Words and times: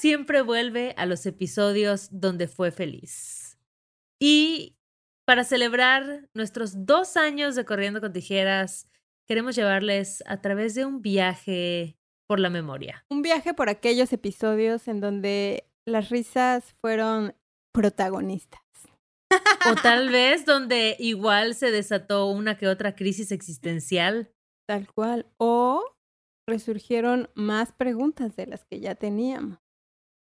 siempre 0.00 0.40
vuelve 0.40 0.94
a 0.96 1.04
los 1.04 1.26
episodios 1.26 2.08
donde 2.10 2.48
fue 2.48 2.70
feliz. 2.70 3.58
Y 4.18 4.78
para 5.26 5.44
celebrar 5.44 6.28
nuestros 6.34 6.86
dos 6.86 7.18
años 7.18 7.54
de 7.54 7.66
Corriendo 7.66 8.00
con 8.00 8.12
Tijeras, 8.12 8.88
queremos 9.28 9.56
llevarles 9.56 10.24
a 10.26 10.40
través 10.40 10.74
de 10.74 10.86
un 10.86 11.02
viaje 11.02 11.98
por 12.26 12.40
la 12.40 12.48
memoria. 12.48 13.04
Un 13.10 13.20
viaje 13.20 13.52
por 13.52 13.68
aquellos 13.68 14.12
episodios 14.14 14.88
en 14.88 15.00
donde 15.00 15.68
las 15.86 16.08
risas 16.08 16.74
fueron 16.80 17.34
protagonistas. 17.72 18.62
O 19.70 19.74
tal 19.82 20.08
vez 20.12 20.46
donde 20.46 20.96
igual 20.98 21.54
se 21.54 21.70
desató 21.70 22.26
una 22.26 22.56
que 22.56 22.68
otra 22.68 22.94
crisis 22.94 23.32
existencial. 23.32 24.32
Tal 24.66 24.90
cual. 24.92 25.26
O 25.36 25.84
resurgieron 26.48 27.28
más 27.34 27.72
preguntas 27.72 28.34
de 28.36 28.46
las 28.46 28.64
que 28.64 28.80
ya 28.80 28.94
teníamos. 28.94 29.58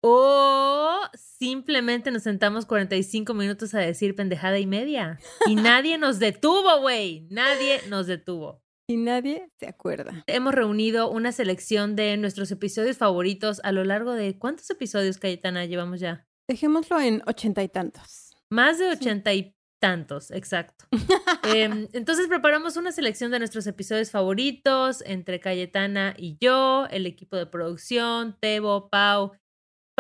O 0.03 0.99
simplemente 1.15 2.11
nos 2.11 2.23
sentamos 2.23 2.67
45 2.67 3.35
minutos 3.35 3.75
a 3.75 3.81
decir 3.81 4.15
pendejada 4.15 4.59
y 4.59 4.67
media. 4.67 5.19
Y 5.47 5.57
nadie 5.57 5.99
nos 5.99 6.19
detuvo, 6.19 6.81
güey. 6.81 7.27
Nadie 7.31 7.81
nos 7.89 8.07
detuvo. 8.07 8.63
Y 8.89 8.97
nadie 8.97 9.51
se 9.59 9.69
acuerda. 9.69 10.25
Hemos 10.27 10.55
reunido 10.55 11.11
una 11.11 11.33
selección 11.33 11.95
de 11.97 12.17
nuestros 12.17 12.51
episodios 12.51 12.97
favoritos 12.97 13.61
a 13.63 13.73
lo 13.73 13.85
largo 13.85 14.15
de 14.15 14.37
¿cuántos 14.39 14.69
episodios, 14.71 15.19
Cayetana, 15.19 15.65
llevamos 15.67 16.01
ya? 16.01 16.27
Dejémoslo 16.49 16.99
en 17.01 17.23
ochenta 17.27 17.63
y 17.63 17.69
tantos. 17.69 18.35
Más 18.51 18.79
de 18.81 18.91
ochenta 18.91 19.33
y 19.33 19.55
tantos, 19.81 20.31
exacto. 20.31 20.87
Em, 21.45 21.89
entonces 21.93 22.29
preparamos 22.29 22.77
una 22.77 22.93
selección 22.93 23.31
de 23.31 23.39
nuestros 23.39 23.67
episodios 23.67 24.11
favoritos 24.11 25.03
entre 25.07 25.41
Cayetana 25.41 26.15
y 26.19 26.37
yo, 26.41 26.87
el 26.91 27.07
equipo 27.07 27.37
de 27.37 27.47
producción, 27.47 28.37
Tebo, 28.41 28.91
Pau, 28.91 29.33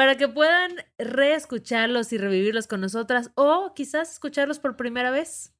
para 0.00 0.16
que 0.16 0.28
puedan 0.28 0.72
reescucharlos 0.96 2.10
y 2.14 2.16
revivirlos 2.16 2.66
con 2.66 2.80
nosotras 2.80 3.32
o 3.34 3.74
quizás 3.74 4.10
escucharlos 4.10 4.58
por 4.58 4.74
primera 4.74 5.10
vez. 5.10 5.52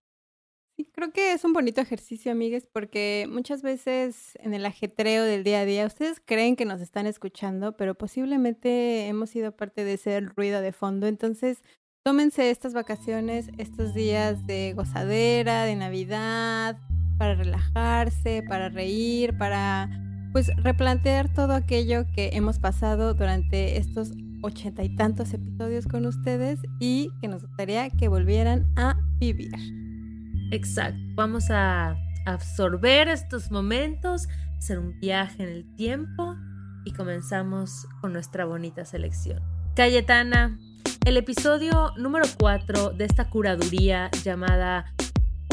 Creo 0.93 1.13
que 1.13 1.35
es 1.35 1.45
un 1.45 1.53
bonito 1.53 1.83
ejercicio, 1.83 2.33
amigues, 2.33 2.67
porque 2.67 3.29
muchas 3.29 3.61
veces 3.61 4.39
en 4.41 4.55
el 4.55 4.65
ajetreo 4.65 5.25
del 5.25 5.45
día 5.45 5.61
a 5.61 5.65
día 5.67 5.85
ustedes 5.85 6.23
creen 6.25 6.57
que 6.57 6.65
nos 6.65 6.81
están 6.81 7.07
escuchando, 7.07 7.77
pero 7.77 7.95
posiblemente 7.95 9.09
hemos 9.09 9.29
sido 9.29 9.55
parte 9.55 9.85
de 9.85 9.93
ese 9.93 10.19
ruido 10.21 10.63
de 10.63 10.73
fondo. 10.73 11.07
Entonces, 11.07 11.63
tómense 12.03 12.51
estas 12.51 12.73
vacaciones, 12.73 13.51
estos 13.59 13.93
días 13.93 14.47
de 14.47 14.73
gozadera, 14.73 15.65
de 15.65 15.77
Navidad, 15.77 16.79
para 17.19 17.35
relajarse, 17.35 18.43
para 18.49 18.71
reír, 18.71 19.37
para 19.37 20.10
pues 20.33 20.51
replantear 20.57 21.33
todo 21.33 21.55
aquello 21.55 22.05
que 22.13 22.31
hemos 22.33 22.59
pasado 22.59 23.15
durante 23.15 23.79
estos 23.79 24.13
ochenta 24.43 24.83
y 24.83 24.95
tantos 24.97 25.33
episodios 25.35 25.87
con 25.87 26.07
ustedes 26.07 26.61
y 26.79 27.11
que 27.21 27.29
nos 27.29 27.43
gustaría 27.43 27.91
que 27.91 28.09
volvieran 28.09 28.67
a 28.77 28.97
vivir. 29.19 29.53
Exacto. 30.51 30.99
Vamos 31.15 31.51
a 31.51 31.97
absorber 32.27 33.09
estos 33.09 33.51
momentos, 33.51 34.29
hacer 34.59 34.79
un 34.79 34.99
viaje 35.01 35.43
en 35.43 35.49
el 35.49 35.77
tiempo 35.77 36.37
y 36.85 36.93
comenzamos 36.93 37.87
con 38.01 38.13
nuestra 38.13 38.45
bonita 38.45 38.85
selección. 38.85 39.43
Cayetana, 39.75 40.59
el 41.05 41.17
episodio 41.17 41.93
número 41.97 42.27
4 42.39 42.91
de 42.91 43.05
esta 43.05 43.31
curaduría 43.31 44.11
llamada 44.25 44.93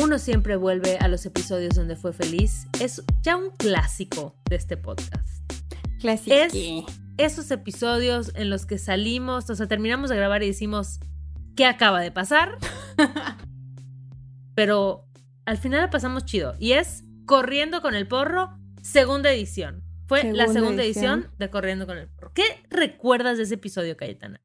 Uno 0.01 0.19
siempre 0.19 0.55
vuelve 0.55 0.97
a 0.99 1.07
los 1.07 1.25
episodios 1.25 1.75
donde 1.75 1.95
fue 1.95 2.13
feliz 2.13 2.67
es 2.79 3.03
ya 3.23 3.35
un 3.35 3.49
clásico 3.51 4.35
de 4.47 4.55
este 4.55 4.77
podcast. 4.77 5.51
Clásico. 5.99 6.35
Es 6.35 6.53
esos 7.17 7.49
episodios 7.49 8.31
en 8.35 8.51
los 8.51 8.65
que 8.67 8.77
salimos, 8.77 9.49
o 9.49 9.55
sea, 9.55 9.67
terminamos 9.67 10.11
de 10.11 10.15
grabar 10.15 10.43
y 10.43 10.47
decimos, 10.47 10.99
¿qué 11.55 11.65
acaba 11.65 11.99
de 11.99 12.11
pasar? 12.11 12.59
Pero 14.55 15.05
al 15.45 15.57
final 15.57 15.81
la 15.81 15.89
pasamos 15.89 16.25
chido. 16.25 16.55
Y 16.59 16.73
es 16.73 17.03
Corriendo 17.25 17.81
con 17.81 17.95
el 17.95 18.07
Porro, 18.07 18.57
segunda 18.83 19.31
edición. 19.31 19.83
Fue 20.07 20.31
la 20.31 20.47
segunda 20.47 20.83
edición. 20.83 21.29
de 21.37 21.49
Corriendo 21.49 21.87
con 21.87 21.97
el 21.97 22.07
Porro. 22.07 22.31
¿Qué 22.33 22.43
recuerdas 22.69 23.37
de 23.37 23.43
ese 23.43 23.55
episodio, 23.55 23.97
Cayetana? 23.97 24.41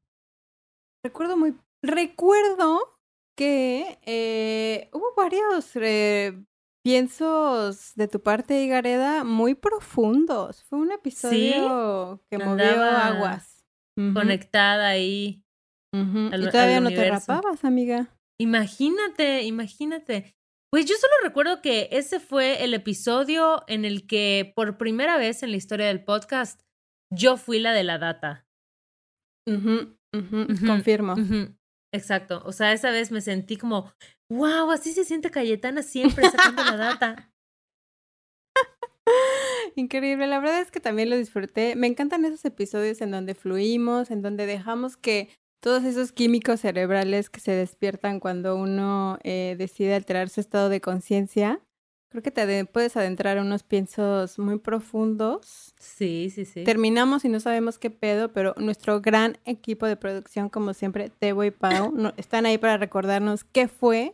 Recuerdo 1.03 1.37
muy. 1.37 1.55
Recuerdo 1.81 2.92
que 3.35 3.99
eh, 4.05 4.89
hubo 4.93 5.13
varios 5.15 5.75
eh, 5.75 6.43
piensos 6.83 7.93
de 7.95 8.07
tu 8.07 8.21
parte, 8.21 8.63
Igareda, 8.63 9.23
muy 9.23 9.55
profundos. 9.55 10.63
Fue 10.63 10.79
un 10.79 10.91
episodio 10.91 12.23
que 12.29 12.37
movió 12.37 12.83
aguas. 12.83 13.63
Conectada 13.95 14.87
ahí. 14.87 15.43
y 15.93 16.49
todavía 16.49 16.79
no 16.79 16.89
te 16.89 17.09
rapabas, 17.09 17.63
amiga. 17.63 18.09
Imagínate, 18.39 19.43
imagínate. 19.43 20.35
Pues 20.71 20.85
yo 20.85 20.95
solo 20.95 21.13
recuerdo 21.21 21.61
que 21.61 21.89
ese 21.91 22.19
fue 22.19 22.63
el 22.63 22.73
episodio 22.73 23.63
en 23.67 23.85
el 23.85 24.07
que 24.07 24.51
por 24.55 24.79
primera 24.79 25.17
vez 25.17 25.43
en 25.43 25.51
la 25.51 25.57
historia 25.57 25.85
del 25.85 26.03
podcast 26.03 26.61
yo 27.11 27.37
fui 27.37 27.59
la 27.59 27.73
de 27.73 27.83
la 27.83 27.99
data. 27.99 28.47
Confirmo. 30.65 31.15
Exacto. 31.93 32.41
O 32.45 32.51
sea, 32.51 32.73
esa 32.73 32.89
vez 32.89 33.11
me 33.11 33.21
sentí 33.21 33.55
como, 33.55 33.93
wow, 34.29 34.71
así 34.71 34.93
se 34.93 35.05
siente 35.05 35.29
Cayetana 35.29 35.83
siempre 35.83 36.29
sacando 36.29 36.63
la 36.63 36.75
data. 36.75 37.31
Increíble, 39.75 40.27
la 40.27 40.39
verdad 40.39 40.61
es 40.61 40.71
que 40.71 40.79
también 40.79 41.09
lo 41.09 41.17
disfruté. 41.17 41.75
Me 41.75 41.87
encantan 41.87 42.25
esos 42.25 42.43
episodios 42.45 42.99
en 43.01 43.11
donde 43.11 43.35
fluimos, 43.35 44.09
en 44.09 44.23
donde 44.23 44.47
dejamos 44.47 44.97
que 44.97 45.29
todos 45.61 45.83
esos 45.83 46.11
químicos 46.11 46.61
cerebrales 46.61 47.29
que 47.29 47.39
se 47.39 47.51
despiertan 47.51 48.19
cuando 48.19 48.55
uno 48.55 49.19
eh, 49.23 49.55
decide 49.57 49.93
alterar 49.93 50.29
su 50.29 50.41
estado 50.41 50.69
de 50.69 50.81
conciencia, 50.81 51.61
creo 52.13 52.23
que 52.23 52.31
te 52.31 52.65
puedes 52.65 52.95
adentrar 52.95 53.39
a 53.39 53.41
unos 53.41 53.63
piensos 53.63 54.37
muy 54.37 54.59
profundos. 54.59 55.73
Sí, 55.79 56.31
sí, 56.33 56.45
sí. 56.45 56.63
Terminamos 56.63 57.25
y 57.25 57.29
no 57.29 57.39
sabemos 57.39 57.79
qué 57.79 57.89
pedo, 57.89 58.31
pero 58.31 58.53
nuestro 58.57 59.01
gran 59.01 59.39
equipo 59.45 59.87
de 59.87 59.97
producción, 59.97 60.47
como 60.47 60.73
siempre, 60.73 61.09
Tebo 61.09 61.43
y 61.43 61.51
Pau, 61.51 61.91
están 62.17 62.45
ahí 62.45 62.59
para 62.59 62.77
recordarnos 62.77 63.43
qué 63.43 63.67
fue 63.67 64.13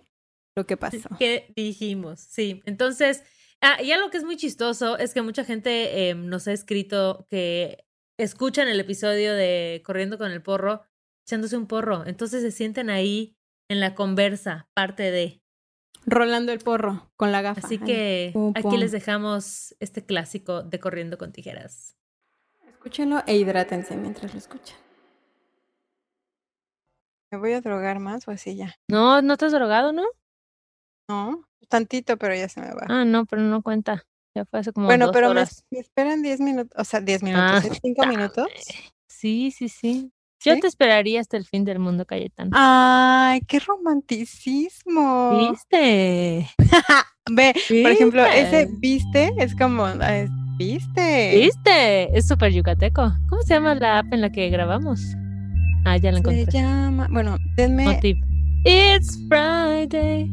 lo 0.55 0.65
que 0.65 0.77
pasó. 0.77 1.09
¿Qué 1.19 1.51
dijimos? 1.55 2.21
Sí, 2.21 2.63
entonces, 2.65 3.23
ah, 3.59 3.81
y 3.83 3.91
algo 3.91 4.09
que 4.09 4.17
es 4.17 4.23
muy 4.23 4.37
chistoso 4.37 4.97
es 4.97 5.13
que 5.13 5.21
mucha 5.21 5.43
gente 5.43 6.09
em, 6.09 6.27
nos 6.27 6.47
ha 6.47 6.53
escrito 6.53 7.27
que 7.29 7.83
escuchan 8.17 8.69
el 8.69 8.79
episodio 8.79 9.33
de 9.33 9.83
Corriendo 9.85 10.17
con 10.17 10.31
el 10.31 10.41
Porro 10.41 10.83
echándose 11.29 11.57
un 11.57 11.67
porro. 11.67 12.05
Entonces 12.07 12.41
se 12.41 12.51
sienten 12.51 12.89
ahí 12.89 13.35
en 13.69 13.79
la 13.79 13.93
conversa, 13.93 14.67
parte 14.73 15.11
de. 15.11 15.41
Rolando 16.05 16.51
el 16.51 16.59
porro 16.59 17.09
con 17.15 17.31
la 17.31 17.41
gafa. 17.41 17.61
Así 17.63 17.77
que 17.77 18.33
aquí 18.55 18.77
les 18.77 18.91
dejamos 18.91 19.75
este 19.79 20.05
clásico 20.05 20.63
de 20.63 20.79
Corriendo 20.79 21.17
con 21.17 21.31
Tijeras. 21.31 21.95
Escúchenlo 22.67 23.21
e 23.27 23.35
hidrátense 23.35 23.95
mientras 23.97 24.33
lo 24.33 24.39
escuchan. 24.39 24.77
¿Me 27.31 27.37
voy 27.37 27.53
a 27.53 27.61
drogar 27.61 27.99
más 27.99 28.27
o 28.27 28.31
así 28.31 28.55
ya? 28.55 28.75
No, 28.87 29.21
no 29.21 29.37
te 29.37 29.45
has 29.45 29.51
drogado, 29.51 29.91
¿no? 29.91 30.03
No, 31.07 31.47
tantito, 31.67 32.17
pero 32.17 32.33
ya 32.35 32.49
se 32.49 32.61
me 32.61 32.73
va. 32.73 32.85
Ah, 32.87 33.05
no, 33.05 33.25
pero 33.25 33.41
no 33.41 33.61
cuenta. 33.61 34.05
Ya 34.35 34.45
fue 34.45 34.59
hace 34.59 34.71
como 34.71 34.87
Bueno, 34.87 35.11
pero 35.11 35.33
Me, 35.33 35.43
esperan 35.71 36.21
10 36.21 36.39
minutos, 36.39 36.79
o 36.79 36.83
sea, 36.83 37.01
10 37.01 37.23
minutos, 37.23 37.63
5 37.81 38.01
ah, 38.01 38.07
minutos. 38.07 38.47
Sí, 39.07 39.51
sí, 39.51 39.69
sí. 39.69 40.11
Yo 40.41 40.57
te 40.59 40.67
esperaría 40.67 41.19
hasta 41.19 41.35
el 41.37 41.45
fin 41.45 41.65
del 41.65 41.79
mundo, 41.79 42.05
Cayetano. 42.05 42.51
Ay, 42.53 43.41
qué 43.41 43.59
romanticismo. 43.59 45.49
¿Viste? 45.51 46.49
Ve, 47.31 47.53
por 47.83 47.91
ejemplo, 47.91 48.25
ese 48.25 48.69
viste 48.79 49.31
es 49.37 49.53
como, 49.55 49.85
viste. 50.57 51.31
¿Viste? 51.35 52.17
Es 52.17 52.27
súper 52.27 52.53
yucateco. 52.53 53.13
¿Cómo 53.29 53.41
se 53.43 53.53
llama 53.53 53.75
la 53.75 53.99
app 53.99 54.13
en 54.13 54.21
la 54.21 54.31
que 54.31 54.49
grabamos? 54.49 55.01
Ah, 55.85 55.97
ya 55.97 56.11
la 56.11 56.19
encontré. 56.19 56.45
Se 56.45 56.51
llama, 56.59 57.07
bueno, 57.11 57.37
denme. 57.55 57.99
It's 58.65 59.19
Friday, 59.27 60.29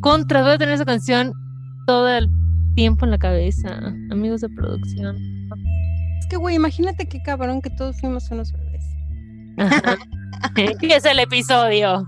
Contra, 0.00 0.42
voy 0.42 0.52
a 0.52 0.58
tener 0.58 0.74
esa 0.74 0.84
canción 0.84 1.32
todo 1.86 2.08
el 2.08 2.28
tiempo 2.74 3.04
en 3.04 3.12
la 3.12 3.18
cabeza, 3.18 3.78
amigos 4.10 4.42
de 4.42 4.48
producción. 4.50 5.16
Es 6.20 6.26
que, 6.28 6.36
güey, 6.36 6.56
imagínate 6.56 7.08
qué 7.08 7.22
cabrón 7.22 7.62
que 7.62 7.70
todos 7.70 7.98
fuimos 8.00 8.30
unos 8.30 8.52
es 10.82 11.04
el 11.04 11.18
episodio. 11.18 12.06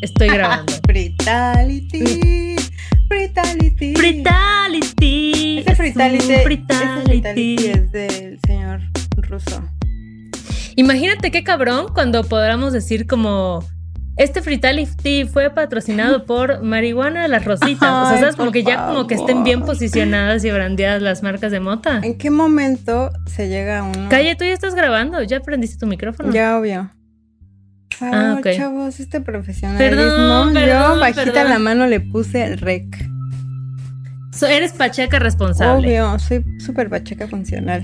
estoy 0.00 0.28
grabando. 0.28 0.72
Brutality. 0.86 2.56
Brutality. 3.08 3.94
Brutality. 3.94 5.64
Ese 5.66 6.44
brutality, 6.44 7.56
es 7.68 7.92
del 7.92 8.38
señor 8.46 8.80
ruso. 9.16 9.62
Imagínate 10.76 11.30
qué 11.30 11.44
cabrón 11.44 11.86
cuando 11.94 12.24
podamos 12.24 12.72
decir 12.72 13.06
como 13.06 13.64
Este 14.16 14.42
Fritality 14.42 15.24
fue 15.24 15.50
patrocinado 15.50 16.24
por 16.26 16.62
Marihuana 16.62 17.22
de 17.22 17.28
las 17.28 17.44
Rositas. 17.44 18.06
o 18.06 18.08
sea, 18.08 18.18
¿sabes? 18.20 18.36
Como 18.36 18.52
que 18.52 18.62
ya 18.62 18.86
como 18.86 19.06
que 19.06 19.14
estén 19.14 19.44
bien 19.44 19.62
posicionadas 19.62 20.44
y 20.44 20.50
brandeadas 20.50 21.02
las 21.02 21.22
marcas 21.22 21.50
de 21.50 21.60
mota. 21.60 22.00
¿En 22.02 22.16
qué 22.16 22.30
momento 22.30 23.10
se 23.26 23.48
llega 23.48 23.80
a 23.80 23.82
uno? 23.82 24.08
Calle, 24.08 24.36
tú 24.36 24.44
ya 24.44 24.52
estás 24.52 24.74
grabando, 24.74 25.22
ya 25.22 25.40
prendiste 25.40 25.78
tu 25.78 25.86
micrófono. 25.86 26.32
Ya, 26.32 26.58
obvio. 26.58 26.90
Ah, 28.00 28.36
ok. 28.38 28.48
chavos, 28.56 28.98
este 29.00 29.20
profesional. 29.20 29.78
Perdón, 29.78 30.54
yo 30.54 30.98
bajita 30.98 31.44
la 31.44 31.58
mano 31.58 31.86
le 31.86 32.00
puse 32.00 32.56
rec. 32.56 32.84
eres 34.48 34.72
pacheca 34.72 35.18
responsable. 35.18 36.00
Obvio, 36.00 36.18
soy 36.18 36.44
súper 36.58 36.88
pacheca 36.90 37.28
funcional. 37.28 37.82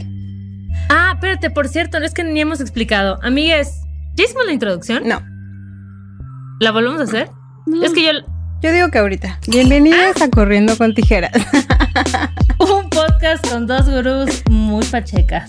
Ah, 0.88 1.12
espérate, 1.14 1.50
por 1.50 1.68
cierto, 1.68 2.00
no 2.00 2.06
es 2.06 2.14
que 2.14 2.24
ni 2.24 2.40
hemos 2.40 2.60
explicado. 2.60 3.18
Amigues, 3.22 3.80
¿ya 4.14 4.24
hicimos 4.24 4.46
la 4.46 4.52
introducción? 4.52 5.06
No. 5.06 5.29
¿La 6.60 6.72
volvemos 6.72 7.00
a 7.00 7.04
hacer? 7.04 7.30
Es 7.82 7.94
que 7.94 8.04
yo... 8.04 8.10
Yo 8.60 8.70
digo 8.70 8.90
que 8.90 8.98
ahorita. 8.98 9.40
Bienvenidos 9.48 10.20
a 10.20 10.28
Corriendo 10.28 10.76
con 10.76 10.92
Tijeras. 10.92 11.32
Un 12.58 12.90
podcast 12.90 13.48
con 13.48 13.66
dos 13.66 13.88
gurús 13.88 14.42
muy 14.50 14.84
pachecas. 14.84 15.48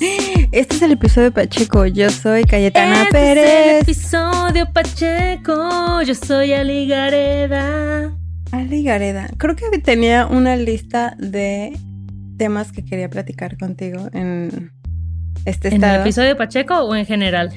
Este 0.53 0.75
es 0.75 0.81
el 0.81 0.93
episodio 0.93 1.33
Pacheco. 1.33 1.85
Yo 1.85 2.09
soy 2.09 2.45
Cayetana 2.45 3.07
Pérez. 3.11 3.43
Este 3.43 3.91
es 3.91 4.13
el 4.13 4.21
episodio 4.21 4.71
Pacheco. 4.71 6.01
Yo 6.01 6.15
soy 6.15 6.53
Ali 6.53 6.87
Gareda. 6.87 8.15
Ali 8.53 8.81
Gareda. 8.85 9.27
Creo 9.35 9.57
que 9.57 9.65
tenía 9.79 10.27
una 10.27 10.55
lista 10.55 11.17
de 11.19 11.77
temas 12.37 12.71
que 12.71 12.85
quería 12.85 13.09
platicar 13.09 13.57
contigo 13.57 14.07
en 14.13 14.71
este 15.43 15.67
estado. 15.67 15.95
¿En 15.95 15.95
el 15.95 16.01
episodio 16.07 16.37
Pacheco 16.37 16.75
o 16.75 16.95
en 16.95 17.05
general? 17.05 17.51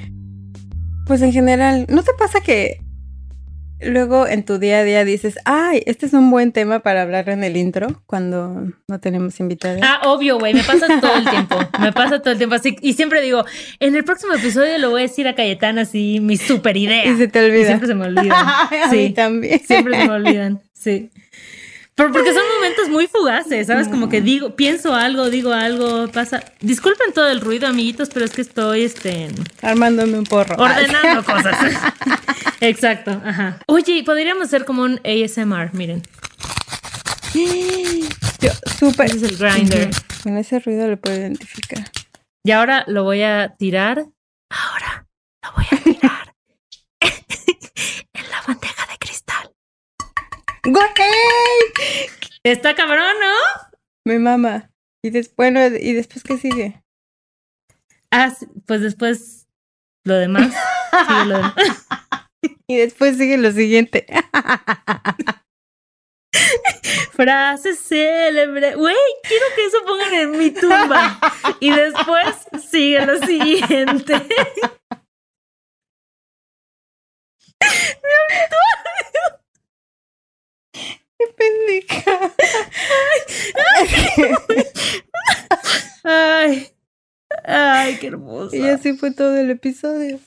Pues 1.06 1.22
en 1.22 1.32
general. 1.32 1.86
¿No 1.88 2.02
te 2.02 2.10
pasa 2.18 2.40
que 2.40 2.80
luego 3.84 4.26
en 4.26 4.44
tu 4.44 4.58
día 4.58 4.78
a 4.78 4.84
día 4.84 5.04
dices, 5.04 5.38
ay, 5.44 5.82
este 5.86 6.06
es 6.06 6.12
un 6.12 6.31
buen 6.31 6.52
tema 6.52 6.81
para 6.81 7.02
hablar 7.02 7.28
en 7.28 7.44
el 7.44 7.56
intro 7.56 8.02
cuando 8.06 8.66
no 8.88 9.00
tenemos 9.00 9.38
invitados. 9.40 9.81
Ah, 9.82 10.02
obvio, 10.04 10.38
güey, 10.38 10.54
me 10.54 10.62
pasa 10.62 10.86
todo 11.00 11.16
el 11.16 11.28
tiempo, 11.28 11.56
me 11.81 11.92
pasa 11.92 12.20
todo 12.20 12.32
el 12.32 12.38
tiempo 12.38 12.54
así. 12.56 12.76
Y 12.81 12.94
siempre 12.94 13.20
digo, 13.20 13.44
en 13.81 13.96
el 13.96 14.04
próximo 14.04 14.34
episodio 14.34 14.78
lo 14.78 14.90
voy 14.90 15.00
a 15.00 15.02
decir 15.02 15.28
a 15.28 15.34
Cayetana 15.34 15.82
así, 15.82 16.20
mi 16.20 16.36
super 16.36 16.76
idea. 16.76 17.04
Y 17.06 17.16
se 17.16 17.28
te 17.28 17.44
olvida. 17.44 17.66
siempre 17.66 17.88
se 17.88 17.94
me 17.94 18.06
olvidan. 18.06 18.46
sí, 18.90 19.10
también. 19.10 19.60
Siempre 19.60 20.00
se 20.00 20.08
me 20.08 20.14
olvidan, 20.14 20.60
sí. 20.72 21.10
Pero 21.96 22.11
porque 22.12 22.35
son 22.35 22.43
momentos 22.56 22.88
muy 22.88 23.06
fugaces, 23.06 23.69
¿sabes? 23.69 23.87
Como 23.87 24.08
que 24.08 24.20
digo, 24.20 24.56
pienso 24.56 24.94
algo, 24.94 25.31
digo 25.31 25.52
algo, 25.52 26.08
pasa. 26.08 26.43
Disculpen 26.61 27.12
todo 27.12 27.29
el 27.29 27.41
ruido, 27.41 27.69
amiguitos, 27.69 28.08
pero 28.12 28.25
es 28.25 28.32
que 28.32 28.43
estoy, 28.43 28.82
este... 28.82 29.29
Armándome 29.62 30.19
un 30.19 30.25
porro. 30.25 30.56
Ordenando 30.56 31.23
cosas. 31.32 31.56
Exacto, 32.61 33.23
ajá. 33.25 33.61
Oye, 33.67 34.02
podríamos 34.05 34.44
hacer 34.44 34.64
como 34.64 34.82
un 34.82 35.00
ASMR, 35.05 35.73
miren. 35.73 36.02
Yo, 38.41 38.50
súper. 38.79 39.06
Ese 39.06 39.17
es 39.17 39.23
el 39.23 39.37
grinder. 39.37 39.91
Con 40.23 40.37
ese 40.37 40.58
ruido 40.61 40.88
lo 40.88 40.96
puedo 40.96 41.17
identificar. 41.17 41.91
Y 42.44 42.50
ahora 42.50 42.85
lo 42.87 43.05
voy 43.05 43.23
a 43.23 43.55
tirar. 43.56 44.05
Ahora 44.50 45.06
lo 45.43 45.52
voy 45.56 45.67
a 45.70 45.76
tirar 45.82 46.35
en 47.00 48.31
la 48.31 48.43
bandeja 48.46 48.87
de 48.87 48.99
cristal. 48.99 49.50
¡Güey! 50.64 50.88
Está 52.43 52.75
cabrón, 52.75 53.14
¿no? 53.20 53.34
Mi 54.06 54.19
mamá. 54.19 54.70
Y 55.02 55.11
después, 55.11 55.52
bueno, 55.52 55.76
¿y 55.76 55.93
después 55.93 56.22
qué 56.22 56.38
sigue? 56.38 56.82
Ah, 58.11 58.32
pues 58.66 58.81
después 58.81 59.46
lo 60.05 60.14
demás. 60.14 60.55
sigue 61.06 61.25
lo 61.26 61.37
demás. 61.37 61.55
y 62.66 62.76
después 62.76 63.19
sigue 63.19 63.37
lo 63.37 63.52
siguiente. 63.52 64.06
Frase 67.12 67.76
célebre. 67.76 68.75
Güey, 68.75 68.96
quiero 69.28 69.44
que 69.55 69.67
eso 69.67 69.84
pongan 69.84 70.14
en 70.14 70.38
mi 70.38 70.50
tumba. 70.50 71.20
Y 71.60 71.70
después 71.70 72.49
sigue 72.70 73.05
lo 73.05 73.19
siguiente. 73.19 74.26
Qué 81.24 81.34
pendeja. 81.36 82.32
Ay. 86.04 86.68
Ay, 87.44 87.96
qué 88.00 88.06
hermoso. 88.08 88.54
Y 88.54 88.62
así 88.62 88.94
fue 88.94 89.12
todo 89.12 89.36
el 89.36 89.50
episodio. 89.50 90.18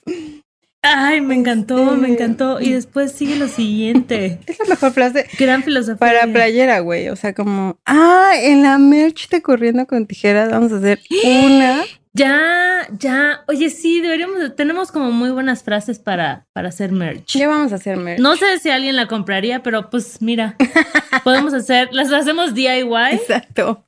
Ay, 0.81 1.21
me 1.21 1.35
encantó, 1.35 1.95
me 1.95 2.09
este, 2.09 2.23
encantó. 2.23 2.61
Y 2.61 2.71
después 2.71 3.11
sigue 3.11 3.35
lo 3.35 3.47
siguiente. 3.47 4.39
Es 4.45 4.59
la 4.59 4.65
mejor 4.65 4.91
frase. 4.91 5.25
Gran 5.37 5.63
filosofía. 5.63 5.97
Para 5.97 6.31
playera, 6.31 6.79
güey. 6.79 7.09
O 7.09 7.15
sea, 7.15 7.33
como, 7.33 7.77
ah, 7.85 8.31
en 8.39 8.63
la 8.63 8.77
merch 8.77 9.29
de 9.29 9.41
Corriendo 9.41 9.85
con 9.87 10.05
Tijeras 10.05 10.49
vamos 10.49 10.71
a 10.71 10.77
hacer 10.77 10.99
una. 11.23 11.83
Ya, 12.17 12.87
ya. 12.97 13.43
Oye, 13.47 13.69
sí, 13.69 14.01
deberíamos, 14.01 14.55
tenemos 14.55 14.91
como 14.91 15.11
muy 15.11 15.29
buenas 15.29 15.61
frases 15.61 15.99
para, 15.99 16.47
para 16.51 16.69
hacer 16.69 16.91
merch. 16.91 17.37
Ya 17.37 17.47
vamos 17.47 17.71
a 17.71 17.75
hacer 17.75 17.95
merch. 17.97 18.19
No 18.19 18.35
sé 18.35 18.57
si 18.57 18.71
alguien 18.71 18.95
la 18.95 19.07
compraría, 19.07 19.61
pero 19.61 19.91
pues 19.91 20.19
mira, 20.21 20.55
podemos 21.23 21.53
hacer, 21.53 21.89
las 21.93 22.11
hacemos 22.11 22.55
DIY. 22.55 23.13
Exacto. 23.13 23.85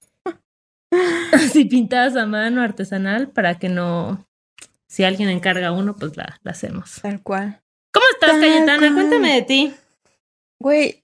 Así 1.34 1.66
pintadas 1.66 2.16
a 2.16 2.28
mano, 2.28 2.62
artesanal, 2.62 3.30
para 3.30 3.58
que 3.58 3.68
no, 3.70 4.28
si 4.88 5.04
alguien 5.04 5.30
encarga 5.30 5.72
uno, 5.72 5.96
pues 5.96 6.16
la, 6.16 6.40
la 6.44 6.52
hacemos. 6.52 7.00
Tal 7.02 7.24
cual. 7.24 7.62
¿Cómo 7.92 8.06
estás, 8.14 8.40
Cayetana? 8.40 8.94
Cuéntame 8.94 9.34
de 9.34 9.42
ti. 9.42 9.74
Güey, 10.62 11.04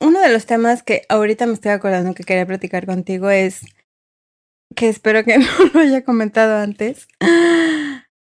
uno 0.00 0.20
de 0.20 0.30
los 0.30 0.44
temas 0.44 0.82
que 0.82 1.06
ahorita 1.08 1.46
me 1.46 1.54
estoy 1.54 1.72
acordando 1.72 2.14
que 2.14 2.24
quería 2.24 2.44
platicar 2.44 2.84
contigo 2.84 3.30
es 3.30 3.62
que 4.74 4.88
espero 4.88 5.24
que 5.24 5.38
no 5.38 5.46
lo 5.72 5.80
haya 5.80 6.04
comentado 6.04 6.56
antes. 6.58 7.08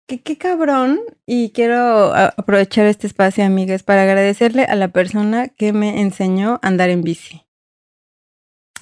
Que 0.07 0.23
qué 0.23 0.37
cabrón. 0.37 1.01
Y 1.27 1.51
quiero 1.51 2.15
aprovechar 2.15 2.87
este 2.87 3.07
espacio, 3.07 3.45
amigas, 3.45 3.83
para 3.83 4.03
agradecerle 4.03 4.65
a 4.65 4.75
la 4.75 4.89
persona 4.89 5.49
que 5.49 5.73
me 5.73 6.01
enseñó 6.01 6.61
a 6.63 6.69
andar 6.69 6.91
en 6.91 7.03
bici. 7.03 7.43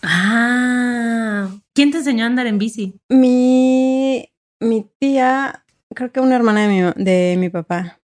Ah, 0.03 1.49
¿quién 1.75 1.93
te 1.93 1.99
enseñó 1.99 2.25
a 2.25 2.27
andar 2.27 2.49
en 2.49 2.59
bici? 2.59 3.01
Mi, 3.09 4.33
mi 4.59 4.91
tía, 4.99 5.65
creo 5.95 6.11
que 6.11 6.21
una 6.21 6.35
hermana 6.35 6.67
de 6.67 6.69
mi, 6.69 7.05
de 7.05 7.37
mi 7.39 7.49
papá. 7.51 8.01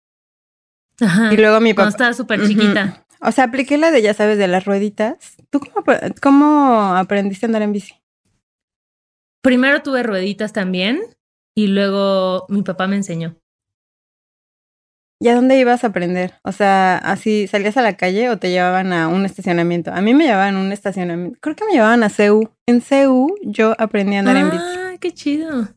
Ajá. 1.00 1.32
Y 1.32 1.38
luego 1.38 1.60
mi 1.60 1.74
papá. 1.74 1.84
Cuando 1.84 1.92
estaba 1.92 2.14
súper 2.14 2.48
chiquita. 2.48 3.06
O 3.22 3.32
sea, 3.32 3.46
apliqué 3.46 3.78
la 3.78 3.92
de, 3.92 4.02
ya 4.02 4.14
sabes, 4.14 4.38
de 4.38 4.48
las 4.48 4.66
rueditas. 4.66 5.38
¿Tú 5.50 5.60
cómo, 5.60 5.86
cómo 6.22 6.96
aprendiste 6.96 7.46
a 7.46 7.48
andar 7.48 7.62
en 7.62 7.74
bici? 7.74 8.03
Primero 9.44 9.82
tuve 9.84 10.04
rueditas 10.04 10.54
también 10.54 11.02
y 11.56 11.68
luego 11.68 12.46
mi 12.48 12.64
papá 12.64 12.88
me 12.88 12.96
enseñó. 12.96 13.36
¿Y 15.22 15.28
a 15.28 15.36
dónde 15.36 15.58
ibas 15.58 15.84
a 15.84 15.88
aprender? 15.88 16.34
O 16.44 16.52
sea, 16.52 16.98
así 16.98 17.48
salías 17.48 17.78
a 17.78 17.82
la 17.82 17.96
calle 17.96 18.30
o 18.30 18.38
te 18.38 18.52
llevaban 18.52 18.92
a 18.94 19.08
un 19.08 19.26
estacionamiento. 19.26 19.92
A 19.94 20.02
mí 20.02 20.14
me 20.14 20.26
llevaban 20.26 20.56
a 20.56 20.60
un 20.60 20.72
estacionamiento. 20.72 21.38
Creo 21.42 21.56
que 21.56 21.66
me 21.66 21.74
llevaban 21.74 22.04
a 22.04 22.10
CEU. 22.10 22.52
En 22.68 22.82
CEU 22.82 23.36
yo 23.42 23.76
aprendí 23.78 24.16
a 24.16 24.20
andar 24.20 24.38
en 24.38 24.50
bici. 24.50 24.64
Ah, 24.64 24.96
qué 25.00 25.12
chido. 25.12 25.70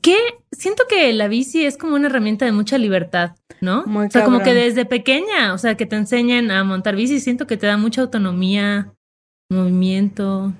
Que 0.00 0.16
siento 0.50 0.84
que 0.88 1.12
la 1.12 1.28
bici 1.28 1.64
es 1.64 1.76
como 1.76 1.94
una 1.94 2.06
herramienta 2.06 2.44
de 2.44 2.52
mucha 2.52 2.78
libertad, 2.78 3.36
¿no? 3.60 3.84
Muy 3.86 4.06
o 4.06 4.10
sea, 4.10 4.24
como 4.24 4.40
que 4.42 4.54
desde 4.54 4.86
pequeña, 4.86 5.52
o 5.52 5.58
sea, 5.58 5.76
que 5.76 5.86
te 5.86 5.96
enseñan 5.96 6.50
a 6.50 6.64
montar 6.64 6.96
bici, 6.96 7.20
siento 7.20 7.46
que 7.46 7.56
te 7.56 7.66
da 7.66 7.76
mucha 7.76 8.02
autonomía, 8.02 8.94
movimiento. 9.50 10.54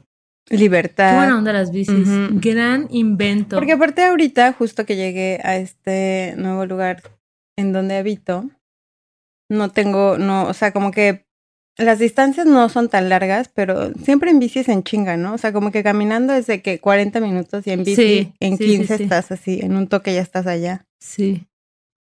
Libertad. 0.50 1.12
Qué 1.12 1.16
buena 1.16 1.38
onda 1.38 1.52
las 1.52 1.70
bicis. 1.70 2.08
Gran 2.32 2.88
invento. 2.90 3.56
Porque 3.56 3.72
aparte 3.72 4.02
ahorita, 4.02 4.52
justo 4.52 4.84
que 4.84 4.96
llegué 4.96 5.40
a 5.44 5.56
este 5.56 6.34
nuevo 6.36 6.66
lugar 6.66 7.02
en 7.56 7.72
donde 7.72 7.96
habito, 7.96 8.50
no 9.48 9.70
tengo, 9.70 10.18
no, 10.18 10.48
o 10.48 10.54
sea, 10.54 10.72
como 10.72 10.90
que 10.90 11.24
las 11.78 11.98
distancias 11.98 12.46
no 12.46 12.68
son 12.68 12.88
tan 12.88 13.08
largas, 13.08 13.48
pero 13.48 13.92
siempre 13.94 14.30
en 14.30 14.38
bici 14.38 14.58
es 14.58 14.68
en 14.68 14.82
chinga, 14.82 15.16
¿no? 15.16 15.34
O 15.34 15.38
sea, 15.38 15.52
como 15.52 15.70
que 15.70 15.82
caminando 15.82 16.32
es 16.34 16.46
de 16.46 16.62
que 16.62 16.80
40 16.80 17.20
minutos 17.20 17.66
y 17.66 17.70
en 17.70 17.84
bici 17.84 18.32
en 18.40 18.58
15 18.58 18.94
estás 18.94 19.30
así, 19.32 19.60
en 19.62 19.76
un 19.76 19.86
toque 19.86 20.12
ya 20.14 20.20
estás 20.20 20.46
allá. 20.46 20.86
Sí. 21.00 21.46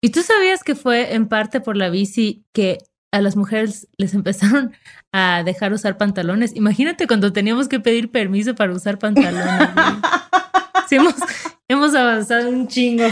¿Y 0.02 0.10
tú 0.10 0.22
sabías 0.22 0.64
que 0.64 0.76
fue 0.76 1.14
en 1.16 1.28
parte 1.28 1.62
por 1.62 1.78
la 1.78 1.90
bici 1.90 2.44
que 2.54 2.80
a 3.14 3.22
las 3.22 3.36
mujeres 3.36 3.88
les 3.98 4.16
empezaron 4.16 4.74
a 5.14 5.44
dejar 5.46 5.72
usar 5.72 5.98
pantalones. 5.98 6.56
Imagínate 6.56 7.06
cuando 7.06 7.32
teníamos 7.32 7.68
que 7.68 7.80
pedir 7.80 8.10
permiso 8.10 8.56
para 8.56 8.74
usar 8.74 8.98
pantalones. 8.98 9.46
sí, 10.90 10.98
hemos, 11.68 11.94
avanzado 11.94 12.50
un 12.50 12.68
chingo. 12.68 13.06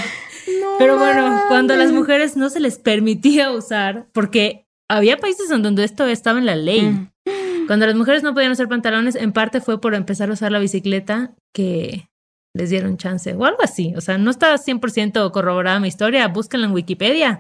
Pero 0.79 0.98
bueno, 0.98 1.39
cuando 1.48 1.75
a 1.75 1.77
las 1.77 1.91
mujeres 1.91 2.36
no 2.36 2.50
se 2.50 2.60
les 2.60 2.79
permitía 2.79 3.51
usar, 3.51 4.08
porque 4.12 4.65
había 4.89 5.17
países 5.17 5.51
en 5.51 5.62
donde 5.62 5.84
esto 5.84 6.08
estaba 6.08 6.39
en 6.39 6.48
la 6.48 6.55
ley. 6.55 6.81
Mm. 6.81 7.67
Cuando 7.67 7.86
las 7.86 7.96
mujeres 7.96 8.24
no 8.24 8.34
podían 8.34 8.53
usar 8.53 8.67
pantalones, 8.67 9.13
en 9.13 9.31
parte 9.34 9.62
fue 9.62 9.79
por 9.79 9.93
empezar 9.93 10.31
a 10.31 10.34
usar 10.34 10.51
la 10.51 10.58
bicicleta 10.58 11.36
que 11.53 12.10
les 12.55 12.72
dieron 12.72 12.98
chance 12.98 13.36
o 13.36 13.46
algo 13.46 13.62
así. 13.62 13.93
O 13.96 14.01
sea, 14.01 14.17
no 14.17 14.31
está 14.31 14.55
100% 14.55 15.29
corroborada 15.31 15.79
mi 15.79 15.89
historia, 15.89 16.27
búsquenla 16.27 16.65
en 16.65 16.74
Wikipedia, 16.74 17.39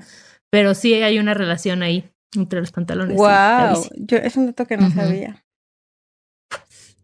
pero 0.51 0.75
sí 0.75 0.93
hay 0.93 1.17
una 1.17 1.33
relación 1.33 1.81
ahí. 1.81 2.10
Entre 2.35 2.59
los 2.59 2.71
pantalones. 2.71 3.17
Wow, 3.17 3.89
yo, 3.97 4.17
es 4.17 4.35
un 4.35 4.47
dato 4.47 4.65
que 4.65 4.77
no 4.77 4.89
sabía. 4.91 5.45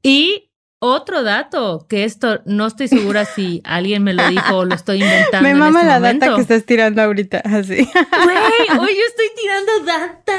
Y 0.01 0.46
otro 0.79 1.23
dato, 1.23 1.85
que 1.89 2.03
esto 2.03 2.41
no 2.45 2.67
estoy 2.67 2.87
segura 2.87 3.25
si 3.25 3.61
alguien 3.63 4.03
me 4.03 4.13
lo 4.13 4.27
dijo 4.29 4.57
o 4.57 4.65
lo 4.65 4.75
estoy 4.75 4.97
inventando. 5.03 5.47
Me 5.47 5.55
mama 5.55 5.79
este 5.81 5.91
la 5.91 5.99
data 5.99 6.35
que 6.35 6.41
estás 6.41 6.63
tirando 6.65 7.01
ahorita, 7.01 7.39
así. 7.39 7.75
Güey, 7.75 8.79
hoy 8.79 8.95
yo 8.95 9.03
estoy 9.07 9.27
tirando 9.35 9.71
data. 9.85 10.33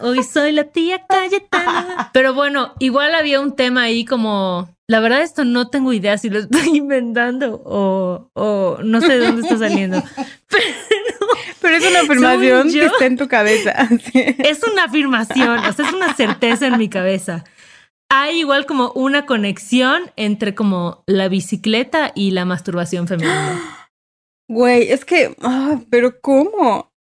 Hoy 0.00 0.22
soy 0.22 0.52
la 0.52 0.64
tía 0.64 1.06
Cayetana. 1.06 2.10
Pero 2.12 2.34
bueno, 2.34 2.74
igual 2.80 3.14
había 3.14 3.40
un 3.40 3.54
tema 3.54 3.82
ahí 3.82 4.04
como. 4.04 4.72
La 4.86 5.00
verdad, 5.00 5.22
esto 5.22 5.46
no 5.46 5.70
tengo 5.70 5.94
idea 5.94 6.18
si 6.18 6.28
lo 6.28 6.40
estoy 6.40 6.68
inventando 6.76 7.62
o, 7.64 8.30
o 8.34 8.78
no 8.82 9.00
sé 9.00 9.18
de 9.18 9.26
dónde 9.26 9.42
está 9.42 9.56
saliendo. 9.56 10.02
Pero, 10.48 10.64
Pero 11.60 11.76
es 11.76 11.86
una 11.86 12.00
afirmación 12.00 12.70
que 12.70 12.84
está 12.84 13.06
en 13.06 13.16
tu 13.16 13.26
cabeza. 13.26 13.88
Es 14.12 14.62
una 14.62 14.84
afirmación, 14.84 15.58
o 15.60 15.72
sea, 15.72 15.86
es 15.86 15.92
una 15.94 16.14
certeza 16.14 16.66
en 16.66 16.76
mi 16.76 16.90
cabeza 16.90 17.44
hay 18.08 18.40
igual 18.40 18.66
como 18.66 18.92
una 18.92 19.26
conexión 19.26 20.02
entre 20.16 20.54
como 20.54 21.02
la 21.06 21.28
bicicleta 21.28 22.12
y 22.14 22.30
la 22.30 22.44
masturbación 22.44 23.08
femenina. 23.08 23.60
Güey, 24.46 24.92
es 24.92 25.06
que, 25.06 25.34
ah, 25.40 25.80
pero 25.88 26.20
¿cómo? 26.20 26.92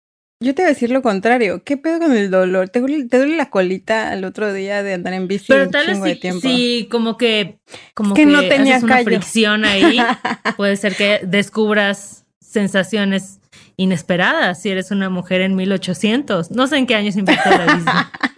Yo 0.42 0.56
te 0.56 0.62
voy 0.62 0.68
a 0.68 0.74
decir 0.74 0.92
lo 0.92 1.02
contrario. 1.02 1.62
¿Qué 1.64 1.76
pedo 1.76 2.00
con 2.00 2.14
el 2.14 2.32
dolor? 2.32 2.70
¿Te 2.70 2.80
duele, 2.80 3.36
la 3.36 3.50
colita 3.50 4.14
el 4.14 4.24
otro 4.24 4.54
día 4.54 4.82
de 4.82 4.94
andar 4.94 5.14
en 5.14 5.28
bici 5.28 5.46
pero 5.48 5.70
tal 5.70 5.88
vez 5.88 6.20
sí, 6.22 6.32
sí, 6.42 6.88
como 6.90 7.18
que 7.18 7.60
como 7.94 8.14
que, 8.14 8.26
no 8.26 8.42
tenía 8.48 8.80
una 8.80 9.04
fricción 9.04 9.66
ahí. 9.66 10.00
Puede 10.58 10.78
ser 10.78 10.96
que 10.96 11.20
descubras 11.24 12.26
sensaciones 12.40 13.40
inesperada 13.78 14.56
si 14.56 14.70
eres 14.70 14.92
una 14.92 15.10
mujer 15.10 15.42
en 15.42 15.56
1800. 15.56 16.52
No 16.52 16.68
sé 16.68 16.78
en 16.78 16.86
qué 16.86 16.96
año 16.96 17.12
se 17.12 17.20
inventó 17.20 17.50
la 17.50 17.76
bici. 17.76 17.90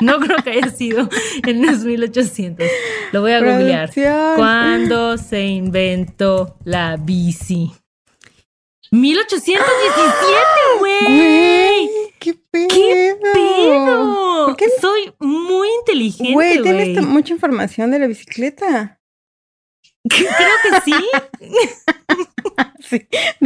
No 0.01 0.19
creo 0.19 0.37
que 0.43 0.49
haya 0.51 0.69
sido 0.69 1.09
en 1.47 1.65
los 1.65 1.79
1800. 1.79 2.67
Lo 3.13 3.21
voy 3.21 3.31
a 3.31 3.39
googlear. 3.39 3.91
¿Cuándo 4.35 5.17
se 5.17 5.45
inventó 5.45 6.57
la 6.65 6.97
bici? 6.97 7.71
1817, 8.91 10.43
güey. 10.79 11.89
¿Qué 12.19 12.33
pedo? 12.51 12.67
¿Qué 12.67 13.17
pedo? 13.33 14.57
Soy 14.81 15.13
muy 15.19 15.67
inteligente. 15.79 16.33
Güey, 16.33 16.61
tienes 16.61 17.01
mucha 17.05 17.33
información 17.33 17.91
de 17.91 17.99
la 17.99 18.07
bicicleta. 18.07 18.99
Creo 20.07 20.29
que 20.63 20.81
sí. 20.81 20.93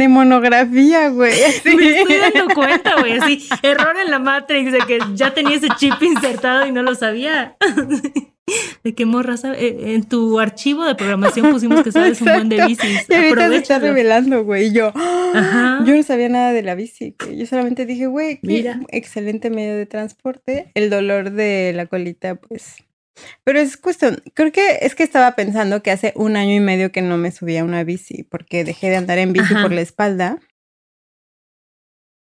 De 0.00 0.08
monografía, 0.08 1.10
güey. 1.10 1.34
Me 1.76 1.98
estoy 1.98 2.16
dando 2.16 2.54
cuenta, 2.54 2.94
güey. 2.98 3.18
Así, 3.18 3.46
error 3.62 3.94
en 4.02 4.10
la 4.10 4.18
Matrix 4.18 4.72
de 4.72 4.78
que 4.78 4.98
ya 5.12 5.34
tenía 5.34 5.56
ese 5.56 5.68
chip 5.76 6.02
insertado 6.02 6.66
y 6.66 6.72
no 6.72 6.82
lo 6.82 6.94
sabía. 6.94 7.54
De 8.82 8.94
qué 8.94 9.04
morra 9.04 9.36
eh, 9.56 9.94
En 9.94 10.08
tu 10.08 10.40
archivo 10.40 10.84
de 10.84 10.96
programación 10.96 11.52
pusimos 11.52 11.84
que 11.84 11.92
sabes 11.92 12.20
un 12.22 12.28
buen 12.28 12.48
de 12.48 12.66
bicis. 12.66 13.06
Y 13.08 13.14
ahorita 13.14 13.48
se 13.48 13.56
está 13.56 13.78
revelando, 13.78 14.42
güey. 14.42 14.72
Yo, 14.72 14.90
Ajá. 14.94 15.84
yo 15.84 15.94
no 15.94 16.02
sabía 16.02 16.30
nada 16.30 16.52
de 16.52 16.62
la 16.62 16.74
bici. 16.74 17.14
Yo 17.36 17.46
solamente 17.46 17.84
dije, 17.84 18.06
güey, 18.06 18.40
qué 18.40 18.74
excelente 18.88 19.50
medio 19.50 19.76
de 19.76 19.84
transporte. 19.84 20.72
El 20.74 20.88
dolor 20.88 21.30
de 21.30 21.72
la 21.76 21.86
colita, 21.86 22.36
pues 22.36 22.82
pero 23.44 23.58
es 23.58 23.76
cuestión, 23.76 24.22
creo 24.34 24.52
que 24.52 24.78
es 24.82 24.94
que 24.94 25.02
estaba 25.02 25.34
pensando 25.36 25.82
que 25.82 25.90
hace 25.90 26.12
un 26.16 26.36
año 26.36 26.54
y 26.54 26.60
medio 26.60 26.92
que 26.92 27.02
no 27.02 27.16
me 27.16 27.30
subía 27.30 27.62
a 27.62 27.64
una 27.64 27.84
bici 27.84 28.22
porque 28.24 28.64
dejé 28.64 28.90
de 28.90 28.96
andar 28.96 29.18
en 29.18 29.32
bici 29.32 29.54
por 29.54 29.72
la 29.72 29.80
espalda. 29.80 30.38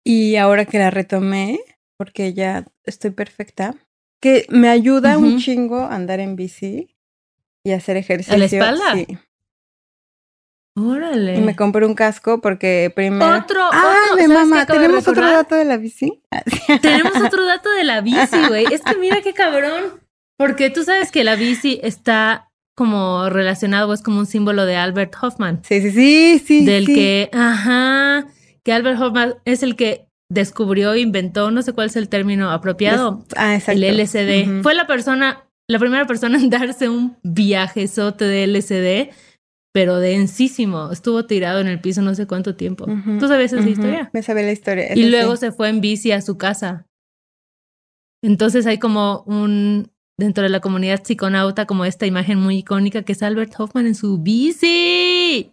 Y 0.04 0.36
ahora 0.36 0.66
que 0.66 0.78
la 0.78 0.90
retomé, 0.90 1.60
porque 1.96 2.34
ya 2.34 2.66
estoy 2.84 3.10
perfecta, 3.10 3.74
que 4.20 4.46
me 4.50 4.68
ayuda 4.68 5.18
un 5.18 5.38
chingo 5.38 5.84
andar 5.84 6.20
en 6.20 6.36
bici 6.36 6.94
y 7.64 7.72
hacer 7.72 7.96
ejercicio. 7.96 8.34
¿A 8.34 8.38
la 8.38 8.44
espalda? 8.44 8.94
Sí. 8.94 9.06
Órale. 10.76 11.36
Y 11.36 11.40
me 11.40 11.54
compré 11.54 11.86
un 11.86 11.94
casco 11.94 12.40
porque 12.40 12.92
primero. 12.94 13.38
Otro. 13.38 13.60
Ah, 13.72 14.16
de 14.16 14.26
mamá, 14.26 14.66
tenemos 14.66 15.06
otro 15.06 15.30
dato 15.30 15.54
de 15.54 15.64
la 15.64 15.76
bici. 15.76 16.20
Tenemos 16.82 17.14
otro 17.16 17.44
dato 17.44 17.70
de 17.70 17.84
la 17.84 18.00
bici, 18.00 18.46
güey. 18.48 18.66
Es 18.72 18.82
que 18.82 18.96
mira 18.96 19.22
qué 19.22 19.32
cabrón. 19.32 20.03
Porque 20.36 20.70
tú 20.70 20.82
sabes 20.82 21.10
que 21.10 21.24
la 21.24 21.36
bici 21.36 21.80
está 21.82 22.50
como 22.74 23.28
relacionado, 23.30 23.92
es 23.92 24.02
como 24.02 24.18
un 24.18 24.26
símbolo 24.26 24.66
de 24.66 24.76
Albert 24.76 25.14
Hoffman. 25.20 25.62
Sí, 25.64 25.80
sí, 25.80 25.90
sí, 25.90 26.42
sí. 26.44 26.64
Del 26.64 26.86
que, 26.86 27.30
ajá, 27.32 28.26
que 28.64 28.72
Albert 28.72 29.00
Hoffman 29.00 29.34
es 29.44 29.62
el 29.62 29.76
que 29.76 30.08
descubrió, 30.28 30.96
inventó, 30.96 31.50
no 31.50 31.62
sé 31.62 31.72
cuál 31.72 31.86
es 31.86 31.96
el 31.96 32.08
término 32.08 32.50
apropiado, 32.50 33.24
ah, 33.36 33.54
exacto. 33.54 33.80
el 33.80 34.00
LCD. 34.00 34.62
Fue 34.62 34.74
la 34.74 34.86
persona, 34.86 35.44
la 35.68 35.78
primera 35.78 36.06
persona 36.06 36.38
en 36.38 36.50
darse 36.50 36.88
un 36.88 37.16
viajezote 37.22 38.24
de 38.24 38.44
LCD, 38.44 39.14
pero 39.72 39.98
densísimo. 40.00 40.90
Estuvo 40.90 41.26
tirado 41.26 41.60
en 41.60 41.68
el 41.68 41.80
piso 41.80 42.02
no 42.02 42.14
sé 42.14 42.26
cuánto 42.26 42.56
tiempo. 42.56 42.86
¿Tú 43.18 43.28
sabías 43.28 43.52
esa 43.52 43.68
historia? 43.68 44.10
Me 44.12 44.22
sabía 44.22 44.44
la 44.44 44.52
historia. 44.52 44.94
Y 44.96 45.10
luego 45.10 45.36
se 45.36 45.52
fue 45.52 45.68
en 45.68 45.80
bici 45.80 46.10
a 46.12 46.20
su 46.20 46.36
casa. 46.38 46.86
Entonces 48.22 48.66
hay 48.66 48.78
como 48.78 49.22
un, 49.26 49.92
dentro 50.18 50.44
de 50.44 50.50
la 50.50 50.60
comunidad 50.60 51.02
psiconauta 51.02 51.66
como 51.66 51.84
esta 51.84 52.06
imagen 52.06 52.38
muy 52.38 52.58
icónica 52.58 53.02
que 53.02 53.12
es 53.12 53.22
Albert 53.22 53.54
Hoffman 53.58 53.86
en 53.86 53.94
su 53.94 54.18
bici. 54.18 55.52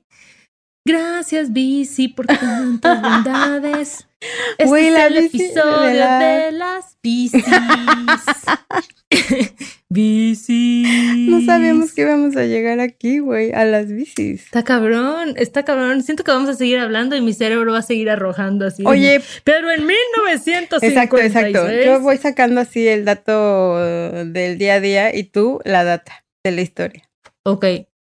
Gracias, 0.85 1.53
bici, 1.53 2.07
por 2.07 2.25
tantas 2.25 3.01
bondades. 3.01 4.07
Este 4.59 4.87
es 4.87 4.95
el 4.95 5.17
episodio 5.17 6.19
de, 6.19 6.51
las 6.51 6.95
bicis. 7.01 7.43
bicis. 9.89 11.20
Sabíamos 11.51 11.93
que 11.93 12.01
íbamos 12.01 12.37
a 12.37 12.45
llegar 12.45 12.79
aquí, 12.79 13.19
güey, 13.19 13.51
a 13.51 13.65
las 13.65 13.91
bicis. 13.91 14.45
Está 14.45 14.63
cabrón, 14.63 15.33
está 15.37 15.63
cabrón. 15.63 16.01
Siento 16.01 16.23
que 16.23 16.31
vamos 16.31 16.49
a 16.49 16.53
seguir 16.53 16.79
hablando 16.79 17.15
y 17.15 17.21
mi 17.21 17.33
cerebro 17.33 17.73
va 17.73 17.79
a 17.79 17.83
seguir 17.83 18.09
arrojando 18.09 18.65
así. 18.65 18.83
Oye, 18.85 19.21
pero 19.43 19.69
en 19.71 19.85
1956. 19.85 20.91
Exacto, 20.91 21.17
exacto. 21.17 21.71
Yo 21.83 21.99
voy 21.99 22.17
sacando 22.17 22.61
así 22.61 22.87
el 22.87 23.05
dato 23.05 23.77
del 23.77 24.57
día 24.57 24.75
a 24.75 24.79
día 24.79 25.15
y 25.15 25.25
tú 25.25 25.59
la 25.65 25.83
data 25.83 26.23
de 26.43 26.51
la 26.51 26.61
historia. 26.61 27.09
Ok, 27.45 27.65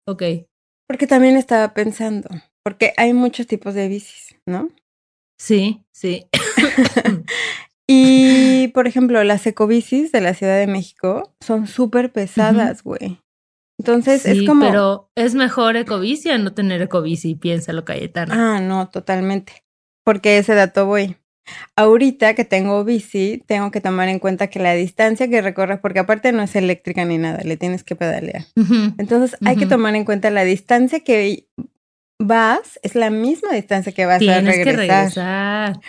ok. 0.07 0.23
Porque 0.89 1.07
también 1.07 1.37
estaba 1.37 1.75
pensando, 1.75 2.29
porque 2.65 2.95
hay 2.97 3.13
muchos 3.13 3.47
tipos 3.47 3.75
de 3.75 3.89
bicis, 3.89 4.37
¿no? 4.47 4.71
Sí, 5.39 5.85
sí. 5.93 6.27
y, 7.87 8.69
por 8.69 8.89
ejemplo, 8.89 9.23
las 9.23 9.47
ecobicis 9.47 10.13
de 10.13 10.21
la 10.21 10.35
Ciudad 10.35 10.59
de 10.59 10.67
México 10.67 11.35
son 11.41 11.67
súper 11.67 12.11
pesadas, 12.11 12.83
güey. 12.83 13.21
Entonces 13.79 14.27
es 14.27 14.47
como. 14.47 14.67
Pero 14.67 15.11
es 15.15 15.35
mejor 15.35 15.77
ecobici 15.77 16.31
a 16.31 16.39
no 16.39 16.53
tener 16.53 16.83
ecobici, 16.83 17.35
piénsalo, 17.35 17.85
Cayetana. 17.85 18.57
Ah, 18.57 18.61
no, 18.61 18.89
totalmente. 18.89 19.65
Porque 20.05 20.39
ese 20.39 20.55
dato 20.55 20.87
voy. 20.87 21.17
Ahorita 21.77 22.35
que 22.35 22.45
tengo 22.45 22.85
bici, 22.85 23.43
tengo 23.47 23.71
que 23.71 23.81
tomar 23.81 24.09
en 24.09 24.19
cuenta 24.19 24.49
que 24.49 24.59
la 24.59 24.75
distancia 24.75 25.29
que 25.29 25.41
recorres, 25.41 25.79
porque 25.81 26.01
aparte 26.01 26.33
no 26.33 26.43
es 26.43 26.55
eléctrica 26.57 27.07
ni 27.07 27.17
nada, 27.17 27.43
le 27.43 27.57
tienes 27.57 27.85
que 27.85 27.97
pedalear. 27.97 28.45
Entonces 28.99 29.39
hay 29.47 29.57
que 29.57 29.65
tomar 29.65 29.95
en 29.95 30.05
cuenta 30.05 30.29
la 30.29 30.45
distancia 30.45 31.01
que 31.01 31.49
vas, 32.19 32.79
es 32.83 32.95
la 32.95 33.09
misma 33.09 33.53
distancia 33.53 33.93
que 33.93 34.05
vas 34.05 34.21
a 34.21 34.41
regresar. 34.41 34.65
Que 34.65 34.77
regresar. 34.77 35.81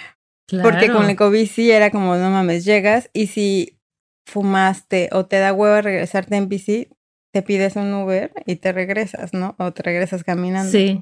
Porque 0.63 0.89
con 0.89 1.03
el 1.03 1.09
ecobici 1.09 1.69
era 1.71 1.91
como, 1.91 2.15
no 2.15 2.29
mames, 2.29 2.63
llegas 2.63 3.09
y 3.13 3.27
si 3.27 3.77
fumaste 4.25 5.09
o 5.11 5.25
te 5.25 5.39
da 5.39 5.51
huevo 5.53 5.81
regresarte 5.81 6.37
en 6.37 6.47
bici, 6.47 6.87
te 7.31 7.41
pides 7.41 7.75
un 7.75 7.93
Uber 7.93 8.31
y 8.45 8.57
te 8.57 8.71
regresas, 8.71 9.33
¿no? 9.33 9.55
O 9.57 9.71
te 9.71 9.83
regresas 9.83 10.23
caminando. 10.23 10.71
Sí, 10.71 11.01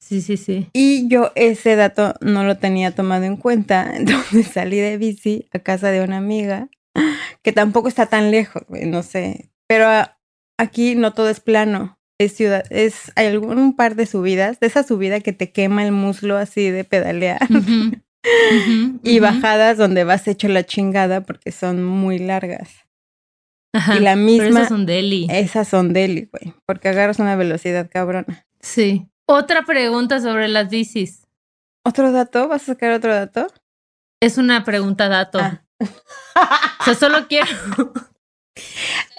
sí, 0.00 0.20
sí, 0.20 0.36
sí. 0.36 0.68
Y 0.72 1.08
yo 1.08 1.32
ese 1.34 1.76
dato 1.76 2.14
no 2.20 2.44
lo 2.44 2.56
tenía 2.58 2.94
tomado 2.94 3.24
en 3.24 3.36
cuenta, 3.36 3.90
entonces 3.96 4.46
salí 4.48 4.78
de 4.78 4.96
bici 4.96 5.48
a 5.52 5.58
casa 5.58 5.90
de 5.90 6.02
una 6.02 6.18
amiga, 6.18 6.68
que 7.42 7.52
tampoco 7.52 7.88
está 7.88 8.06
tan 8.06 8.30
lejos, 8.30 8.62
no 8.68 9.02
sé, 9.02 9.50
pero 9.68 9.88
aquí 10.58 10.94
no 10.94 11.12
todo 11.12 11.28
es 11.28 11.40
plano 11.40 12.00
es 12.20 12.34
ciudad, 12.34 12.64
es 12.68 13.12
hay 13.16 13.28
algún 13.28 13.74
par 13.74 13.96
de 13.96 14.04
subidas, 14.04 14.60
de 14.60 14.66
esa 14.66 14.82
subida 14.82 15.20
que 15.20 15.32
te 15.32 15.52
quema 15.52 15.82
el 15.84 15.92
muslo 15.92 16.36
así 16.36 16.70
de 16.70 16.84
pedalear. 16.84 17.40
y 19.02 19.18
bajadas 19.20 19.78
donde 19.78 20.04
vas 20.04 20.28
hecho 20.28 20.48
la 20.48 20.64
chingada 20.64 21.22
porque 21.22 21.50
son 21.50 21.82
muy 21.82 22.18
largas. 22.18 22.86
Y 23.96 24.00
la 24.00 24.16
misma. 24.16 24.48
esas 24.48 24.68
son 24.68 24.86
deli. 24.86 25.26
Esas 25.30 25.68
son 25.68 25.92
deli, 25.92 26.28
güey. 26.30 26.54
Porque 26.66 26.88
agarras 26.88 27.18
una 27.18 27.36
velocidad 27.36 27.88
cabrona. 27.90 28.46
Sí. 28.60 29.06
Otra 29.26 29.62
pregunta 29.62 30.20
sobre 30.20 30.48
las 30.48 30.68
bicis. 30.70 31.26
¿Otro 31.84 32.12
dato? 32.12 32.48
¿Vas 32.48 32.62
a 32.62 32.66
sacar 32.66 32.92
otro 32.92 33.14
dato? 33.14 33.46
Es 34.20 34.38
una 34.38 34.64
pregunta 34.64 35.08
dato. 35.08 35.38
Ah. 35.38 35.62
o 36.80 36.84
sea, 36.84 36.94
solo 36.94 37.26
quiero. 37.28 37.46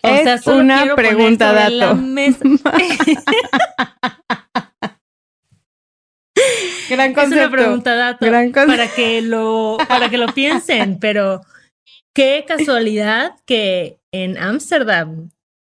es 0.04 0.48
una 0.48 0.96
pregunta 0.96 1.54
dato. 1.54 1.98
Gran 6.90 7.14
concepto. 7.14 7.36
Es 7.36 7.48
una 7.48 7.52
pregunta 7.52 7.96
dato 7.96 8.26
para 8.68 8.88
que 8.88 9.22
lo 9.22 9.78
para 9.88 10.10
que 10.10 10.18
lo 10.18 10.28
piensen, 10.28 11.00
pero 11.00 11.42
qué 12.14 12.46
casualidad 12.48 13.36
que 13.46 14.00
en 14.12 14.38
Ámsterdam 14.38 15.30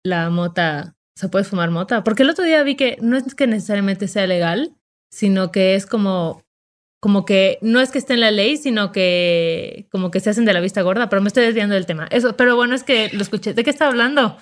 la 0.03 0.29
mota, 0.29 0.95
se 1.15 1.29
puede 1.29 1.45
fumar 1.45 1.71
mota. 1.71 2.03
Porque 2.03 2.23
el 2.23 2.29
otro 2.29 2.45
día 2.45 2.63
vi 2.63 2.75
que 2.75 2.97
no 3.01 3.17
es 3.17 3.35
que 3.35 3.47
necesariamente 3.47 4.07
sea 4.07 4.27
legal, 4.27 4.73
sino 5.09 5.51
que 5.51 5.75
es 5.75 5.85
como, 5.85 6.43
como 6.99 7.25
que 7.25 7.57
no 7.61 7.79
es 7.79 7.91
que 7.91 7.97
esté 7.97 8.13
en 8.13 8.21
la 8.21 8.31
ley, 8.31 8.57
sino 8.57 8.91
que 8.91 9.87
como 9.91 10.11
que 10.11 10.19
se 10.19 10.29
hacen 10.29 10.45
de 10.45 10.53
la 10.53 10.59
vista 10.59 10.81
gorda, 10.81 11.09
pero 11.09 11.21
me 11.21 11.27
estoy 11.27 11.45
desviando 11.45 11.75
del 11.75 11.85
tema. 11.85 12.07
Eso, 12.11 12.35
pero 12.37 12.55
bueno, 12.55 12.75
es 12.75 12.83
que 12.83 13.09
lo 13.13 13.21
escuché. 13.21 13.53
¿De 13.53 13.63
qué 13.63 13.69
está 13.69 13.87
hablando? 13.87 14.37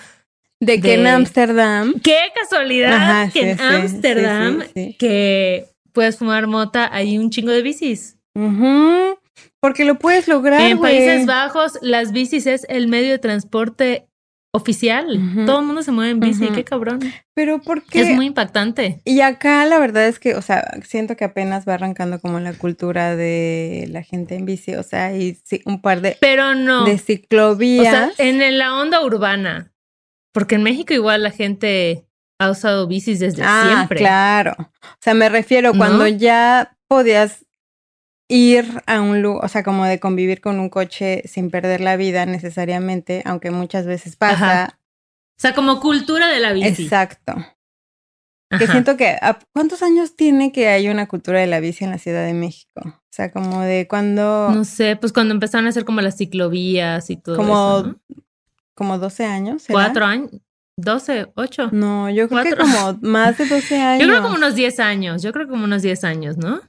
De 0.60 0.80
que 0.80 0.96
en 0.96 1.08
Ámsterdam. 1.08 2.00
Qué 2.02 2.18
casualidad 2.36 3.32
que 3.32 3.52
en 3.52 3.60
Ámsterdam 3.60 4.64
que 4.98 5.68
puedes 5.92 6.18
fumar 6.18 6.48
mota, 6.48 6.90
hay 6.94 7.18
un 7.18 7.30
chingo 7.30 7.52
de 7.52 7.62
bicis. 7.62 8.18
Porque 9.63 9.86
lo 9.86 9.98
puedes 9.98 10.27
lograr. 10.27 10.60
En 10.60 10.77
Países 10.77 11.25
Bajos, 11.25 11.79
las 11.82 12.12
bicis 12.12 12.48
es 12.48 12.65
el 12.67 12.89
medio 12.89 13.12
de 13.12 13.17
transporte 13.17 14.10
oficial. 14.51 15.08
Todo 15.46 15.62
el 15.62 15.65
mundo 15.65 15.84
se 15.84 15.93
mueve 15.93 16.12
en 16.12 16.20
bici, 16.20 16.50
qué 16.50 16.65
cabrón. 16.65 17.00
Pero 17.34 17.62
porque 17.62 18.01
es 18.01 18.10
muy 18.10 18.25
impactante. 18.25 19.00
Y 19.05 19.22
acá 19.22 19.65
la 19.65 19.79
verdad 19.79 20.05
es 20.10 20.20
que, 20.20 20.36
o 20.36 20.41
sea, 20.41 20.70
siento 20.84 21.15
que 21.15 21.24
apenas 21.24 21.65
va 21.65 21.75
arrancando 21.75 22.20
como 22.20 22.41
la 22.41 22.51
cultura 22.51 23.15
de 23.15 23.88
la 23.89 24.03
gente 24.03 24.36
en 24.36 24.43
bici, 24.43 24.75
o 24.75 24.84
sea, 24.84 25.15
y 25.15 25.39
sí, 25.46 25.62
un 25.63 25.82
par 25.82 26.01
de 26.01 26.17
Pero 26.20 26.55
no. 26.55 26.84
de 26.84 26.98
ciclovías. 26.98 28.12
O 28.12 28.15
sea, 28.15 28.27
en 28.27 28.58
la 28.58 28.75
onda 28.75 29.01
urbana. 29.01 29.72
Porque 30.34 30.55
en 30.55 30.63
México 30.63 30.93
igual 30.93 31.24
la 31.24 31.32
gente 31.32 32.05
ha 32.38 32.51
usado 32.51 32.86
bicis 32.86 33.22
desde 33.22 33.43
ah, 33.46 33.63
siempre. 33.65 34.00
Claro. 34.00 34.55
O 34.60 35.00
sea, 35.00 35.13
me 35.13 35.29
refiero 35.29 35.74
cuando 35.74 36.05
ya 36.05 36.75
podías 36.89 37.46
ir 38.34 38.82
a 38.88 39.00
un 39.00 39.22
lugar, 39.22 39.46
o 39.46 39.48
sea, 39.48 39.63
como 39.63 39.86
de 39.86 40.00
convivir 40.00 40.42
con 40.42 40.60
un 40.60 40.70
coche 40.70 41.22
sin 41.25 41.52
perder 41.52 41.82
la 41.82 41.98
vida 41.98 42.25
necesariamente, 42.25 43.22
aunque 43.25 43.52
muchas 43.52 43.86
veces 43.86 44.16
pasa. 44.16 44.80
O 45.38 45.40
sea, 45.40 45.54
como 45.54 45.80
cultura 45.80 46.28
de 46.30 46.40
la 46.40 46.52
bici. 46.52 46.84
Exacto. 46.84 47.36
Que 48.58 48.68
siento 48.68 48.98
que, 48.98 49.18
¿cuántos 49.52 49.82
años 49.82 50.16
tiene 50.16 50.52
que 50.52 50.68
hay 50.68 50.88
una 50.88 51.08
cultura 51.08 51.40
de 51.40 51.48
la 51.48 51.60
bici 51.60 51.84
en 51.84 51.92
la 51.92 51.98
Ciudad 51.98 52.25
de 52.25 52.34
México? 52.34 52.82
O 52.86 53.12
sea, 53.12 53.32
como 53.32 53.62
de 53.62 53.88
cuando... 53.88 54.50
No 54.52 54.63
sé, 54.63 54.96
pues 54.96 55.12
cuando 55.12 55.34
empezaron 55.34 55.66
a 55.66 55.70
hacer 55.70 55.86
como 55.86 56.02
las 56.02 56.18
ciclovías 56.18 57.10
y 57.10 57.18
todo 57.18 57.36
como, 57.36 57.80
eso, 57.80 57.96
Como 58.75 58.98
12 59.00 59.25
años. 59.25 59.63
Cuatro 59.68 60.06
años. 60.06 60.32
12, 60.78 61.34
8. 61.36 61.70
No, 61.72 62.10
yo 62.10 62.28
creo 62.28 62.44
que 62.44 62.56
como 62.56 62.98
más 63.02 63.38
de 63.38 63.46
12 63.46 63.78
años. 63.82 64.02
Yo 64.02 64.08
creo 64.08 64.24
como 64.24 64.36
unos 64.36 64.56
10 64.56 64.80
años, 64.80 65.22
yo 65.22 65.32
creo 65.32 65.48
como 65.48 65.63
unos 65.66 65.82
10 65.82 66.04
años, 66.04 66.38
¿no? 66.38 66.62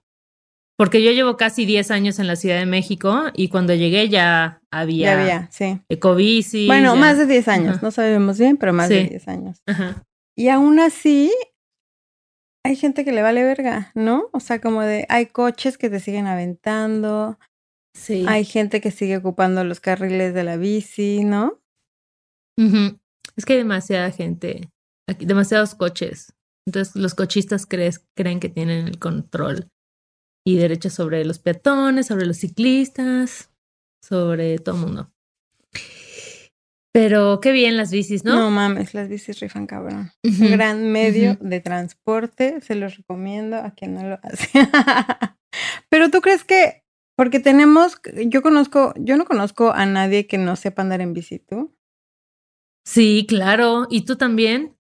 Porque 0.77 1.03
yo 1.05 1.13
llevo 1.13 1.37
casi 1.37 1.67
10 1.67 1.91
años 1.93 2.19
en 2.19 2.27
la 2.27 2.35
Ciudad 2.35 2.59
de 2.59 2.67
México 2.67 3.25
y 3.33 3.49
cuando 3.49 3.75
llegué 3.75 4.09
ya 4.09 4.61
había, 4.73 5.15
ya 5.15 5.21
había 5.21 5.49
sí. 5.53 5.81
ecobici. 5.89 6.67
Bueno, 6.67 6.97
más 6.97 7.17
de 7.17 7.27
10 7.27 7.49
años, 7.49 7.83
no 7.83 7.93
sabemos 7.93 8.39
bien, 8.39 8.57
pero 8.57 8.73
más 8.73 8.89
de 8.89 9.05
10 9.05 9.29
años. 9.29 9.63
Y 10.37 10.49
aún 10.49 10.81
así, 10.81 11.33
hay 12.65 12.75
gente 12.75 13.05
que 13.05 13.13
le 13.13 13.23
vale 13.23 13.45
verga, 13.45 13.93
¿no? 13.95 14.31
O 14.33 14.41
sea, 14.41 14.61
como 14.61 14.83
de, 14.83 15.07
hay 15.09 15.27
coches 15.27 15.79
que 15.79 15.91
te 15.91 16.01
siguen 16.01 16.27
aventando. 16.27 17.39
Sí. 17.97 18.25
Hay 18.27 18.45
gente 18.45 18.81
que 18.81 18.91
sigue 18.91 19.17
ocupando 19.19 19.63
los 19.63 19.79
carriles 19.79 20.35
de 20.35 20.43
la 20.43 20.57
bici, 20.57 21.23
¿no? 21.23 21.61
Es 22.57 23.45
que 23.45 23.53
hay 23.53 23.59
demasiada 23.61 24.11
gente, 24.11 24.71
demasiados 25.21 25.77
coches. 25.77 26.35
Entonces 26.67 26.97
los 26.97 27.15
cochistas 27.15 27.67
creen 27.67 28.41
que 28.41 28.49
tienen 28.49 28.89
el 28.89 28.99
control 28.99 29.71
y 30.45 30.57
derechos 30.57 30.93
sobre 30.93 31.25
los 31.25 31.39
peatones, 31.39 32.07
sobre 32.07 32.27
los 32.27 32.37
ciclistas, 32.37 33.51
sobre 34.03 34.59
todo 34.59 34.75
el 34.77 34.81
mundo. 34.83 35.11
Pero 36.93 37.41
qué 37.41 37.51
bien 37.51 37.77
las 37.77 37.91
bicis, 37.91 38.25
¿no? 38.25 38.37
No 38.37 38.51
mames, 38.51 38.95
las 38.95 39.09
bicis 39.09 39.41
rifan 39.41 39.67
cabrón. 39.67 40.13
Un 40.23 40.51
gran 40.53 40.93
medio 40.93 41.37
de 41.41 41.61
transporte, 41.61 42.61
se 42.61 42.77
los 42.77 42.97
recomiendo 42.97 43.57
a 43.57 43.73
quien 43.73 43.95
no 43.95 44.05
lo 44.05 44.21
hace. 44.23 44.49
Pero 45.89 46.11
tú 46.11 46.21
crees 46.21 46.45
que, 46.45 46.85
porque 47.17 47.41
tenemos, 47.41 48.01
yo 48.27 48.43
conozco, 48.43 48.95
yo 48.97 49.17
no 49.17 49.25
conozco 49.25 49.73
a 49.73 49.87
nadie 49.87 50.29
que 50.29 50.39
no 50.39 50.55
sepa 50.55 50.83
andar 50.83 51.01
en 51.01 51.15
bici, 51.15 51.41
¿tú? 51.41 51.75
Sí, 52.87 53.27
claro. 53.29 53.87
¿Y 53.91 54.05
tú 54.05 54.17
también? 54.17 54.77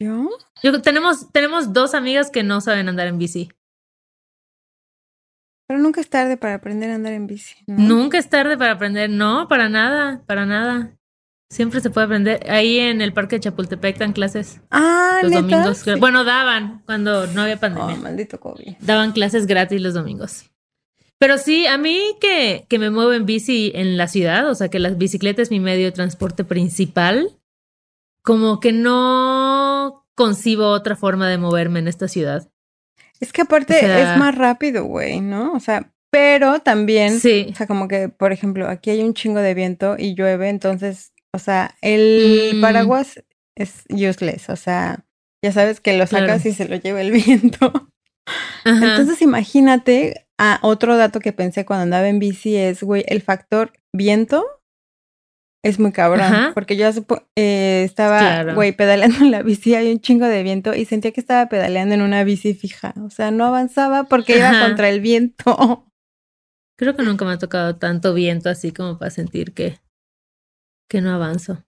¿Yo? 0.00 0.28
Yo 0.62 0.82
tenemos, 0.82 1.30
tenemos 1.30 1.72
dos 1.72 1.94
amigas 1.94 2.30
que 2.30 2.42
no 2.42 2.60
saben 2.60 2.88
andar 2.88 3.06
en 3.06 3.18
bici. 3.18 3.50
Pero 5.66 5.80
nunca 5.80 6.00
es 6.00 6.08
tarde 6.08 6.36
para 6.36 6.54
aprender 6.54 6.90
a 6.90 6.94
andar 6.94 7.12
en 7.12 7.26
bici. 7.26 7.56
Nunca 7.66 8.18
es 8.18 8.28
tarde 8.28 8.56
para 8.56 8.72
aprender, 8.72 9.10
no, 9.10 9.48
para 9.48 9.68
nada, 9.68 10.22
para 10.26 10.46
nada. 10.46 10.96
Siempre 11.48 11.80
se 11.80 11.90
puede 11.90 12.06
aprender. 12.06 12.50
Ahí 12.50 12.78
en 12.78 13.00
el 13.00 13.12
parque 13.12 13.36
de 13.36 13.40
Chapultepec 13.40 13.98
dan 13.98 14.12
clases. 14.12 14.60
Ah, 14.70 15.20
los 15.22 15.32
domingos. 15.32 15.84
Bueno, 15.98 16.24
daban 16.24 16.82
cuando 16.86 17.26
no 17.28 17.42
había 17.42 17.58
pandemia. 17.58 17.96
Oh, 17.96 18.02
maldito 18.02 18.40
COVID. 18.40 18.76
Daban 18.80 19.12
clases 19.12 19.46
gratis 19.46 19.80
los 19.80 19.94
domingos. 19.94 20.50
Pero 21.18 21.38
sí, 21.38 21.66
a 21.66 21.78
mí 21.78 22.16
que, 22.20 22.66
que 22.68 22.78
me 22.78 22.90
muevo 22.90 23.12
en 23.12 23.26
bici 23.26 23.72
en 23.74 23.96
la 23.96 24.06
ciudad, 24.06 24.50
o 24.50 24.54
sea, 24.54 24.68
que 24.68 24.78
la 24.78 24.90
bicicleta 24.90 25.40
es 25.40 25.50
mi 25.50 25.60
medio 25.60 25.86
de 25.86 25.92
transporte 25.92 26.44
principal, 26.44 27.30
como 28.22 28.60
que 28.60 28.72
no 28.72 30.04
concibo 30.14 30.68
otra 30.68 30.96
forma 30.96 31.28
de 31.28 31.38
moverme 31.38 31.78
en 31.78 31.88
esta 31.88 32.08
ciudad. 32.08 32.50
Es 33.20 33.32
que 33.32 33.42
aparte 33.42 33.78
es 33.78 34.18
más 34.18 34.34
rápido, 34.34 34.84
güey, 34.84 35.20
¿no? 35.20 35.52
O 35.52 35.60
sea, 35.60 35.92
pero 36.10 36.60
también, 36.60 37.20
sí. 37.20 37.48
o 37.50 37.54
sea, 37.54 37.66
como 37.66 37.88
que, 37.88 38.08
por 38.08 38.32
ejemplo, 38.32 38.68
aquí 38.68 38.90
hay 38.90 39.02
un 39.02 39.14
chingo 39.14 39.40
de 39.40 39.54
viento 39.54 39.96
y 39.98 40.14
llueve, 40.14 40.48
entonces, 40.48 41.12
o 41.32 41.38
sea, 41.38 41.74
el 41.82 42.52
mm. 42.54 42.60
paraguas 42.60 43.22
es 43.54 43.84
useless, 43.90 44.48
o 44.48 44.56
sea, 44.56 45.04
ya 45.42 45.52
sabes 45.52 45.80
que 45.80 45.96
lo 45.96 46.06
sacas 46.06 46.46
y 46.46 46.52
se 46.52 46.68
lo 46.68 46.76
lleva 46.76 47.00
el 47.00 47.10
viento. 47.24 47.90
Entonces, 48.64 49.22
imagínate, 49.22 50.26
ah, 50.38 50.58
otro 50.62 50.96
dato 50.96 51.20
que 51.20 51.32
pensé 51.32 51.64
cuando 51.64 51.84
andaba 51.84 52.08
en 52.08 52.18
bici 52.18 52.56
es, 52.56 52.82
güey, 52.82 53.04
el 53.08 53.22
factor 53.22 53.72
viento 53.92 54.44
es 55.66 55.78
muy 55.78 55.92
cabrón, 55.92 56.52
porque 56.54 56.76
yo 56.76 56.88
eh, 57.36 57.82
estaba, 57.84 58.54
güey, 58.54 58.72
pedaleando 58.72 59.18
en 59.18 59.30
la 59.30 59.42
bici, 59.42 59.74
hay 59.74 59.90
un 59.90 60.00
chingo 60.00 60.26
de 60.26 60.42
viento 60.42 60.74
y 60.74 60.84
sentía 60.84 61.12
que 61.12 61.20
estaba 61.20 61.48
pedaleando 61.48 61.94
en 61.94 62.02
una 62.02 62.24
bici 62.24 62.54
fija, 62.54 62.94
o 63.04 63.10
sea, 63.10 63.30
no 63.30 63.44
avanzaba 63.44 64.04
porque 64.04 64.38
iba 64.38 64.66
contra 64.66 64.88
el 64.88 65.00
viento. 65.00 65.86
Creo 66.78 66.94
que 66.94 67.02
nunca 67.02 67.24
me 67.24 67.32
ha 67.32 67.38
tocado 67.38 67.76
tanto 67.76 68.12
viento 68.14 68.50
así 68.50 68.70
como 68.70 68.98
para 68.98 69.10
sentir 69.10 69.54
que, 69.54 69.78
que 70.90 71.00
no 71.00 71.10
avanzo. 71.10 71.64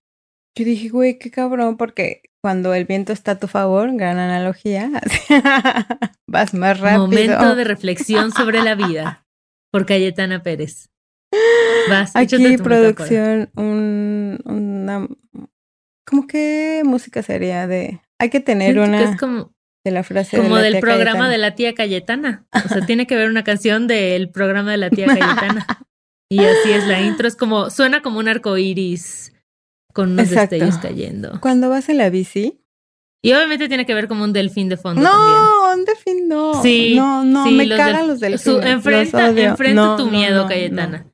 Yo 0.54 0.64
dije, 0.64 0.88
güey, 0.88 1.18
qué 1.18 1.30
cabrón, 1.30 1.76
porque 1.76 2.22
cuando 2.42 2.74
el 2.74 2.84
viento 2.84 3.12
está 3.12 3.32
a 3.32 3.38
tu 3.38 3.48
favor, 3.48 3.90
gran 3.96 4.18
analogía, 4.18 4.90
vas 6.26 6.54
más 6.54 6.78
rápido. 6.78 7.06
Momento 7.06 7.56
de 7.56 7.64
reflexión 7.64 8.32
sobre 8.32 8.62
la 8.62 8.74
vida 8.74 9.26
por 9.70 9.86
Cayetana 9.86 10.42
Pérez. 10.42 10.90
Aquí 12.14 12.56
producción, 12.58 13.50
un, 13.56 14.38
una... 14.44 15.06
¿Cómo 16.06 16.26
qué 16.26 16.82
música 16.84 17.22
sería 17.22 17.66
de...? 17.66 18.00
Hay 18.18 18.30
que 18.30 18.40
tener 18.40 18.78
una... 18.78 19.02
Es 19.02 19.16
como, 19.18 19.52
de 19.84 19.90
la 19.90 20.02
frase 20.02 20.36
como 20.38 20.56
del 20.56 20.80
programa 20.80 21.28
de 21.28 21.38
la 21.38 21.54
tía 21.54 21.74
Cayetana. 21.74 22.46
O 22.64 22.68
sea, 22.68 22.80
tiene 22.86 23.06
que 23.06 23.16
ver 23.16 23.28
una 23.28 23.44
canción 23.44 23.86
del 23.86 24.30
programa 24.30 24.70
de 24.70 24.78
la 24.78 24.90
tía 24.90 25.06
Cayetana. 25.06 25.66
Y 26.30 26.40
así 26.40 26.72
es 26.72 26.86
la 26.86 27.00
intro. 27.00 27.28
Es 27.28 27.36
como... 27.36 27.70
Suena 27.70 28.02
como 28.02 28.18
un 28.18 28.28
arco 28.28 28.56
iris 28.56 29.32
con 29.92 30.12
unos 30.12 30.30
destellos 30.30 30.78
cayendo. 30.78 31.40
Cuando 31.40 31.68
vas 31.68 31.88
en 31.88 31.98
la 31.98 32.10
bici... 32.10 32.60
Y 33.20 33.32
obviamente 33.32 33.66
tiene 33.66 33.84
que 33.84 33.94
ver 33.94 34.06
como 34.06 34.22
un 34.22 34.32
delfín 34.32 34.68
de 34.68 34.76
fondo. 34.76 35.02
No, 35.02 35.74
un 35.74 35.84
delfín 35.84 36.28
no. 36.28 36.62
Sí, 36.62 36.94
no, 36.94 37.24
no, 37.24 37.50
me 37.50 37.68
cagan 37.68 38.06
los 38.06 38.20
delfines. 38.20 38.64
enfrenta, 38.64 39.30
enfrenta 39.30 39.96
tu 39.96 40.08
miedo, 40.08 40.46
Cayetana. 40.46 41.04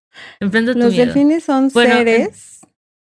Los 0.40 0.96
delfines 0.96 1.44
son 1.44 1.70
seres. 1.70 2.60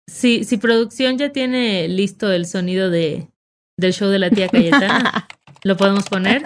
Si, 0.09 0.45
si 0.45 0.57
producción 0.57 1.19
ya 1.19 1.33
tiene 1.33 1.89
listo 1.89 2.31
el 2.31 2.47
sonido 2.47 2.91
de, 2.91 3.29
del 3.77 3.93
show 3.93 4.09
de 4.09 4.21
la 4.21 4.31
tía 4.31 4.49
Cayetana, 4.49 5.27
¿lo 5.65 5.77
podemos 5.77 6.09
poner? 6.09 6.43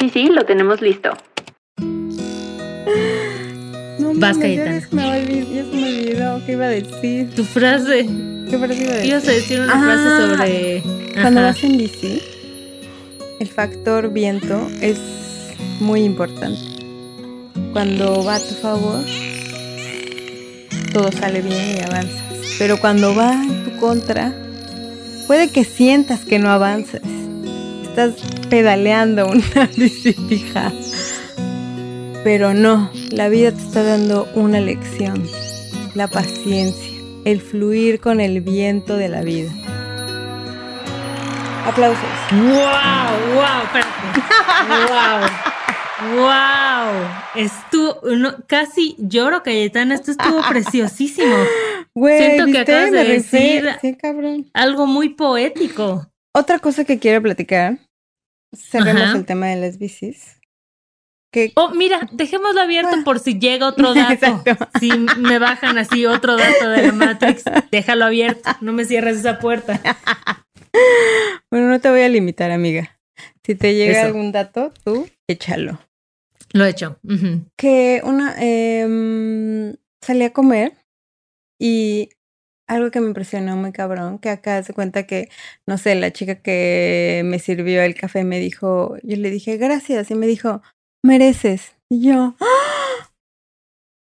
sí, 0.00 0.10
sí, 0.10 0.28
lo 0.28 0.44
tenemos 0.44 0.80
listo. 0.80 1.16
No, 3.98 4.12
Vas, 4.14 4.38
Cayetana. 4.38 4.80
Ya 4.80 4.88
se, 4.88 4.96
me 4.96 5.08
olvidó, 5.08 6.42
qué 6.44 6.52
iba 6.52 6.64
a 6.64 6.70
decir. 6.70 7.32
Tu 7.34 7.44
frase. 7.44 8.06
¿Qué 8.50 8.58
frase 8.58 8.82
iba 8.82 8.92
a 8.92 8.96
decir? 8.96 9.10
Ibas 9.10 9.28
a 9.28 9.30
decir 9.30 9.60
una 9.60 9.80
frase 9.80 10.08
ah, 10.08 10.20
sobre... 10.20 10.82
Cuando 11.20 11.42
vas 11.42 11.62
en 11.62 11.78
bici, 11.78 12.22
el 13.38 13.48
factor 13.48 14.12
viento 14.12 14.68
es 14.80 14.98
muy 15.78 16.02
importante 16.02 16.79
cuando 17.72 18.24
va 18.24 18.36
a 18.36 18.40
tu 18.40 18.54
favor, 18.54 19.04
todo 20.92 21.12
sale 21.12 21.40
bien 21.40 21.76
y 21.76 21.80
avanzas. 21.80 22.22
Pero 22.58 22.78
cuando 22.78 23.14
va 23.14 23.32
en 23.32 23.64
tu 23.64 23.76
contra, 23.78 24.34
puede 25.26 25.50
que 25.50 25.64
sientas 25.64 26.20
que 26.20 26.38
no 26.38 26.50
avanzas. 26.50 27.02
Estás 27.84 28.14
pedaleando 28.48 29.28
una 29.28 29.70
bicicleta. 29.76 30.72
Pero 32.24 32.52
no, 32.54 32.90
la 33.10 33.28
vida 33.28 33.52
te 33.52 33.62
está 33.62 33.82
dando 33.82 34.28
una 34.34 34.60
lección. 34.60 35.22
La 35.94 36.08
paciencia, 36.08 36.98
el 37.24 37.40
fluir 37.40 38.00
con 38.00 38.20
el 38.20 38.40
viento 38.40 38.96
de 38.96 39.08
la 39.08 39.22
vida. 39.22 39.50
Aplausos. 41.66 42.04
¡Wow! 42.32 43.34
¡Wow! 43.34 43.62
Espérate. 43.64 43.90
¡Wow! 44.88 45.59
¡Wow! 46.02 47.42
Estuvo. 47.42 48.00
no, 48.16 48.34
casi 48.46 48.94
lloro, 48.98 49.42
Cayetana. 49.42 49.94
Esto 49.94 50.10
estuvo 50.12 50.40
preciosísimo. 50.48 51.34
Güey, 51.94 52.18
Siento 52.34 52.52
que 52.52 52.58
acabas 52.58 52.90
de 52.92 53.04
decir- 53.04 53.78
Sí. 53.80 53.98
Algo 54.54 54.86
muy 54.86 55.10
poético. 55.10 56.06
Otra 56.34 56.58
cosa 56.58 56.84
que 56.84 56.98
quiero 56.98 57.20
platicar. 57.22 57.78
Cerremos 58.54 59.02
Ajá. 59.02 59.16
el 59.18 59.24
tema 59.26 59.46
de 59.48 59.56
las 59.56 59.78
bicis. 59.78 60.36
Que 61.32 61.52
Oh, 61.54 61.70
mira, 61.70 62.08
dejémoslo 62.10 62.60
abierto 62.60 62.96
por 63.04 63.20
si 63.20 63.38
llega 63.38 63.68
otro 63.68 63.94
dato. 63.94 64.12
Exacto. 64.12 64.56
Si 64.80 64.90
me 65.18 65.38
bajan 65.38 65.78
así 65.78 66.06
otro 66.06 66.36
dato 66.36 66.68
de 66.68 66.86
la 66.88 66.92
Matrix, 66.92 67.44
déjalo 67.70 68.06
abierto. 68.06 68.50
No 68.60 68.72
me 68.72 68.84
cierres 68.84 69.18
esa 69.18 69.38
puerta. 69.38 69.80
Bueno, 71.50 71.68
no 71.68 71.80
te 71.80 71.90
voy 71.90 72.00
a 72.02 72.08
limitar, 72.08 72.50
amiga. 72.50 72.98
Si 73.44 73.54
te 73.54 73.74
llega 73.74 73.98
Eso. 73.98 74.06
algún 74.06 74.32
dato, 74.32 74.72
tú 74.84 75.08
échalo. 75.28 75.78
Lo 76.52 76.64
he 76.64 76.70
hecho. 76.70 76.98
Que 77.56 78.00
una 78.04 78.34
em, 78.38 79.76
salí 80.00 80.24
a 80.24 80.32
comer 80.32 80.72
y 81.60 82.10
algo 82.66 82.90
que 82.90 83.00
me 83.00 83.08
impresionó 83.08 83.56
muy 83.56 83.72
cabrón, 83.72 84.18
que 84.18 84.30
acá 84.30 84.62
se 84.62 84.72
cuenta 84.72 85.06
que, 85.06 85.28
no 85.66 85.76
sé, 85.76 85.94
la 85.96 86.12
chica 86.12 86.36
que 86.36 87.22
me 87.24 87.38
sirvió 87.38 87.82
el 87.82 87.94
café 87.94 88.24
me 88.24 88.38
dijo, 88.38 88.96
yo 89.02 89.16
le 89.16 89.30
dije 89.30 89.56
gracias 89.56 90.10
y 90.10 90.14
me 90.14 90.26
dijo, 90.26 90.62
mereces. 91.04 91.76
Y 91.88 92.02
yo, 92.02 92.34
¡Ah! 92.40 93.10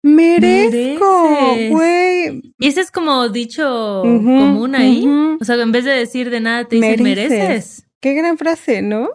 merezco, 0.04 1.56
güey. 1.70 2.54
Y 2.60 2.68
ese 2.68 2.82
es 2.82 2.92
como 2.92 3.30
dicho 3.30 4.02
común 4.04 4.76
ahí. 4.76 5.06
O 5.40 5.46
sea, 5.46 5.56
en 5.56 5.72
vez 5.72 5.86
de 5.86 5.92
decir 5.92 6.30
de 6.30 6.42
nada, 6.42 6.66
te 6.68 6.76
dicen 6.76 7.04
Mereces. 7.04 7.30
mereces. 7.30 7.88
Qué 8.02 8.14
gran 8.14 8.38
frase, 8.38 8.82
¿no? 8.82 9.10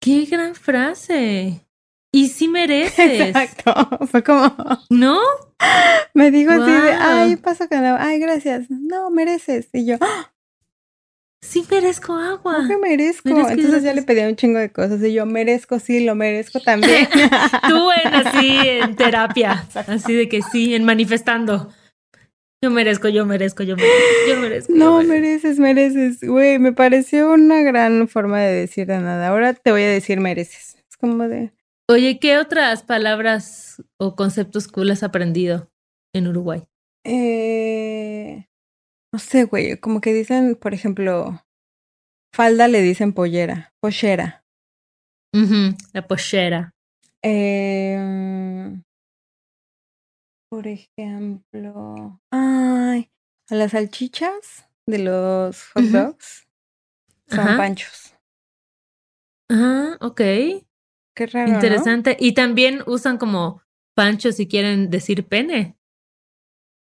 Qué 0.00 0.24
gran 0.24 0.54
frase. 0.54 1.65
Y 2.12 2.28
sí 2.28 2.48
mereces. 2.48 3.20
Exacto. 3.20 3.74
Fue 4.06 4.22
como, 4.22 4.54
¿No? 4.90 5.18
me 6.14 6.30
dijo 6.30 6.52
así 6.52 6.70
de, 6.70 6.92
ay, 6.92 7.36
pasa 7.36 7.68
con 7.68 7.84
agua, 7.84 7.98
ay, 8.02 8.18
gracias. 8.18 8.70
No, 8.70 9.10
mereces. 9.10 9.68
Y 9.72 9.86
yo, 9.86 9.96
¡Ah! 10.00 10.32
Sí 11.42 11.64
merezco 11.70 12.14
agua. 12.14 12.64
¿Qué 12.66 12.76
merezco? 12.76 13.28
Merezco 13.28 13.52
Entonces 13.52 13.82
ya 13.84 13.94
le 13.94 14.02
pedía 14.02 14.28
un 14.28 14.34
chingo 14.34 14.58
de 14.58 14.72
cosas 14.72 15.00
y 15.04 15.12
yo 15.12 15.26
merezco, 15.26 15.78
sí, 15.78 16.04
lo 16.04 16.14
merezco 16.14 16.60
también. 16.60 17.08
Tú 17.68 17.88
en 17.92 18.14
así, 18.14 18.58
en 18.64 18.96
terapia. 18.96 19.64
Así 19.86 20.14
de 20.14 20.28
que 20.28 20.42
sí, 20.42 20.74
en 20.74 20.84
manifestando. 20.84 21.70
Yo 22.62 22.70
merezco, 22.70 23.08
yo 23.08 23.26
merezco, 23.26 23.62
yo 23.62 23.76
merezco, 23.76 24.28
yo 24.28 24.40
merezco. 24.40 24.72
yo 24.72 24.78
no, 24.78 24.96
merezco. 24.96 25.12
mereces, 25.12 25.58
mereces. 25.58 26.20
Güey, 26.20 26.58
me 26.58 26.72
pareció 26.72 27.30
una 27.32 27.60
gran 27.60 28.08
forma 28.08 28.40
de 28.40 28.52
decir 28.52 28.86
de 28.86 28.98
nada. 28.98 29.28
Ahora 29.28 29.54
te 29.54 29.70
voy 29.70 29.82
a 29.82 29.88
decir 29.88 30.20
mereces. 30.20 30.76
Es 30.90 30.96
como 30.96 31.28
de, 31.28 31.52
Oye, 31.88 32.18
¿qué 32.18 32.38
otras 32.38 32.82
palabras 32.82 33.82
o 33.98 34.16
conceptos 34.16 34.66
cool 34.66 34.90
has 34.90 35.02
aprendido 35.02 35.70
en 36.12 36.26
Uruguay? 36.28 36.64
eh, 37.04 38.48
no 39.12 39.20
sé, 39.20 39.44
güey, 39.44 39.78
como 39.78 40.00
que 40.00 40.12
dicen, 40.12 40.56
por 40.56 40.74
ejemplo, 40.74 41.44
falda 42.34 42.66
le 42.68 42.82
dicen 42.82 43.12
pollera, 43.12 43.72
pollera. 43.80 44.44
Ujú, 45.32 45.76
La 45.92 46.06
pochera. 46.06 46.74
Eh, 47.22 48.76
por 50.50 50.66
ejemplo, 50.66 52.20
ay, 52.32 53.10
a 53.48 53.54
las 53.54 53.72
salchichas 53.72 54.68
de 54.86 54.98
los 54.98 55.62
hot 55.72 55.84
dogs 55.84 56.48
son 57.28 57.40
Ajá. 57.40 57.56
panchos. 57.56 58.14
Ah, 59.50 59.96
ok. 60.00 60.20
Qué 61.16 61.26
raro, 61.26 61.48
¿no? 61.48 61.54
Interesante. 61.54 62.16
Y 62.20 62.32
también 62.32 62.82
usan 62.86 63.16
como 63.16 63.62
pancho 63.94 64.32
si 64.32 64.46
quieren 64.46 64.90
decir 64.90 65.26
pene. 65.26 65.76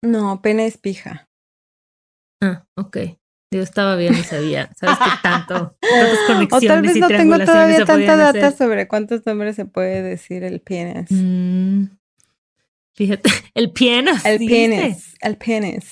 No, 0.03 0.41
pene 0.41 0.67
es 0.67 0.79
pija. 0.79 1.29
Ah, 2.43 2.65
ok. 2.75 2.97
Yo 3.53 3.61
estaba 3.61 3.97
bien 3.97 4.15
y 4.15 4.23
sabía. 4.23 4.71
¿Sabes 4.75 4.97
qué 4.99 5.11
tanto? 5.23 5.77
Tantas 5.81 6.53
O 6.53 6.61
tal 6.61 6.81
vez 6.81 6.97
y 6.97 7.01
no 7.01 7.09
tengo 7.09 7.39
todavía 7.39 7.85
tanta 7.85 8.17
data 8.17 8.49
hacer. 8.49 8.59
sobre 8.59 8.89
cuántos 8.89 9.27
nombres 9.27 9.57
se 9.57 9.67
puede 9.67 10.01
decir 10.01 10.43
el 10.43 10.61
penis. 10.61 11.11
Mm, 11.11 11.85
fíjate, 12.95 13.31
el 13.55 13.71
piano. 13.71 14.13
El 14.25 14.39
¿sí 14.39 14.49
penis, 14.49 15.15
el 15.21 15.37
viste? 15.37 15.85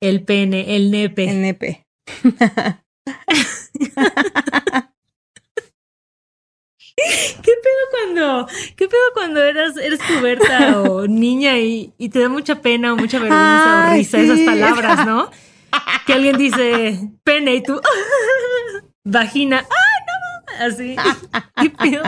El 0.00 0.22
pene, 0.22 0.76
el 0.76 0.92
nepe. 0.92 1.28
el 1.28 1.42
nepe. 1.42 1.86
¿Qué 7.42 7.52
pedo 7.62 7.84
cuando, 7.90 8.46
qué 8.76 8.86
pedo 8.88 9.02
cuando 9.14 9.42
eras, 9.42 9.76
eres 9.76 9.98
puberta 10.00 10.80
o 10.82 11.06
niña 11.06 11.58
y, 11.58 11.92
y 11.98 12.08
te 12.08 12.20
da 12.20 12.28
mucha 12.28 12.60
pena 12.62 12.92
o 12.92 12.96
mucha 12.96 13.18
vergüenza 13.18 13.88
o 13.90 13.94
risa 13.94 14.18
esas 14.20 14.40
palabras, 14.40 15.06
¿no? 15.06 15.30
Que 16.06 16.12
alguien 16.12 16.36
dice 16.38 17.00
pene 17.24 17.56
y 17.56 17.62
tú 17.62 17.80
vagina. 19.04 19.64
Así. 20.60 20.94
¿Qué 21.60 21.70
pedo? 21.70 22.02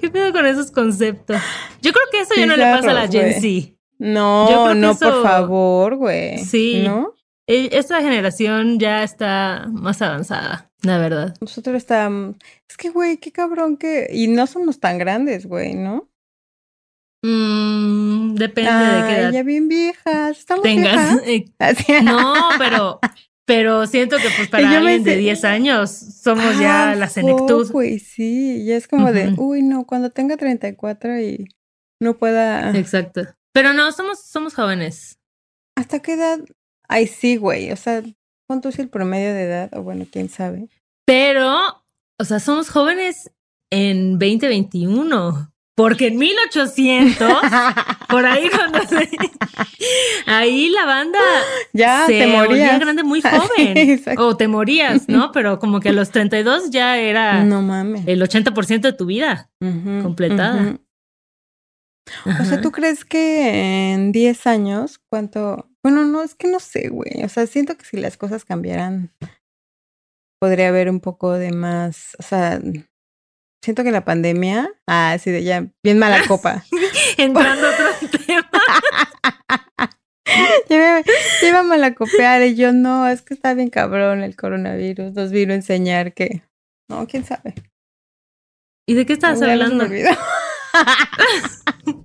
¿Qué 0.00 0.10
pedo 0.10 0.32
con 0.32 0.46
esos 0.46 0.70
conceptos? 0.70 1.40
Yo 1.82 1.92
creo 1.92 2.04
que 2.12 2.20
eso 2.20 2.34
ya 2.36 2.46
no 2.46 2.56
le 2.56 2.62
pasa 2.62 2.90
a 2.92 2.94
la 2.94 3.08
Gen 3.08 3.40
Z. 3.40 3.74
No, 3.98 4.74
no, 4.74 4.92
eso- 4.92 5.10
por 5.10 5.22
favor, 5.24 5.96
güey. 5.96 6.38
Sí. 6.38 6.82
¿No? 6.86 7.14
E- 7.48 7.70
Esta 7.72 8.00
generación 8.00 8.78
ya 8.78 9.02
está 9.02 9.66
más 9.72 10.00
avanzada, 10.02 10.70
la 10.84 10.98
verdad. 10.98 11.34
Nosotros 11.40 11.76
estábamos. 11.76 12.36
Es 12.68 12.76
que, 12.76 12.90
güey, 12.90 13.16
qué 13.18 13.32
cabrón 13.32 13.76
que. 13.76 14.08
Y 14.12 14.28
no 14.28 14.46
somos 14.46 14.80
tan 14.80 14.98
grandes, 14.98 15.46
güey, 15.46 15.74
¿no? 15.74 16.08
Mm, 17.22 18.34
depende 18.34 18.70
de 18.70 19.08
qué 19.08 19.20
edad 19.20 19.32
ya 19.32 19.42
bien 19.42 19.68
viejas. 19.68 20.38
Estamos 20.38 20.62
tengas. 20.62 21.24
viejas. 21.24 21.88
Eh. 21.88 22.02
No, 22.02 22.34
pero, 22.58 23.00
pero 23.46 23.86
siento 23.86 24.16
que 24.18 24.28
pues 24.36 24.48
para 24.50 24.70
yo 24.70 24.78
alguien 24.78 25.02
de 25.04 25.12
sé- 25.12 25.18
10 25.18 25.44
años 25.44 25.90
somos 25.90 26.58
ya 26.58 26.90
Ah, 26.90 26.94
la 26.94 27.08
senectud. 27.08 27.70
Güey, 27.72 27.98
sí. 27.98 28.64
Ya 28.66 28.76
es 28.76 28.88
como 28.88 29.12
de, 29.12 29.34
uy, 29.38 29.62
no, 29.62 29.84
cuando 29.86 30.10
tenga 30.10 30.36
34 30.36 31.18
y 31.20 31.46
no 32.00 32.18
pueda. 32.18 32.76
Exacto. 32.76 33.22
Pero 33.52 33.72
no, 33.72 33.90
somos, 33.92 34.20
somos 34.20 34.54
jóvenes. 34.54 35.18
¿Hasta 35.76 36.00
qué 36.00 36.14
edad? 36.14 36.40
Ay, 36.88 37.06
sí, 37.06 37.36
güey. 37.36 37.72
O 37.72 37.76
sea, 37.76 38.02
¿cuánto 38.54 38.68
es 38.68 38.78
el 38.78 38.88
promedio 38.88 39.34
de 39.34 39.42
edad? 39.42 39.70
O 39.76 39.82
bueno, 39.82 40.06
quién 40.08 40.28
sabe. 40.28 40.68
Pero, 41.04 41.58
o 42.20 42.24
sea, 42.24 42.38
somos 42.38 42.70
jóvenes 42.70 43.32
en 43.72 44.12
2021. 44.20 45.50
Porque 45.76 46.06
en 46.06 46.18
1800, 46.18 47.18
por 48.08 48.24
ahí 48.26 48.48
cuando 48.48 48.78
se- 48.86 49.08
ahí 50.26 50.68
la 50.70 50.84
banda 50.86 51.18
ya 51.72 52.06
se 52.06 52.12
te 52.20 52.26
morías. 52.28 52.78
grande 52.78 53.02
muy 53.02 53.20
joven. 53.22 54.00
o 54.18 54.36
te 54.36 54.46
morías, 54.46 55.08
¿no? 55.08 55.32
Pero 55.32 55.58
como 55.58 55.80
que 55.80 55.88
a 55.88 55.92
los 55.92 56.10
32 56.12 56.70
ya 56.70 56.96
era 56.98 57.42
No 57.42 57.60
mames. 57.60 58.06
el 58.06 58.22
80% 58.22 58.82
de 58.82 58.92
tu 58.92 59.06
vida. 59.06 59.50
Completada. 59.60 60.78
O 62.40 62.44
sea. 62.44 62.60
¿tú 62.60 62.70
crees 62.70 63.04
que 63.04 63.92
en 63.94 64.12
10 64.12 64.46
años 64.46 65.00
cuánto? 65.10 65.68
Bueno, 65.84 66.06
no, 66.06 66.22
es 66.22 66.34
que 66.34 66.48
no 66.48 66.60
sé, 66.60 66.88
güey. 66.88 67.22
O 67.24 67.28
sea, 67.28 67.46
siento 67.46 67.76
que 67.76 67.84
si 67.84 67.98
las 67.98 68.16
cosas 68.16 68.46
cambiaran, 68.46 69.12
podría 70.40 70.68
haber 70.68 70.88
un 70.88 71.00
poco 71.00 71.32
de 71.32 71.52
más, 71.52 72.16
o 72.18 72.22
sea, 72.22 72.58
siento 73.62 73.84
que 73.84 73.90
la 73.90 74.04
pandemia, 74.04 74.70
ah, 74.86 75.14
sí, 75.20 75.30
de 75.30 75.44
ya, 75.44 75.66
bien 75.84 75.98
mala 75.98 76.22
copa. 76.28 76.64
Entrando 77.18 77.66
a 77.66 77.70
otro 77.70 77.86
tema. 78.26 78.50
ya, 80.70 80.78
me, 80.78 81.04
ya 81.42 81.48
iba 81.48 81.58
a 81.58 81.64
malacopear 81.64 82.42
y 82.44 82.54
yo, 82.54 82.72
no, 82.72 83.06
es 83.06 83.20
que 83.20 83.34
está 83.34 83.52
bien 83.52 83.68
cabrón 83.68 84.22
el 84.22 84.36
coronavirus, 84.36 85.12
nos 85.12 85.32
vino 85.32 85.52
a 85.52 85.56
enseñar 85.56 86.14
que, 86.14 86.44
no, 86.88 87.06
quién 87.06 87.26
sabe. 87.26 87.52
¿Y 88.86 88.94
de 88.94 89.04
qué 89.04 89.12
estabas 89.12 89.42
hablando? 89.42 89.84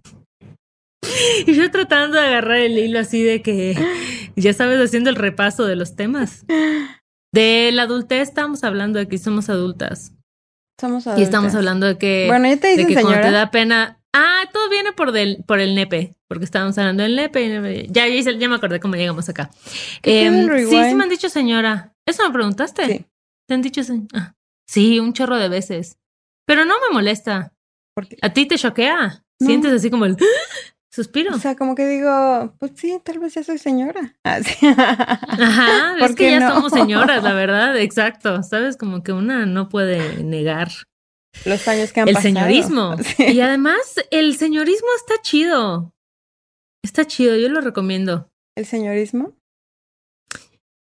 Y 1.47 1.53
yo 1.55 1.69
tratando 1.71 2.17
de 2.19 2.25
agarrar 2.25 2.57
el 2.57 2.77
hilo 2.77 2.99
así 2.99 3.23
de 3.23 3.41
que, 3.41 3.75
ya 4.35 4.53
sabes, 4.53 4.79
haciendo 4.79 5.09
el 5.09 5.15
repaso 5.15 5.65
de 5.65 5.75
los 5.75 5.95
temas. 5.95 6.45
De 7.33 7.69
la 7.73 7.83
adultez 7.83 8.27
estamos 8.29 8.63
hablando 8.63 8.99
de 8.99 9.07
que 9.07 9.17
somos 9.17 9.49
adultas. 9.49 10.13
Somos 10.79 11.05
Y 11.05 11.09
estamos 11.21 11.53
adultas. 11.53 11.55
hablando 11.55 11.85
de 11.87 11.97
que, 11.97 12.25
Bueno, 12.27 12.47
ya 12.47 12.57
te 12.57 12.67
de 12.67 12.73
dicen 12.73 12.87
que 12.87 12.93
cuando 12.93 13.11
te 13.11 13.15
señora. 13.23 13.31
da 13.37 13.51
pena. 13.51 13.99
Ah, 14.13 14.43
todo 14.51 14.69
viene 14.69 14.91
por, 14.93 15.11
del, 15.11 15.43
por 15.45 15.59
el 15.59 15.75
nepe, 15.75 16.15
porque 16.27 16.45
estábamos 16.45 16.77
hablando 16.77 17.03
del 17.03 17.15
nepe. 17.15 17.43
y 17.43 17.47
nepe. 17.49 17.87
Ya, 17.91 18.07
ya, 18.07 18.31
ya 18.31 18.49
me 18.49 18.55
acordé 18.55 18.79
cómo 18.79 18.95
llegamos 18.95 19.29
acá. 19.29 19.51
¿Qué 20.01 20.25
Em, 20.25 20.47
sí, 20.67 20.83
sí 20.89 20.95
me 20.95 21.03
han 21.03 21.09
dicho 21.09 21.29
señora. 21.29 21.93
¿Eso 22.07 22.25
me 22.25 22.33
preguntaste? 22.33 22.85
Sí. 22.87 23.05
¿Te 23.47 23.53
han 23.53 23.61
dicho 23.61 23.83
señora? 23.83 24.07
Ah, 24.13 24.35
sí, 24.67 24.99
un 24.99 25.13
chorro 25.13 25.37
de 25.37 25.49
veces. 25.49 25.97
Pero 26.47 26.65
no 26.65 26.75
me 26.79 26.91
molesta. 26.93 27.53
¿A 28.21 28.29
ti 28.33 28.47
te 28.47 28.57
choquea? 28.57 29.23
No. 29.39 29.45
Sientes 29.47 29.71
así 29.73 29.89
como 29.91 30.05
el 30.05 30.15
suspiro. 30.91 31.35
O 31.35 31.39
sea, 31.39 31.55
como 31.55 31.75
que 31.75 31.87
digo, 31.87 32.53
pues 32.59 32.71
sí, 32.75 32.99
tal 33.03 33.19
vez 33.19 33.33
ya 33.33 33.43
soy 33.43 33.57
señora. 33.57 34.15
Así. 34.23 34.65
Ajá, 34.65 35.95
¿por 35.99 36.09
es 36.09 36.15
que 36.15 36.31
ya 36.31 36.39
no? 36.39 36.55
somos 36.55 36.71
señoras, 36.71 37.23
la 37.23 37.33
verdad, 37.43 37.77
exacto. 37.77 38.43
Sabes, 38.43 38.77
como 38.77 39.03
que 39.03 39.11
una 39.13 39.45
no 39.45 39.69
puede 39.69 40.23
negar 40.23 40.69
Los 41.45 41.67
años 41.67 41.91
que 41.93 42.01
han 42.01 42.07
el 42.09 42.15
pasado. 42.15 42.33
señorismo. 42.33 42.95
Sí. 43.03 43.23
Y 43.33 43.41
además, 43.41 43.95
el 44.11 44.35
señorismo 44.37 44.87
está 44.97 45.21
chido. 45.21 45.93
Está 46.83 47.05
chido, 47.05 47.35
yo 47.35 47.49
lo 47.49 47.61
recomiendo. 47.61 48.29
¿El 48.57 48.65
señorismo? 48.65 49.35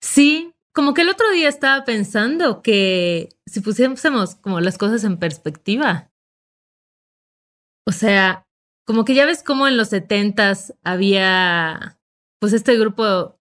Sí, 0.03 0.53
como 0.75 0.93
que 0.93 1.03
el 1.03 1.09
otro 1.09 1.31
día 1.31 1.49
estaba 1.49 1.85
pensando 1.85 2.63
que 2.63 3.29
si 3.47 3.61
pusiésemos 3.61 4.35
como 4.37 4.61
las 4.61 4.77
cosas 4.77 5.05
en 5.05 5.19
perspectiva, 5.19 6.11
o 7.87 7.93
sea, 7.93 8.44
como 8.85 9.05
que 9.05 9.15
ya 9.15 9.27
ves 9.27 9.43
como 9.43 9.67
en 9.67 9.77
los 9.77 9.89
setentas 9.89 10.75
había, 10.85 11.99
pues 12.41 12.53
este 12.53 12.77
grupo, 12.77 13.39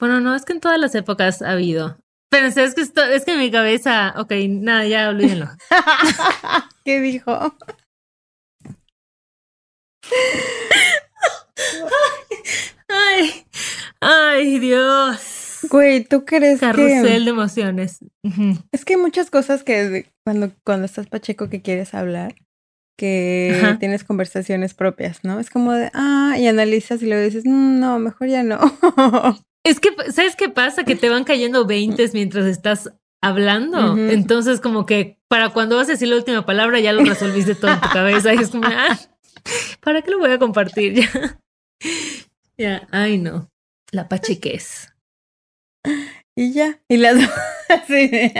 bueno, 0.00 0.20
no, 0.20 0.34
es 0.34 0.44
que 0.44 0.54
en 0.54 0.60
todas 0.60 0.78
las 0.78 0.94
épocas 0.94 1.42
ha 1.42 1.52
habido. 1.52 1.98
Pero 2.30 2.46
es 2.46 2.74
que 2.74 2.80
esto, 2.82 3.02
es 3.02 3.24
que 3.24 3.32
en 3.32 3.38
mi 3.38 3.50
cabeza, 3.50 4.14
ok, 4.18 4.32
nada, 4.48 4.86
ya 4.86 5.08
olvídenlo. 5.08 5.48
¿Qué 6.84 7.00
dijo? 7.00 7.56
Ay, 12.88 13.46
ay, 14.00 14.58
Dios. 14.58 15.58
Güey, 15.70 16.04
¿tú 16.04 16.24
crees 16.24 16.60
Carrusel 16.60 17.02
que 17.02 17.20
de 17.24 17.30
emociones. 17.30 17.98
Es 18.72 18.84
que 18.84 18.94
hay 18.94 19.00
muchas 19.00 19.30
cosas 19.30 19.64
que 19.64 20.10
cuando 20.24 20.52
cuando 20.64 20.86
estás 20.86 21.06
pacheco 21.08 21.48
que 21.48 21.62
quieres 21.62 21.94
hablar 21.94 22.34
que 22.98 23.56
Ajá. 23.62 23.78
tienes 23.78 24.02
conversaciones 24.04 24.74
propias, 24.74 25.22
¿no? 25.22 25.38
Es 25.38 25.50
como 25.50 25.72
de, 25.72 25.88
ah, 25.94 26.34
y 26.38 26.46
analizas 26.48 27.00
y 27.00 27.06
luego 27.06 27.22
dices, 27.24 27.44
"Mm, 27.46 27.78
no, 27.78 27.98
mejor 28.00 28.28
ya 28.28 28.42
no. 28.42 28.58
Es 29.64 29.80
que, 29.80 29.90
¿sabes 30.12 30.34
qué 30.36 30.48
pasa? 30.48 30.84
Que 30.84 30.96
te 30.96 31.08
van 31.10 31.24
cayendo 31.24 31.66
veintes 31.66 32.14
mientras 32.14 32.46
estás 32.46 32.90
hablando. 33.22 33.96
Entonces, 33.98 34.60
como 34.60 34.86
que 34.86 35.18
para 35.28 35.50
cuando 35.50 35.76
vas 35.76 35.88
a 35.88 35.92
decir 35.92 36.08
la 36.08 36.16
última 36.16 36.46
palabra, 36.46 36.80
ya 36.80 36.92
lo 36.92 37.04
resolviste 37.04 37.54
todo 37.54 37.72
en 37.72 37.80
tu 37.80 37.88
cabeza. 37.90 38.32
Y 38.32 38.38
es 38.38 38.50
como, 38.50 38.64
ah, 38.66 38.98
¿para 39.80 40.00
qué 40.02 40.10
lo 40.12 40.18
voy 40.20 40.30
a 40.30 40.38
compartir 40.38 40.94
ya? 41.02 41.38
Ya, 42.56 42.88
ay, 42.92 43.18
no. 43.18 43.48
La 43.92 44.08
pachequez. 44.08 44.92
y 46.36 46.52
ya, 46.52 46.80
y 46.88 46.96
las 46.96 47.16
de, 47.88 48.32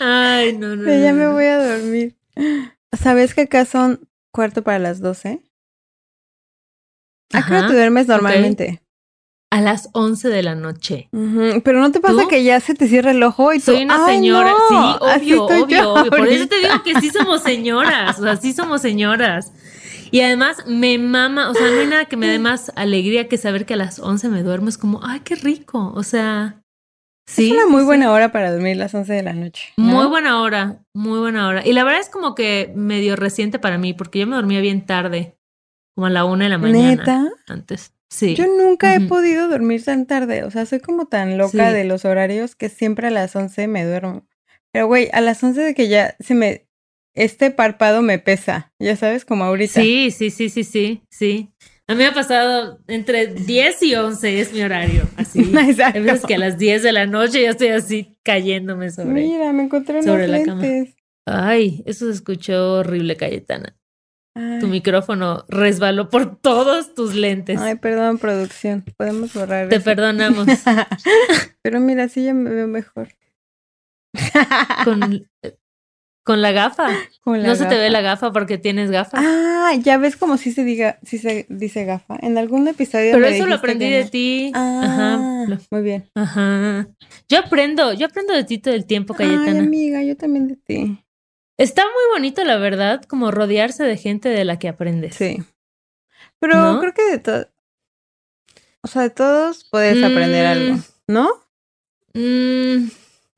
Ay, 0.00 0.52
no, 0.56 0.76
no. 0.76 0.84
ya 0.84 1.12
no, 1.12 1.18
me 1.18 1.28
voy 1.32 1.44
a 1.44 1.58
dormir. 1.76 2.16
¿Sabes 2.98 3.34
que 3.34 3.42
acá 3.42 3.64
son 3.64 4.08
cuarto 4.32 4.62
para 4.62 4.78
las 4.78 5.00
12? 5.00 5.42
¿A 7.32 7.44
qué 7.44 7.50
hora 7.52 7.58
Ajá, 7.60 7.68
te 7.68 7.74
duermes 7.74 8.06
normalmente? 8.08 8.82
A 9.50 9.60
las 9.60 9.88
11 9.92 10.28
de 10.28 10.42
la 10.42 10.54
noche. 10.54 11.08
Pero 11.64 11.80
no 11.80 11.90
te 11.90 12.00
pasa 12.00 12.22
¿Tú? 12.22 12.28
que 12.28 12.44
ya 12.44 12.60
se 12.60 12.74
te 12.74 12.86
cierra 12.86 13.10
el 13.12 13.22
ojo 13.22 13.52
y 13.52 13.58
tú, 13.58 13.72
Soy 13.72 13.82
una 13.84 14.04
"Ay, 14.06 14.14
señora. 14.16 14.52
no, 14.52 14.58
sí, 14.68 14.74
obvio, 15.00 15.44
obvio, 15.46 15.92
obvio. 15.94 16.10
Por 16.10 16.28
eso 16.28 16.46
te 16.48 16.56
digo 16.56 16.68
ahorita". 16.72 16.84
que 16.84 17.00
sí 17.00 17.10
somos 17.10 17.42
señoras. 17.42 18.18
O 18.18 18.22
sea, 18.22 18.36
sí 18.36 18.52
somos 18.52 18.80
señoras. 18.82 19.52
Y 20.10 20.20
además 20.20 20.58
me 20.66 20.96
mama, 20.98 21.50
o 21.50 21.54
sea, 21.54 21.70
no 21.70 21.80
hay 21.80 21.86
nada 21.86 22.04
que 22.06 22.16
me 22.16 22.28
dé 22.28 22.38
más 22.38 22.72
alegría 22.76 23.28
que 23.28 23.36
saber 23.38 23.66
que 23.66 23.74
a 23.74 23.78
las 23.78 23.98
11 23.98 24.28
me 24.28 24.42
duermo. 24.42 24.68
Es 24.68 24.78
como, 24.78 25.00
ay, 25.02 25.20
qué 25.20 25.34
rico. 25.34 25.92
O 25.94 26.02
sea, 26.02 26.62
sí. 27.28 27.46
es 27.46 27.52
una 27.52 27.66
muy 27.66 27.80
sí, 27.80 27.86
buena 27.86 28.12
hora 28.12 28.32
para 28.32 28.52
dormir 28.52 28.76
las 28.76 28.94
11 28.94 29.12
de 29.12 29.22
la 29.22 29.32
noche. 29.32 29.72
¿no? 29.76 29.84
Muy 29.84 30.06
buena 30.06 30.40
hora, 30.42 30.78
muy 30.94 31.18
buena 31.18 31.48
hora. 31.48 31.66
Y 31.66 31.72
la 31.72 31.84
verdad 31.84 32.00
es 32.00 32.08
como 32.08 32.34
que 32.34 32.72
medio 32.74 33.16
reciente 33.16 33.58
para 33.58 33.78
mí, 33.78 33.92
porque 33.94 34.18
yo 34.20 34.26
me 34.26 34.36
dormía 34.36 34.60
bien 34.60 34.84
tarde, 34.86 35.36
como 35.94 36.06
a 36.06 36.10
la 36.10 36.24
una 36.24 36.44
de 36.44 36.50
la 36.50 36.58
mañana 36.58 36.90
¿Neta? 36.96 37.28
antes. 37.46 37.92
Sí. 38.10 38.34
Yo 38.34 38.46
nunca 38.46 38.94
he 38.94 39.00
podido 39.00 39.48
dormir 39.48 39.84
tan 39.84 40.06
tarde. 40.06 40.42
O 40.44 40.50
sea, 40.50 40.64
soy 40.64 40.80
como 40.80 41.06
tan 41.06 41.36
loca 41.36 41.68
Sí. 41.68 41.74
de 41.74 41.84
los 41.84 42.06
horarios 42.06 42.56
que 42.56 42.70
siempre 42.70 43.08
a 43.08 43.10
las 43.10 43.36
11 43.36 43.68
me 43.68 43.84
duermo. 43.84 44.26
Pero, 44.72 44.86
güey, 44.86 45.10
a 45.12 45.20
las 45.20 45.42
11 45.42 45.60
de 45.60 45.74
que 45.74 45.88
ya 45.88 46.16
se 46.18 46.34
me... 46.34 46.66
Este 47.14 47.50
párpado 47.50 48.00
me 48.00 48.18
pesa. 48.18 48.72
Ya 48.78 48.94
sabes, 48.96 49.24
como 49.24 49.44
ahorita. 49.44 49.80
Sí, 49.80 50.10
sí, 50.10 50.30
sí, 50.30 50.48
sí, 50.48 50.64
sí, 50.64 51.02
sí. 51.10 51.52
A 51.88 51.94
mí 51.94 51.98
me 51.98 52.06
ha 52.06 52.12
pasado 52.12 52.80
entre 52.86 53.28
10 53.28 53.82
y 53.82 53.94
11 53.94 54.40
es 54.40 54.52
mi 54.52 54.62
horario, 54.62 55.02
así. 55.16 55.40
Exacto. 55.58 56.02
Veces 56.02 56.26
que 56.26 56.34
a 56.34 56.38
las 56.38 56.58
10 56.58 56.82
de 56.82 56.92
la 56.92 57.06
noche 57.06 57.42
ya 57.42 57.50
estoy 57.50 57.68
así 57.68 58.18
cayéndome 58.22 58.90
sobre. 58.90 59.12
Mira, 59.22 59.52
me 59.54 59.62
encontré 59.64 59.94
unos 59.94 60.04
sobre 60.04 60.28
la 60.28 60.42
cama. 60.44 60.62
lentes. 60.62 60.94
Ay, 61.26 61.82
eso 61.86 62.06
se 62.06 62.12
escuchó 62.12 62.74
horrible, 62.80 63.16
Cayetana. 63.16 63.74
Ay, 64.34 64.58
Tu 64.60 64.68
micrófono 64.68 65.44
resbaló 65.48 66.10
por 66.10 66.36
todos 66.40 66.94
tus 66.94 67.14
lentes. 67.14 67.58
ay, 67.58 67.76
perdón, 67.76 68.18
producción. 68.18 68.84
Podemos 68.96 69.32
borrar 69.34 69.68
Te 69.68 69.76
eso. 69.76 69.84
perdonamos. 69.84 70.46
Pero 71.62 71.80
mira, 71.80 72.08
sí 72.08 72.24
ya 72.24 72.34
me 72.34 72.50
veo 72.50 72.68
mejor. 72.68 73.08
Con, 74.84 75.00
con 76.28 76.42
la 76.42 76.52
gafa. 76.52 76.88
Con 77.22 77.40
la 77.42 77.48
no 77.48 77.54
se 77.56 77.64
te 77.64 77.74
ve 77.76 77.84
gafa. 77.84 77.90
la 77.90 78.00
gafa 78.02 78.32
porque 78.32 78.58
tienes 78.58 78.90
gafas. 78.90 79.24
Ah, 79.24 79.72
ya 79.82 79.96
ves 79.96 80.14
como 80.18 80.36
si 80.36 80.52
se 80.52 80.62
diga, 80.62 80.98
si 81.02 81.16
se 81.16 81.46
dice 81.48 81.86
gafa. 81.86 82.18
En 82.20 82.36
algún 82.36 82.68
episodio 82.68 83.12
Pero 83.12 83.26
eso 83.26 83.46
lo 83.46 83.54
aprendí 83.54 83.86
que 83.86 83.96
de 83.96 84.04
no. 84.04 84.10
ti. 84.10 84.52
Ah, 84.54 84.82
Ajá. 84.84 85.16
lo- 85.48 85.58
muy 85.70 85.82
bien. 85.82 86.04
Ajá. 86.14 86.86
Yo 87.30 87.38
aprendo, 87.38 87.94
yo 87.94 88.04
aprendo 88.06 88.34
de 88.34 88.44
ti 88.44 88.58
todo 88.58 88.74
el 88.74 88.84
tiempo, 88.84 89.16
Ay, 89.18 89.26
Cayetana. 89.26 89.60
amiga, 89.60 90.02
yo 90.02 90.18
también 90.18 90.48
de 90.48 90.56
ti. 90.56 91.02
Está 91.56 91.82
muy 91.84 92.04
bonito, 92.14 92.44
la 92.44 92.58
verdad, 92.58 93.02
como 93.04 93.30
rodearse 93.30 93.84
de 93.84 93.96
gente 93.96 94.28
de 94.28 94.44
la 94.44 94.58
que 94.58 94.68
aprendes. 94.68 95.14
Sí. 95.16 95.42
Pero 96.40 96.54
¿No? 96.74 96.80
creo 96.80 96.92
que 96.92 97.10
de 97.10 97.18
todo, 97.18 97.48
o 98.82 98.86
sea, 98.86 99.00
de 99.02 99.10
todos 99.10 99.64
puedes 99.70 100.04
aprender 100.04 100.44
Mm. 100.44 100.50
algo, 100.50 100.78
¿no? 101.08 101.30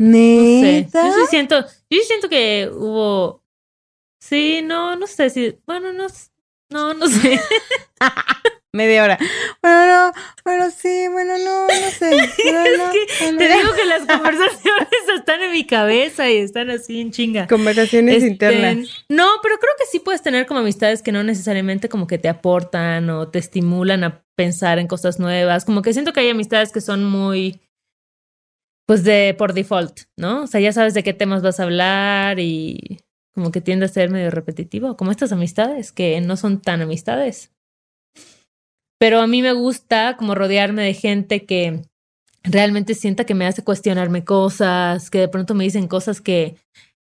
Mm, 0.01 0.37
no 0.37 0.43
sé. 0.63 0.73
¿Neta? 0.73 1.07
Yo 1.07 1.13
sí 1.15 1.21
siento, 1.29 1.61
yo 1.61 1.99
sí 1.99 2.03
siento 2.07 2.29
que 2.29 2.71
hubo. 2.73 3.45
Sí, 4.21 4.63
no, 4.63 4.97
no 4.97 5.07
sé 5.07 5.31
si. 5.31 5.59
Bueno, 5.67 5.93
no, 5.93 6.07
no, 6.71 6.95
no 6.95 7.07
sé. 7.07 7.39
Media 8.73 9.03
hora. 9.03 9.19
Bueno, 9.63 9.87
no, 9.87 10.13
bueno, 10.45 10.71
sí, 10.71 11.09
bueno, 11.11 11.33
no, 11.39 11.67
no 11.67 11.91
sé. 11.91 12.15
Es 12.39 12.79
no, 12.79 12.93
que 12.93 13.07
bueno, 13.21 13.39
Te 13.39 13.49
ya. 13.49 13.57
digo 13.57 13.75
que 13.75 13.85
las 13.85 14.07
conversaciones 14.07 14.89
están 15.17 15.43
en 15.43 15.51
mi 15.53 15.67
cabeza 15.67 16.31
y 16.31 16.37
están 16.37 16.71
así 16.71 17.01
en 17.01 17.11
chinga. 17.11 17.49
Conversaciones 17.49 18.17
Este, 18.23 18.29
internas. 18.29 19.05
No, 19.09 19.27
pero 19.43 19.59
creo 19.59 19.73
que 19.77 19.87
sí 19.91 19.99
puedes 19.99 20.23
tener 20.23 20.47
como 20.47 20.61
amistades 20.61 21.03
que 21.03 21.11
no 21.11 21.25
necesariamente 21.25 21.89
como 21.89 22.07
que 22.07 22.19
te 22.19 22.29
aportan 22.29 23.11
o 23.11 23.27
te 23.29 23.41
estimulan 23.41 24.05
a 24.05 24.23
pensar 24.37 24.79
en 24.79 24.87
cosas 24.87 25.19
nuevas. 25.19 25.65
Como 25.65 25.83
que 25.83 25.93
siento 25.93 26.13
que 26.13 26.21
hay 26.21 26.31
amistades 26.31 26.71
que 26.71 26.81
son 26.81 27.05
muy, 27.05 27.61
pues 28.91 29.05
de 29.05 29.37
por 29.39 29.53
default, 29.53 30.01
¿no? 30.17 30.43
O 30.43 30.47
sea, 30.49 30.61
ya 30.61 30.73
sabes 30.73 30.95
de 30.95 31.05
qué 31.05 31.15
temas 31.15 31.43
vas 31.43 31.61
a 31.61 31.63
hablar 31.63 32.41
y 32.41 32.99
como 33.33 33.53
que 33.53 33.61
tiende 33.61 33.87
a 33.87 33.89
ser 33.89 34.11
medio 34.11 34.33
repetitivo, 34.33 34.97
como 34.97 35.13
estas 35.13 35.31
amistades 35.31 35.93
que 35.93 36.21
no 36.21 36.37
son 36.37 36.61
tan 36.61 36.81
amistades. 36.81 37.53
Pero 38.99 39.21
a 39.21 39.29
mí 39.29 39.43
me 39.43 39.53
gusta 39.53 40.17
como 40.17 40.35
rodearme 40.35 40.83
de 40.83 40.95
gente 40.95 41.47
que 41.47 41.83
realmente 42.43 42.95
sienta 42.95 43.27
que 43.27 43.37
me 43.37 43.47
hace 43.47 43.63
cuestionarme 43.63 44.25
cosas, 44.25 45.09
que 45.09 45.21
de 45.21 45.29
pronto 45.29 45.55
me 45.55 45.63
dicen 45.63 45.87
cosas 45.87 46.21
que 46.21 46.57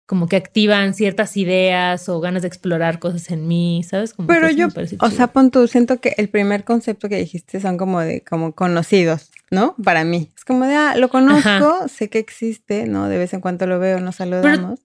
como 0.05 0.29
que 0.29 0.37
activan 0.37 0.93
ciertas 0.93 1.35
ideas 1.35 2.07
o 2.07 2.21
ganas 2.21 2.43
de 2.43 2.47
explorar 2.47 2.99
cosas 2.99 3.29
en 3.29 3.45
mí, 3.45 3.83
¿sabes? 3.83 4.13
Como 4.13 4.27
Pero 4.27 4.49
yo, 4.49 4.67
o 4.99 5.09
sea, 5.09 5.27
pon 5.27 5.51
tú, 5.51 5.67
siento 5.67 5.99
que 5.99 6.13
el 6.15 6.29
primer 6.29 6.63
concepto 6.63 7.09
que 7.09 7.17
dijiste 7.17 7.59
son 7.59 7.77
como 7.77 7.99
de, 7.99 8.21
como 8.21 8.53
conocidos, 8.53 9.31
¿no? 9.53 9.75
Para 9.83 10.03
mí. 10.03 10.29
Es 10.35 10.43
como 10.45 10.65
de, 10.65 10.75
ah, 10.75 10.95
lo 10.97 11.09
conozco, 11.09 11.87
sé 11.87 12.09
que 12.09 12.19
existe, 12.19 12.85
¿no? 12.87 13.07
De 13.07 13.17
vez 13.17 13.33
en 13.33 13.41
cuando 13.41 13.67
lo 13.67 13.79
veo, 13.79 13.99
nos 13.99 14.15
saludamos. 14.17 14.79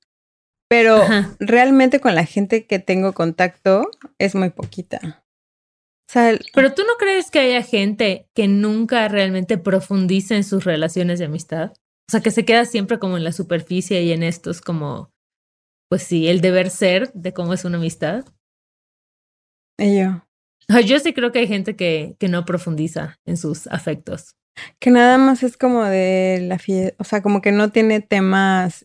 Pero, 0.68 0.96
Ajá. 1.02 1.34
realmente 1.40 1.98
con 2.00 2.14
la 2.14 2.24
gente 2.26 2.66
que 2.66 2.78
tengo 2.78 3.12
contacto 3.14 3.90
es 4.18 4.34
muy 4.34 4.50
poquita. 4.50 5.24
O 6.08 6.12
sea, 6.12 6.30
el- 6.30 6.44
Pero 6.54 6.74
tú 6.74 6.82
no 6.86 6.94
crees 6.98 7.30
que 7.30 7.38
haya 7.38 7.62
gente 7.62 8.28
que 8.34 8.48
nunca 8.48 9.08
realmente 9.08 9.56
profundice 9.58 10.36
en 10.36 10.44
sus 10.44 10.64
relaciones 10.64 11.18
de 11.18 11.24
amistad? 11.26 11.72
O 11.72 12.10
sea, 12.10 12.20
que 12.20 12.30
se 12.30 12.44
queda 12.44 12.64
siempre 12.64 12.98
como 12.98 13.16
en 13.16 13.24
la 13.24 13.32
superficie 13.32 14.02
y 14.02 14.12
en 14.12 14.22
estos 14.22 14.60
como, 14.60 15.10
pues 15.90 16.02
sí, 16.02 16.28
el 16.28 16.40
deber 16.40 16.70
ser 16.70 17.12
de 17.12 17.32
cómo 17.32 17.52
es 17.54 17.64
una 17.64 17.76
amistad. 17.78 18.24
y 19.78 19.98
yo, 19.98 20.22
Yo 20.84 20.98
sí 21.00 21.12
creo 21.14 21.32
que 21.32 21.40
hay 21.40 21.46
gente 21.48 21.76
que, 21.76 22.16
que 22.18 22.28
no 22.28 22.44
profundiza 22.44 23.16
en 23.26 23.36
sus 23.36 23.66
afectos. 23.68 24.34
Que 24.78 24.90
nada 24.90 25.18
más 25.18 25.42
es 25.42 25.56
como 25.56 25.84
de 25.84 26.40
la 26.42 26.58
fiesta, 26.58 26.96
o 26.98 27.04
sea, 27.04 27.22
como 27.22 27.40
que 27.40 27.52
no 27.52 27.70
tiene 27.70 28.00
temas 28.00 28.84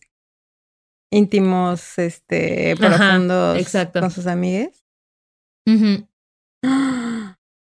íntimos, 1.11 1.97
este, 1.99 2.73
Ajá, 2.73 2.79
profundos 2.79 3.59
exacto. 3.59 3.99
con 4.01 4.11
sus 4.11 4.27
amigues. 4.27 4.83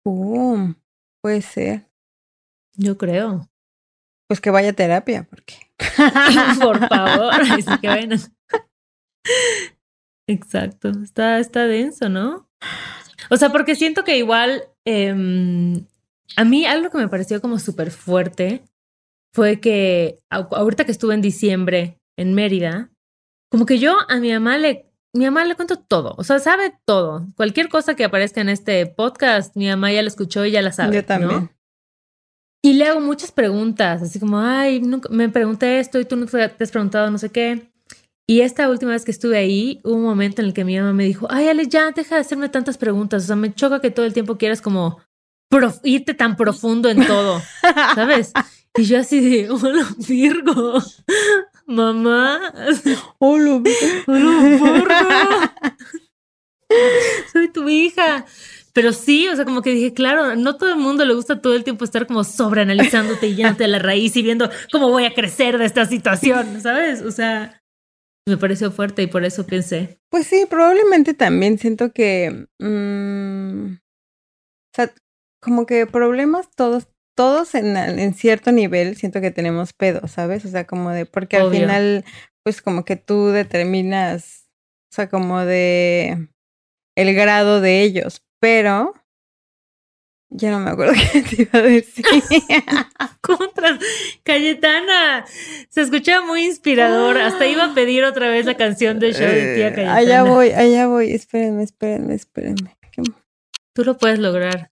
¡Pum! 0.04 0.74
Puede 1.22 1.42
ser. 1.42 1.86
Yo 2.74 2.98
creo. 2.98 3.48
Pues 4.28 4.40
que 4.40 4.50
vaya 4.50 4.70
a 4.70 4.74
terapia, 4.74 5.26
porque. 5.30 5.54
Por 6.60 6.88
favor. 6.88 7.34
Así 7.50 7.78
que 7.80 7.88
bueno. 7.88 8.16
Exacto, 10.28 10.90
está, 11.02 11.38
está 11.38 11.66
denso, 11.66 12.08
¿no? 12.08 12.48
O 13.30 13.36
sea, 13.36 13.50
porque 13.50 13.76
siento 13.76 14.04
que 14.04 14.18
igual 14.18 14.64
em, 14.84 15.86
a 16.36 16.44
mí 16.44 16.66
algo 16.66 16.90
que 16.90 16.98
me 16.98 17.08
pareció 17.08 17.40
como 17.40 17.58
súper 17.58 17.90
fuerte 17.90 18.64
fue 19.32 19.60
que 19.60 20.18
ahorita 20.30 20.84
que 20.84 20.92
estuve 20.92 21.14
en 21.14 21.20
diciembre 21.20 22.00
en 22.16 22.34
Mérida, 22.34 22.90
como 23.50 23.66
que 23.66 23.78
yo 23.78 23.96
a 24.08 24.16
mi 24.16 24.32
mamá 24.32 24.58
le, 24.58 24.90
mi 25.12 25.26
mamá 25.26 25.44
le 25.44 25.54
cuento 25.54 25.76
todo, 25.76 26.14
o 26.16 26.24
sea, 26.24 26.38
sabe 26.38 26.74
todo. 26.84 27.26
Cualquier 27.36 27.68
cosa 27.68 27.94
que 27.94 28.04
aparezca 28.04 28.40
en 28.40 28.48
este 28.48 28.86
podcast, 28.86 29.54
mi 29.56 29.68
mamá 29.68 29.92
ya 29.92 30.02
la 30.02 30.08
escuchó 30.08 30.44
y 30.44 30.52
ya 30.52 30.62
la 30.62 30.72
sabe. 30.72 30.96
Yo 30.96 31.04
también. 31.04 31.50
Y 32.62 32.72
le 32.72 32.86
hago 32.86 33.00
muchas 33.00 33.30
preguntas, 33.30 34.02
así 34.02 34.18
como, 34.18 34.40
ay, 34.40 34.82
me 35.10 35.28
pregunté 35.28 35.78
esto 35.78 36.00
y 36.00 36.04
tú 36.04 36.16
no 36.16 36.26
te 36.26 36.42
has 36.42 36.70
preguntado 36.70 37.10
no 37.10 37.18
sé 37.18 37.30
qué. 37.30 37.70
Y 38.28 38.40
esta 38.40 38.68
última 38.68 38.90
vez 38.90 39.04
que 39.04 39.12
estuve 39.12 39.38
ahí, 39.38 39.80
hubo 39.84 39.94
un 39.94 40.02
momento 40.02 40.42
en 40.42 40.48
el 40.48 40.54
que 40.54 40.64
mi 40.64 40.76
mamá 40.76 40.92
me 40.92 41.04
dijo, 41.04 41.28
ay, 41.30 41.46
Ale, 41.46 41.68
ya, 41.68 41.92
deja 41.92 42.16
de 42.16 42.22
hacerme 42.22 42.48
tantas 42.48 42.76
preguntas. 42.76 43.22
O 43.22 43.26
sea, 43.28 43.36
me 43.36 43.54
choca 43.54 43.80
que 43.80 43.92
todo 43.92 44.04
el 44.04 44.14
tiempo 44.14 44.36
quieras 44.36 44.60
como 44.60 44.98
irte 45.84 46.14
tan 46.14 46.36
profundo 46.36 46.88
en 46.88 47.06
todo, 47.06 47.42
¿sabes? 47.94 48.32
Y 48.76 48.84
yo 48.84 48.98
así 48.98 49.20
de, 49.20 49.50
hola 49.50 49.86
Virgo, 50.06 50.82
mamá. 51.66 52.52
Hola, 53.18 53.62
hola 54.06 54.38
Virgo. 54.38 54.86
Soy 57.32 57.48
tu 57.48 57.68
hija. 57.68 58.26
Pero 58.76 58.92
sí, 58.92 59.26
o 59.28 59.34
sea, 59.34 59.46
como 59.46 59.62
que 59.62 59.70
dije, 59.70 59.94
claro, 59.94 60.36
no 60.36 60.58
todo 60.58 60.68
el 60.68 60.76
mundo 60.76 61.06
le 61.06 61.14
gusta 61.14 61.40
todo 61.40 61.56
el 61.56 61.64
tiempo 61.64 61.86
estar 61.86 62.06
como 62.06 62.24
sobreanalizándote 62.24 63.28
y 63.28 63.34
yéndote 63.34 63.64
a 63.64 63.68
la 63.68 63.78
raíz 63.78 64.14
y 64.16 64.22
viendo 64.22 64.50
cómo 64.70 64.90
voy 64.90 65.06
a 65.06 65.14
crecer 65.14 65.56
de 65.56 65.64
esta 65.64 65.86
situación, 65.86 66.60
¿sabes? 66.60 67.00
O 67.00 67.10
sea, 67.10 67.62
me 68.28 68.36
pareció 68.36 68.70
fuerte 68.70 69.02
y 69.02 69.06
por 69.06 69.24
eso 69.24 69.46
pensé. 69.46 69.98
Pues 70.10 70.26
sí, 70.26 70.44
probablemente 70.50 71.14
también 71.14 71.58
siento 71.58 71.90
que, 71.90 72.48
mm, 72.58 73.76
o 73.76 73.78
sea, 74.74 74.92
como 75.40 75.66
que 75.66 75.86
problemas 75.86 76.50
todos, 76.54 76.88
todos 77.14 77.54
en, 77.54 77.76
en, 77.76 78.14
cierto 78.14 78.52
nivel 78.52 78.96
siento 78.96 79.20
que 79.20 79.30
tenemos 79.30 79.72
pedo, 79.72 80.06
¿sabes? 80.08 80.44
O 80.44 80.48
sea, 80.48 80.66
como 80.66 80.90
de, 80.90 81.06
porque 81.06 81.36
al 81.36 81.50
final, 81.50 82.04
pues 82.42 82.62
como 82.62 82.84
que 82.84 82.96
tú 82.96 83.28
determinas, 83.28 84.48
o 84.92 84.94
sea, 84.94 85.08
como 85.08 85.40
de 85.44 86.28
el 86.96 87.14
grado 87.14 87.60
de 87.60 87.82
ellos, 87.82 88.22
pero 88.40 88.94
ya 90.30 90.50
no 90.50 90.60
me 90.60 90.70
acuerdo 90.70 90.94
qué 91.12 91.22
te 91.22 91.42
iba 91.42 91.58
a 91.58 91.62
decir. 91.62 92.04
Contra 93.20 93.78
Cayetana. 94.22 95.24
Se 95.68 95.82
escucha 95.82 96.20
muy 96.20 96.44
inspirador. 96.44 97.18
Hasta 97.18 97.46
iba 97.46 97.64
a 97.64 97.74
pedir 97.74 98.04
otra 98.04 98.28
vez 98.28 98.46
la 98.46 98.56
canción 98.56 98.98
de 98.98 99.12
show 99.12 99.26
de 99.26 99.54
tía 99.54 99.68
eh, 99.68 99.72
Cayetana. 99.74 99.94
Allá 99.94 100.22
voy, 100.24 100.50
allá 100.50 100.86
voy. 100.86 101.12
Espérenme, 101.12 101.62
espérenme, 101.62 102.14
espérenme. 102.14 102.76
Tú 103.72 103.84
lo 103.84 103.96
puedes 103.98 104.18
lograr. 104.18 104.70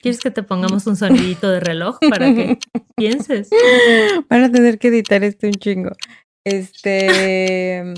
¿Quieres 0.00 0.20
que 0.20 0.30
te 0.30 0.42
pongamos 0.42 0.86
un 0.86 0.96
sonidito 0.96 1.50
de 1.50 1.60
reloj 1.60 1.98
para 2.08 2.32
que 2.34 2.58
pienses? 2.96 3.50
Van 4.28 4.44
a 4.44 4.52
tener 4.52 4.78
que 4.78 4.88
editar 4.88 5.24
este 5.24 5.48
un 5.48 5.54
chingo. 5.54 5.90
Este. 6.44 7.94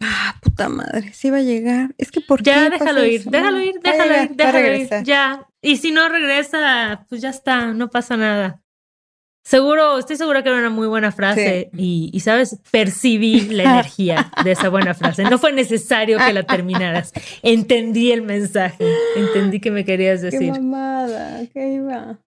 Ah, 0.00 0.34
puta 0.40 0.70
madre, 0.70 1.12
sí 1.12 1.28
va 1.28 1.38
a 1.38 1.42
llegar. 1.42 1.94
Es 1.98 2.10
que 2.10 2.22
por 2.22 2.42
Ya, 2.42 2.70
déjalo 2.70 3.04
ir, 3.04 3.24
déjalo 3.24 3.60
ir, 3.60 3.74
déjalo 3.82 4.22
ir, 4.22 4.30
déjalo 4.30 4.74
ir. 4.74 4.88
Ya. 5.04 5.46
Y 5.60 5.76
si 5.76 5.90
no 5.90 6.08
regresa, 6.08 7.04
pues 7.10 7.20
ya 7.20 7.28
está, 7.28 7.74
no 7.74 7.90
pasa 7.90 8.16
nada. 8.16 8.62
Seguro, 9.42 9.98
estoy 9.98 10.16
segura 10.16 10.42
que 10.42 10.50
era 10.50 10.58
una 10.58 10.70
muy 10.70 10.86
buena 10.86 11.12
frase 11.12 11.70
y, 11.76 12.10
y, 12.12 12.20
sabes, 12.20 12.58
percibí 12.70 13.40
la 13.40 13.62
energía 13.74 14.30
de 14.44 14.52
esa 14.52 14.68
buena 14.68 14.94
frase. 14.94 15.24
No 15.24 15.38
fue 15.38 15.52
necesario 15.52 16.18
que 16.18 16.32
la 16.32 16.42
terminaras. 16.42 17.12
Entendí 17.42 18.12
el 18.12 18.22
mensaje, 18.22 18.84
entendí 19.16 19.60
que 19.60 19.70
me 19.70 19.84
querías 19.84 20.20
decir. 20.20 20.52
Qué 20.52 20.60
mamada, 20.60 21.40
qué 21.52 21.72
iba. 21.72 22.18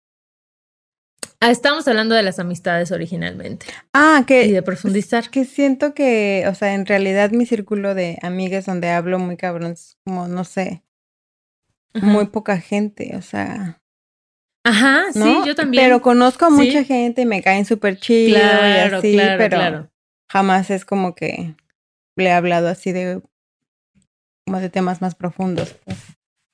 Ah, 1.39 1.51
estamos 1.51 1.85
hablando 1.89 2.15
de 2.15 2.23
las 2.23 2.39
amistades 2.39 2.93
originalmente. 2.93 3.65
Ah, 3.93 4.23
que. 4.25 4.45
Y 4.45 4.51
de 4.53 4.61
profundizar. 4.61 5.29
Que 5.29 5.43
siento 5.43 5.93
que, 5.93 6.45
o 6.47 6.55
sea, 6.55 6.73
en 6.73 6.85
realidad 6.85 7.31
mi 7.31 7.45
círculo 7.45 7.95
de 7.95 8.17
amigas 8.21 8.65
donde 8.65 8.89
hablo 8.89 9.19
muy 9.19 9.35
cabrón 9.35 9.73
es 9.73 9.97
como, 10.05 10.29
no 10.29 10.45
sé, 10.45 10.83
muy 12.01 12.27
poca 12.27 12.59
gente, 12.59 13.17
o 13.17 13.21
sea. 13.21 13.82
Ajá, 14.65 15.11
sí, 15.11 15.41
yo 15.45 15.55
también. 15.55 15.83
Pero 15.83 16.01
conozco 16.01 16.45
a 16.45 16.49
mucha 16.49 16.83
gente 16.83 17.23
y 17.23 17.25
me 17.25 17.41
caen 17.41 17.65
súper 17.65 17.99
chido 17.99 18.39
claro, 18.39 18.95
y 18.95 18.99
así, 18.99 19.13
claro, 19.13 19.37
pero 19.37 19.57
claro. 19.57 19.89
jamás 20.31 20.69
es 20.69 20.85
como 20.85 21.15
que 21.15 21.55
le 22.15 22.25
he 22.25 22.31
hablado 22.31 22.69
así 22.69 22.91
de 22.91 23.21
como 24.45 24.59
de 24.59 24.69
temas 24.69 25.01
más 25.01 25.15
profundos. 25.15 25.73
Pues. 25.85 25.97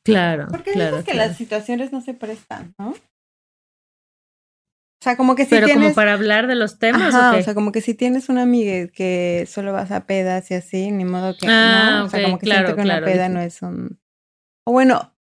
Claro. 0.03 0.47
Porque 0.49 0.71
claro, 0.71 1.03
que 1.03 1.13
las 1.13 1.37
situaciones 1.37 1.91
no 1.91 2.01
se 2.01 2.13
prestan, 2.13 2.73
¿no? 2.77 2.91
O 2.91 5.01
sea, 5.01 5.15
como 5.15 5.35
que 5.35 5.45
si 5.45 5.51
Pero 5.51 5.69
como 5.69 5.93
para 5.93 6.13
hablar 6.13 6.47
de 6.47 6.55
los 6.55 6.77
temas. 6.77 7.15
Ajá, 7.15 7.37
¿o, 7.37 7.41
sea, 7.41 7.53
como 7.53 7.71
que 7.71 7.79
si 7.79 7.93
tienes 7.93 8.27
una 8.27 8.41
amiga 8.41 8.87
que 8.87 9.47
solo 9.49 9.71
vas 9.71 9.91
a 9.91 10.05
pedas 10.05 10.51
y 10.51 10.55
así, 10.55 10.91
ni 10.91 11.05
modo 11.05 11.37
que. 11.37 11.47
Ah, 11.47 11.99
no. 11.99 12.05
O 12.05 12.09
sea, 12.09 12.23
como 12.23 12.37
que 12.37 12.45
claro, 12.45 12.67
siento 12.67 12.75
que 12.75 12.81
una 12.81 13.01
peda 13.01 13.29
no 13.29 13.39
es 13.39 13.61
un. 13.61 13.97
O 14.65 14.73
bueno, 14.73 15.15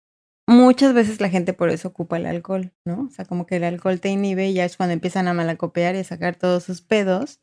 muchas 0.49 0.95
veces 0.95 1.21
la 1.21 1.31
gente 1.31 1.53
por 1.53 1.71
eso 1.71 1.89
ocupa 1.89 2.17
el 2.17 2.27
alcohol, 2.27 2.73
¿no? 2.85 3.07
O 3.09 3.11
sea, 3.11 3.25
como 3.25 3.47
que 3.47 3.57
el 3.57 3.65
alcohol 3.65 4.01
te 4.01 4.09
inhibe 4.09 4.49
y 4.49 4.55
ya 4.55 4.65
es 4.65 4.77
cuando 4.77 4.93
empiezan 4.93 5.29
a 5.29 5.35
malacopear 5.35 5.95
y 5.95 5.99
a 5.99 6.05
sacar 6.05 6.35
todos 6.37 6.65
sus 6.65 6.81
pedos. 6.81 7.39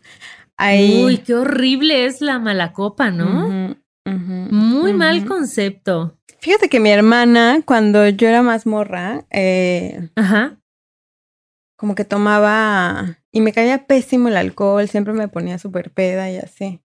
Ahí... 0.58 1.04
Uy, 1.04 1.18
qué 1.20 1.36
horrible 1.36 2.06
es 2.06 2.22
la 2.22 2.40
malacopa, 2.40 3.12
¿no? 3.12 3.76
Muy 4.06 4.94
mal 4.94 5.26
concepto. 5.26 6.18
Fíjate 6.40 6.70
que 6.70 6.80
mi 6.80 6.92
hermana, 6.92 7.62
cuando 7.66 8.08
yo 8.10 8.28
era 8.28 8.44
más 8.44 8.66
morra, 8.66 9.26
eh, 9.32 10.10
Ajá 10.16 10.60
como 11.76 11.96
que 11.96 12.06
tomaba 12.06 13.20
y 13.32 13.42
me 13.42 13.54
caía 13.54 13.86
pésimo 13.86 14.30
el 14.30 14.38
alcohol, 14.38 14.88
siempre 14.88 15.14
me 15.14 15.28
ponía 15.28 15.60
súper 15.60 15.92
peda 15.92 16.32
y 16.32 16.38
así. 16.38 16.82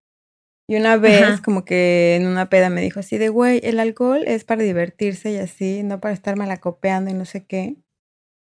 Y 0.71 0.77
una 0.77 0.95
vez 0.95 1.41
como 1.41 1.65
que 1.65 2.15
en 2.15 2.27
una 2.27 2.49
peda 2.49 2.69
me 2.69 2.79
dijo 2.79 3.01
así 3.01 3.17
de, 3.17 3.27
güey, 3.27 3.59
el 3.61 3.77
alcohol 3.77 4.23
es 4.25 4.45
para 4.45 4.63
divertirse 4.63 5.29
y 5.29 5.35
así, 5.35 5.83
no 5.83 5.99
para 5.99 6.13
estar 6.13 6.37
malacopeando 6.37 7.11
y 7.11 7.13
no 7.13 7.25
sé 7.25 7.43
qué. 7.43 7.75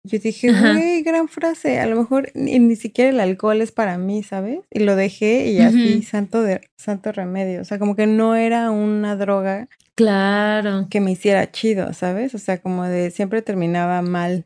Yo 0.03 0.19
dije, 0.19 0.51
güey, 0.51 1.01
gran 1.01 1.27
frase, 1.27 1.79
a 1.79 1.87
lo 1.87 1.95
mejor 1.95 2.29
ni, 2.35 2.75
siquiera 2.75 3.09
el 3.09 3.19
alcohol 3.19 3.59
es 3.63 3.71
para 3.71 3.97
mí, 3.97 4.21
¿sabes? 4.21 4.59
Y 4.69 4.77
lo 4.77 4.95
dejé 4.95 5.47
y 5.47 5.59
así, 5.61 6.03
santo, 6.03 6.43
de, 6.43 6.61
santo 6.77 7.11
remedio. 7.11 7.61
O 7.61 7.65
sea, 7.65 7.79
como 7.79 7.95
que 7.95 8.05
no 8.05 8.35
era 8.35 8.69
una 8.69 9.15
droga. 9.15 9.67
Claro. 9.95 10.85
Que 10.87 11.01
me 11.01 11.09
hiciera 11.09 11.51
chido, 11.51 11.93
¿sabes? 11.93 12.35
O 12.35 12.37
sea, 12.37 12.61
como 12.61 12.83
de 12.83 13.09
siempre 13.09 13.41
terminaba 13.41 14.03
mal. 14.03 14.45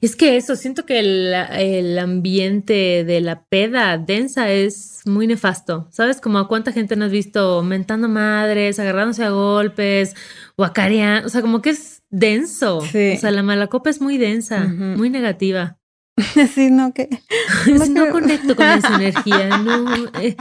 Es 0.00 0.16
que 0.16 0.36
eso, 0.36 0.56
siento 0.56 0.84
que 0.84 0.98
el, 0.98 1.34
el, 1.52 1.98
ambiente 1.98 3.04
de 3.04 3.20
la 3.20 3.44
peda 3.44 3.96
densa 3.98 4.50
es 4.50 5.00
muy 5.06 5.26
nefasto. 5.26 5.88
¿Sabes? 5.90 6.20
Como 6.20 6.38
a 6.38 6.48
cuánta 6.48 6.72
gente 6.72 6.96
nos 6.96 7.06
has 7.06 7.12
visto 7.12 7.62
mentando 7.62 8.08
madres, 8.08 8.78
agarrándose 8.78 9.24
a 9.24 9.30
golpes, 9.30 10.14
guacareando. 10.56 11.26
O 11.26 11.30
sea, 11.30 11.40
como 11.40 11.62
que 11.62 11.70
es 11.70 12.02
denso. 12.10 12.78
O 12.78 12.84
sea, 12.84 13.30
la 13.30 13.42
mala 13.42 13.68
copa 13.68 13.90
es 13.90 14.00
muy 14.00 14.18
densa, 14.18 14.64
muy 14.64 15.10
negativa. 15.10 15.78
Sí, 16.54 16.70
no, 16.70 16.92
que. 16.92 17.08
No, 17.90 18.10
conecto 18.10 18.56
con 18.56 18.66
esa 18.66 18.96
energía. 18.96 19.58
No. 19.58 20.06
Eh, 20.20 20.36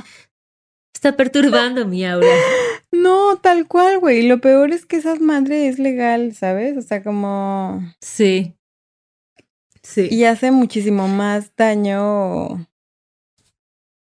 está 0.94 1.16
perturbando 1.18 1.86
mi 1.86 2.06
aura. 2.06 2.28
No, 2.92 3.38
tal 3.38 3.68
cual, 3.68 4.00
güey. 4.00 4.28
Lo 4.28 4.40
peor 4.40 4.72
es 4.72 4.86
que 4.86 4.98
esa 4.98 5.16
madre 5.16 5.68
es 5.68 5.80
legal, 5.80 6.34
¿sabes? 6.34 6.78
O 6.78 6.82
sea, 6.82 7.04
como. 7.04 7.82
Sí. 8.00 8.56
Y 9.96 10.24
hace 10.26 10.52
muchísimo 10.52 11.08
más 11.08 11.56
daño. 11.56 12.68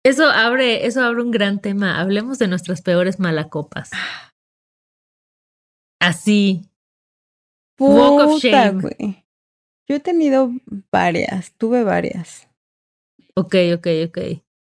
Eso 0.05 0.25
abre, 0.25 0.85
eso 0.85 1.01
abre 1.01 1.21
un 1.21 1.31
gran 1.31 1.59
tema. 1.59 1.99
Hablemos 1.99 2.39
de 2.39 2.47
nuestras 2.47 2.81
peores 2.81 3.19
malacopas. 3.19 3.91
Así. 5.99 6.69
Walk 7.79 8.27
of 8.27 8.41
shame. 8.41 9.25
Yo 9.87 9.95
he 9.97 9.99
tenido 9.99 10.51
varias, 10.91 11.53
tuve 11.57 11.83
varias. 11.83 12.47
Ok, 13.35 13.55
ok, 13.75 13.87
ok. 14.07 14.17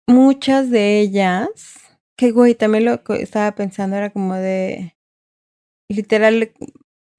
Muchas 0.07 0.69
de 0.69 0.99
ellas, 0.99 1.79
que 2.17 2.31
güey, 2.31 2.55
también 2.55 2.85
lo 2.85 3.01
estaba 3.15 3.53
pensando, 3.53 3.95
era 3.95 4.11
como 4.11 4.35
de, 4.35 4.95
literal, 5.89 6.51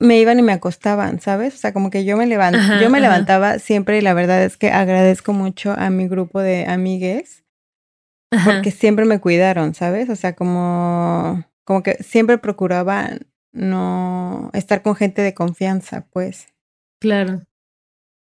me 0.01 0.18
iban 0.18 0.38
y 0.38 0.42
me 0.42 0.53
acostaban, 0.53 1.20
¿sabes? 1.20 1.55
O 1.55 1.59
sea, 1.59 1.72
como 1.72 1.90
que 1.90 2.05
yo 2.05 2.16
me 2.16 2.26
levantaba, 2.26 2.80
yo 2.80 2.90
me 2.90 3.01
levantaba 3.01 3.59
siempre 3.59 3.99
y 3.99 4.01
la 4.01 4.14
verdad 4.14 4.44
es 4.44 4.57
que 4.57 4.70
agradezco 4.70 5.32
mucho 5.32 5.72
a 5.72 5.90
mi 5.90 6.09
grupo 6.09 6.40
de 6.40 6.66
amigues 6.66 7.44
porque 8.44 8.70
siempre 8.70 9.05
me 9.05 9.20
cuidaron, 9.20 9.74
¿sabes? 9.74 10.09
O 10.11 10.16
sea, 10.16 10.34
como 10.34 11.44
como 11.68 11.82
que 11.82 12.03
siempre 12.03 12.38
procuraba 12.38 13.11
no 13.53 14.51
estar 14.55 14.82
con 14.82 14.96
gente 14.96 15.20
de 15.20 15.34
confianza, 15.34 16.07
pues. 16.11 16.49
Claro. 16.99 17.42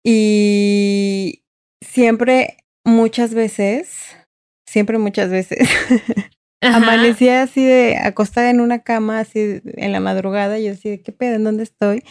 Y 0.04 1.44
siempre 1.80 2.58
muchas 2.84 3.36
veces, 3.36 4.18
siempre 4.68 4.98
muchas 4.98 5.30
veces 5.30 5.70
amanecía 6.66 7.44
así 7.44 7.64
de 7.66 7.98
acostada 7.98 8.50
en 8.50 8.62
una 8.62 8.80
cama, 8.80 9.20
así 9.20 9.62
en 9.66 9.92
la 9.92 10.00
madrugada, 10.00 10.60
y 10.60 10.66
yo 10.66 10.74
así 10.74 10.90
de, 10.90 11.02
¿qué 11.02 11.12
pedo? 11.12 11.36
¿En 11.36 11.44
dónde 11.44 11.64
estoy? 11.64 12.04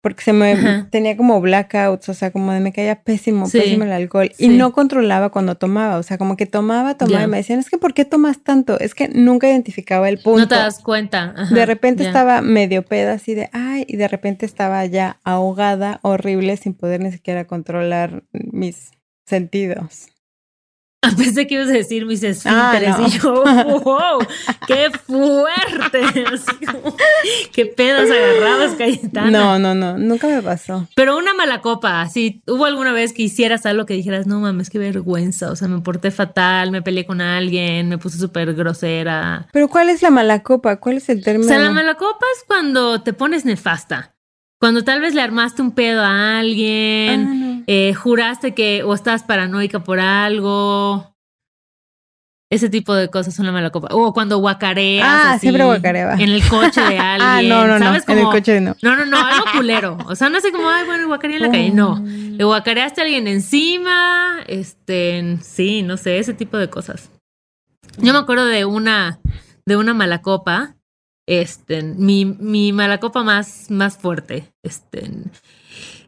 Porque 0.00 0.22
se 0.22 0.32
me 0.32 0.86
tenía 0.92 1.16
como 1.16 1.40
blackouts, 1.40 2.08
o 2.08 2.14
sea, 2.14 2.30
como 2.30 2.52
de 2.52 2.60
me 2.60 2.72
caía 2.72 3.02
pésimo, 3.02 3.50
pésimo 3.50 3.82
el 3.82 3.90
alcohol. 3.90 4.30
Y 4.38 4.48
no 4.48 4.72
controlaba 4.72 5.30
cuando 5.30 5.56
tomaba, 5.56 5.98
o 5.98 6.02
sea, 6.04 6.16
como 6.16 6.36
que 6.36 6.46
tomaba, 6.46 6.96
tomaba 6.96 7.24
y 7.24 7.26
me 7.26 7.38
decían, 7.38 7.58
es 7.58 7.68
que 7.68 7.76
¿por 7.76 7.92
qué 7.92 8.04
tomas 8.04 8.44
tanto? 8.44 8.78
Es 8.78 8.94
que 8.94 9.08
nunca 9.08 9.48
identificaba 9.48 10.08
el 10.08 10.18
punto. 10.18 10.38
No 10.38 10.48
te 10.48 10.54
das 10.54 10.78
cuenta. 10.78 11.34
de 11.50 11.66
repente 11.66 12.06
estaba 12.06 12.40
medio 12.40 12.84
peda 12.84 13.14
así 13.14 13.34
de, 13.34 13.50
ay, 13.52 13.84
y 13.88 13.96
de 13.96 14.06
repente 14.06 14.46
estaba 14.46 14.86
ya 14.86 15.18
ahogada, 15.24 15.98
horrible, 16.02 16.56
sin 16.56 16.74
poder 16.74 17.00
ni 17.00 17.10
siquiera 17.10 17.46
controlar 17.46 18.22
mis 18.32 18.92
sentidos. 19.26 20.06
Pensé 21.16 21.46
que 21.46 21.54
ibas 21.54 21.68
a 21.68 21.72
decir 21.72 22.04
mis 22.06 22.22
esfínteres 22.22 22.94
ah, 22.96 23.06
y 23.06 23.10
yo, 23.10 23.44
wow, 23.44 24.18
qué 24.66 24.90
fuerte. 24.90 26.02
qué 27.52 27.66
pedos 27.66 28.10
agarrabas, 28.10 28.74
Cayetana. 28.76 29.30
No, 29.30 29.58
no, 29.58 29.74
no, 29.74 29.98
nunca 29.98 30.26
me 30.26 30.42
pasó. 30.42 30.88
Pero 30.96 31.16
una 31.16 31.34
mala 31.34 31.60
copa, 31.60 32.08
si 32.08 32.42
hubo 32.46 32.64
alguna 32.64 32.92
vez 32.92 33.12
que 33.12 33.22
hicieras 33.22 33.66
algo 33.66 33.86
que 33.86 33.94
dijeras, 33.94 34.26
no 34.26 34.40
mames, 34.40 34.70
qué 34.70 34.78
vergüenza, 34.78 35.50
o 35.50 35.56
sea, 35.56 35.68
me 35.68 35.80
porté 35.80 36.10
fatal, 36.10 36.70
me 36.70 36.82
peleé 36.82 37.06
con 37.06 37.20
alguien, 37.20 37.88
me 37.88 37.98
puse 37.98 38.18
súper 38.18 38.54
grosera. 38.54 39.46
Pero 39.52 39.68
¿cuál 39.68 39.88
es 39.90 40.02
la 40.02 40.10
mala 40.10 40.42
copa? 40.42 40.80
¿Cuál 40.80 40.96
es 40.96 41.08
el 41.08 41.22
término? 41.22 41.46
O 41.46 41.48
sea, 41.48 41.58
la 41.58 41.70
mala 41.70 41.94
copa 41.94 42.26
es 42.36 42.44
cuando 42.46 43.02
te 43.02 43.12
pones 43.12 43.44
nefasta. 43.44 44.14
Cuando 44.58 44.84
tal 44.84 45.02
vez 45.02 45.14
le 45.14 45.20
armaste 45.20 45.60
un 45.60 45.72
pedo 45.72 46.02
a 46.02 46.38
alguien, 46.38 47.26
ah, 47.26 47.45
eh, 47.66 47.94
juraste 47.94 48.54
que 48.54 48.82
o 48.82 48.94
estás 48.94 49.22
paranoica 49.22 49.80
por 49.80 50.00
algo. 50.00 51.14
Ese 52.48 52.70
tipo 52.70 52.94
de 52.94 53.08
cosas 53.08 53.34
son 53.34 53.46
la 53.46 53.52
mala 53.52 53.70
copa. 53.70 53.88
O 53.90 54.12
cuando 54.12 54.38
guacareas. 54.38 55.06
Ah, 55.06 55.38
siempre 55.38 55.64
guacareaba. 55.64 56.14
En 56.14 56.30
el 56.30 56.46
coche 56.46 56.80
de 56.80 56.98
alguien. 56.98 57.28
ah, 57.28 57.42
no, 57.42 57.66
no, 57.66 57.78
no. 57.78 57.94
en 57.94 58.18
el 58.18 58.24
coche 58.26 58.60
no. 58.60 58.76
No, 58.82 58.96
no, 58.96 59.04
no, 59.04 59.18
algo 59.18 59.44
culero. 59.52 59.98
O 60.06 60.14
sea, 60.14 60.28
no 60.28 60.40
sé 60.40 60.52
cómo, 60.52 60.68
ay, 60.68 60.86
bueno, 60.86 61.08
guacareé 61.08 61.36
en 61.38 61.42
la 61.42 61.50
calle. 61.50 61.70
No. 61.70 62.00
Le 62.04 62.44
guacareaste 62.44 63.00
a 63.00 63.04
alguien 63.04 63.26
encima. 63.26 64.44
Este, 64.46 65.38
sí, 65.42 65.82
no 65.82 65.96
sé, 65.96 66.18
ese 66.18 66.34
tipo 66.34 66.56
de 66.56 66.70
cosas. 66.70 67.10
Yo 67.98 68.12
me 68.12 68.20
acuerdo 68.20 68.46
de 68.46 68.64
una, 68.64 69.18
de 69.64 69.76
una 69.76 69.92
mala 69.92 70.22
copa 70.22 70.76
este, 71.26 71.82
mi, 71.82 72.24
mi 72.24 72.72
mala 72.72 72.98
copa 72.98 73.22
más, 73.22 73.70
más 73.70 73.98
fuerte. 73.98 74.52
Este, 74.62 75.10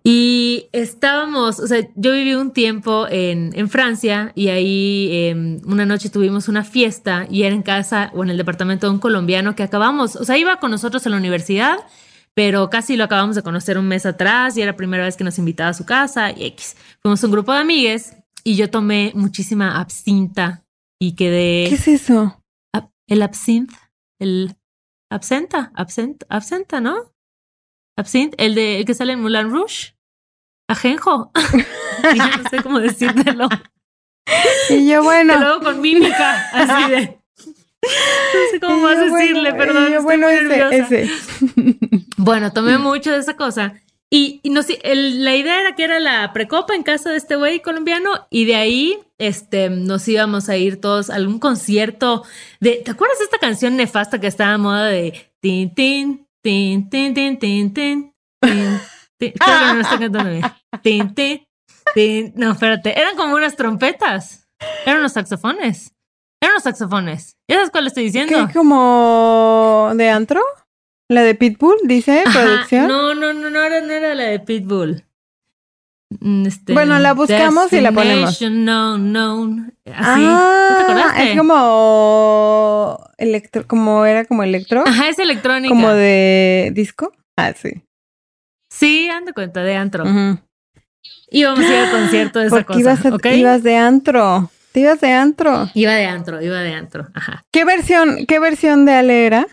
y 0.05 0.69
estábamos, 0.73 1.59
o 1.59 1.67
sea, 1.67 1.87
yo 1.95 2.13
viví 2.13 2.35
un 2.35 2.53
tiempo 2.53 3.07
en, 3.11 3.53
en 3.55 3.69
Francia 3.69 4.33
y 4.35 4.49
ahí 4.49 5.11
em, 5.13 5.61
una 5.67 5.87
noche 5.87 6.11
tuvimos 6.11 6.49
una 6.49 6.65
fiesta 6.65 7.27
y 7.31 7.43
era 7.43 7.55
en 7.55 7.63
casa 7.63 8.11
o 8.15 8.23
en 8.23 8.31
el 8.31 8.37
departamento 8.37 8.87
de 8.87 8.93
un 8.93 8.99
colombiano 8.99 9.55
que 9.55 9.63
acabamos, 9.63 10.17
o 10.17 10.25
sea, 10.25 10.39
iba 10.39 10.61
con 10.61 10.71
nosotros 10.71 11.07
a 11.07 11.11
la 11.11 11.17
universidad, 11.17 11.79
pero 12.35 12.71
casi 12.71 12.97
lo 12.97 13.05
acabamos 13.05 13.37
de 13.37 13.43
conocer 13.43 13.79
un 13.79 13.89
mes 13.89 14.07
atrás 14.07 14.57
y 14.57 14.63
era 14.63 14.73
la 14.73 14.77
primera 14.77 15.05
vez 15.05 15.17
que 15.17 15.25
nos 15.25 15.39
invitaba 15.39 15.71
a 15.71 15.75
su 15.75 15.85
casa 15.85 16.31
y 16.31 16.45
X. 16.45 16.77
Fuimos 17.01 17.23
un 17.25 17.33
grupo 17.33 17.53
de 17.53 17.59
amigues 17.59 18.15
y 18.45 18.57
yo 18.57 18.71
tomé 18.71 19.13
muchísima 19.15 19.81
absinta 19.81 20.65
y 21.01 21.17
quedé... 21.17 21.67
¿Qué 21.69 21.75
es 21.75 21.89
eso? 21.89 22.43
El 23.09 23.23
absinthe, 23.23 23.75
el 24.19 24.55
Absenta, 25.11 25.73
absenta, 25.75 26.27
absenta, 26.29 26.81
¿no? 26.81 27.15
Absint, 27.99 28.35
el 28.39 28.55
de 28.55 28.79
el 28.79 28.85
que 28.85 28.95
sale 28.95 29.13
en 29.13 29.21
Mulan 29.21 29.51
Rouge. 29.51 29.95
Ajenjo. 30.69 31.33
y 32.15 32.19
yo 32.19 32.43
no 32.43 32.51
sé 32.51 32.63
cómo 32.63 32.79
decírtelo. 32.79 33.49
Y 34.71 34.89
yo, 34.89 35.03
bueno. 35.03 35.35
Y 35.35 35.41
luego 35.41 35.61
con 35.61 35.81
mímica, 35.81 36.49
así 36.53 36.91
de. 36.91 37.19
No 37.83 38.51
sé 38.51 38.61
cómo 38.61 38.79
más 38.79 38.99
decirle, 38.99 39.55
perdón. 39.55 39.93
Yo, 39.93 40.03
bueno, 40.03 40.29
ese, 40.29 40.79
ese. 40.79 41.11
Bueno, 42.17 42.53
tomé 42.53 42.79
mucho 42.79 43.13
de 43.13 43.19
esa 43.19 43.37
cosa. 43.37 43.75
Y, 44.11 44.41
y 44.43 44.51
no 44.51 44.63
sé, 44.63 44.79
la 44.85 45.37
idea 45.37 45.61
era 45.61 45.75
que 45.75 45.85
era 45.85 46.01
la 46.01 46.33
precopa 46.33 46.75
en 46.75 46.83
casa 46.83 47.11
de 47.11 47.17
este 47.17 47.37
güey 47.37 47.61
colombiano 47.61 48.27
y 48.31 48.47
de 48.47 48.57
ahí 48.57 48.99
este, 49.19 49.69
nos 49.69 50.09
íbamos 50.09 50.49
a 50.49 50.57
ir 50.57 50.81
todos 50.81 51.11
a 51.11 51.17
algún 51.17 51.39
concierto 51.39 52.25
de, 52.61 52.83
¿te 52.85 52.91
acuerdas 52.91 53.19
de 53.19 53.25
esta 53.25 53.39
canción 53.39 53.77
nefasta 53.77 54.19
que 54.19 54.27
estaba 54.27 54.55
a 54.55 54.59
moda 54.59 54.87
de 54.87 55.31
tin, 55.41 55.75
tin, 55.75 56.28
tin, 56.49 56.89
tin, 56.89 57.13
tin, 57.13 57.39
tin, 57.39 57.75
tin, 57.75 58.15
tin, 58.41 58.81
no 59.21 59.81
está 59.81 59.99
cantando 59.99 60.49
tin, 60.83 61.15
tin, 61.15 61.47
tin, 61.95 62.33
no, 62.37 62.53
espérate, 62.53 62.99
eran 62.99 63.17
como 63.17 63.35
unas 63.35 63.55
trompetas, 63.55 64.49
eran 64.87 65.01
unos 65.01 65.13
saxofones, 65.13 65.93
eran 66.41 66.55
unos 66.55 66.63
saxofones, 66.63 67.37
¿ya 67.47 67.57
sabes 67.57 67.71
cuál 67.71 67.87
estoy 67.87 68.05
diciendo? 68.05 68.47
¿Qué, 68.47 68.55
como 68.55 69.93
de 69.95 70.09
antro? 70.09 70.41
¿La 71.11 71.21
de 71.21 71.35
Pitbull, 71.35 71.81
dice 71.85 72.25
producción? 72.33 72.89
No, 72.89 73.15
no, 73.15 73.35
no, 73.35 73.51
no 73.51 73.63
era, 73.63 73.83
no 73.83 73.93
era 73.93 74.15
la 74.15 74.25
de 74.25 74.41
Pitbull. 74.41 75.05
Mm, 76.11 76.47
este, 76.47 76.73
bueno, 76.73 76.99
la 76.99 77.13
buscamos 77.13 77.73
y 77.73 77.81
la 77.81 77.93
ponemos. 77.93 78.41
No, 78.41 78.97
no. 78.97 79.67
Así. 79.85 80.25
Ah, 80.25 81.15
es 81.19 81.37
como 81.37 82.99
electro, 83.19 83.67
como 83.67 84.05
era 84.05 84.25
como 84.25 84.43
electro. 84.43 84.85
Ajá, 84.87 85.09
es 85.09 85.19
electrónica. 85.19 85.75
Como 85.75 85.91
de 85.91 86.71
disco. 86.75 87.13
Ah, 87.37 87.53
sí. 87.55 87.83
Sí, 88.71 89.09
ando 89.11 89.33
cuenta 89.35 89.63
de 89.63 89.77
antro. 89.77 90.05
Y 91.31 91.45
vamos 91.45 91.65
a 91.65 91.69
ir 91.69 91.75
al 91.75 91.91
concierto 91.91 92.39
de 92.39 92.47
esa 92.47 92.65
cosa. 92.65 92.81
Ibas, 92.81 93.01
ibas 93.37 93.63
de 93.63 93.77
antro. 93.77 94.51
Te 94.73 94.81
ibas 94.81 95.01
de 95.01 95.13
antro. 95.13 95.69
Iba 95.75 95.95
de 95.95 96.07
antro, 96.07 96.43
iba 96.43 96.61
de 96.61 96.75
antro. 96.75 97.09
Ajá. 97.15 97.45
¿Qué 97.53 97.65
versión, 97.65 98.27
qué 98.27 98.39
versión 98.39 98.85
de 98.85 98.93
Ale 98.93 99.27
era? 99.27 99.47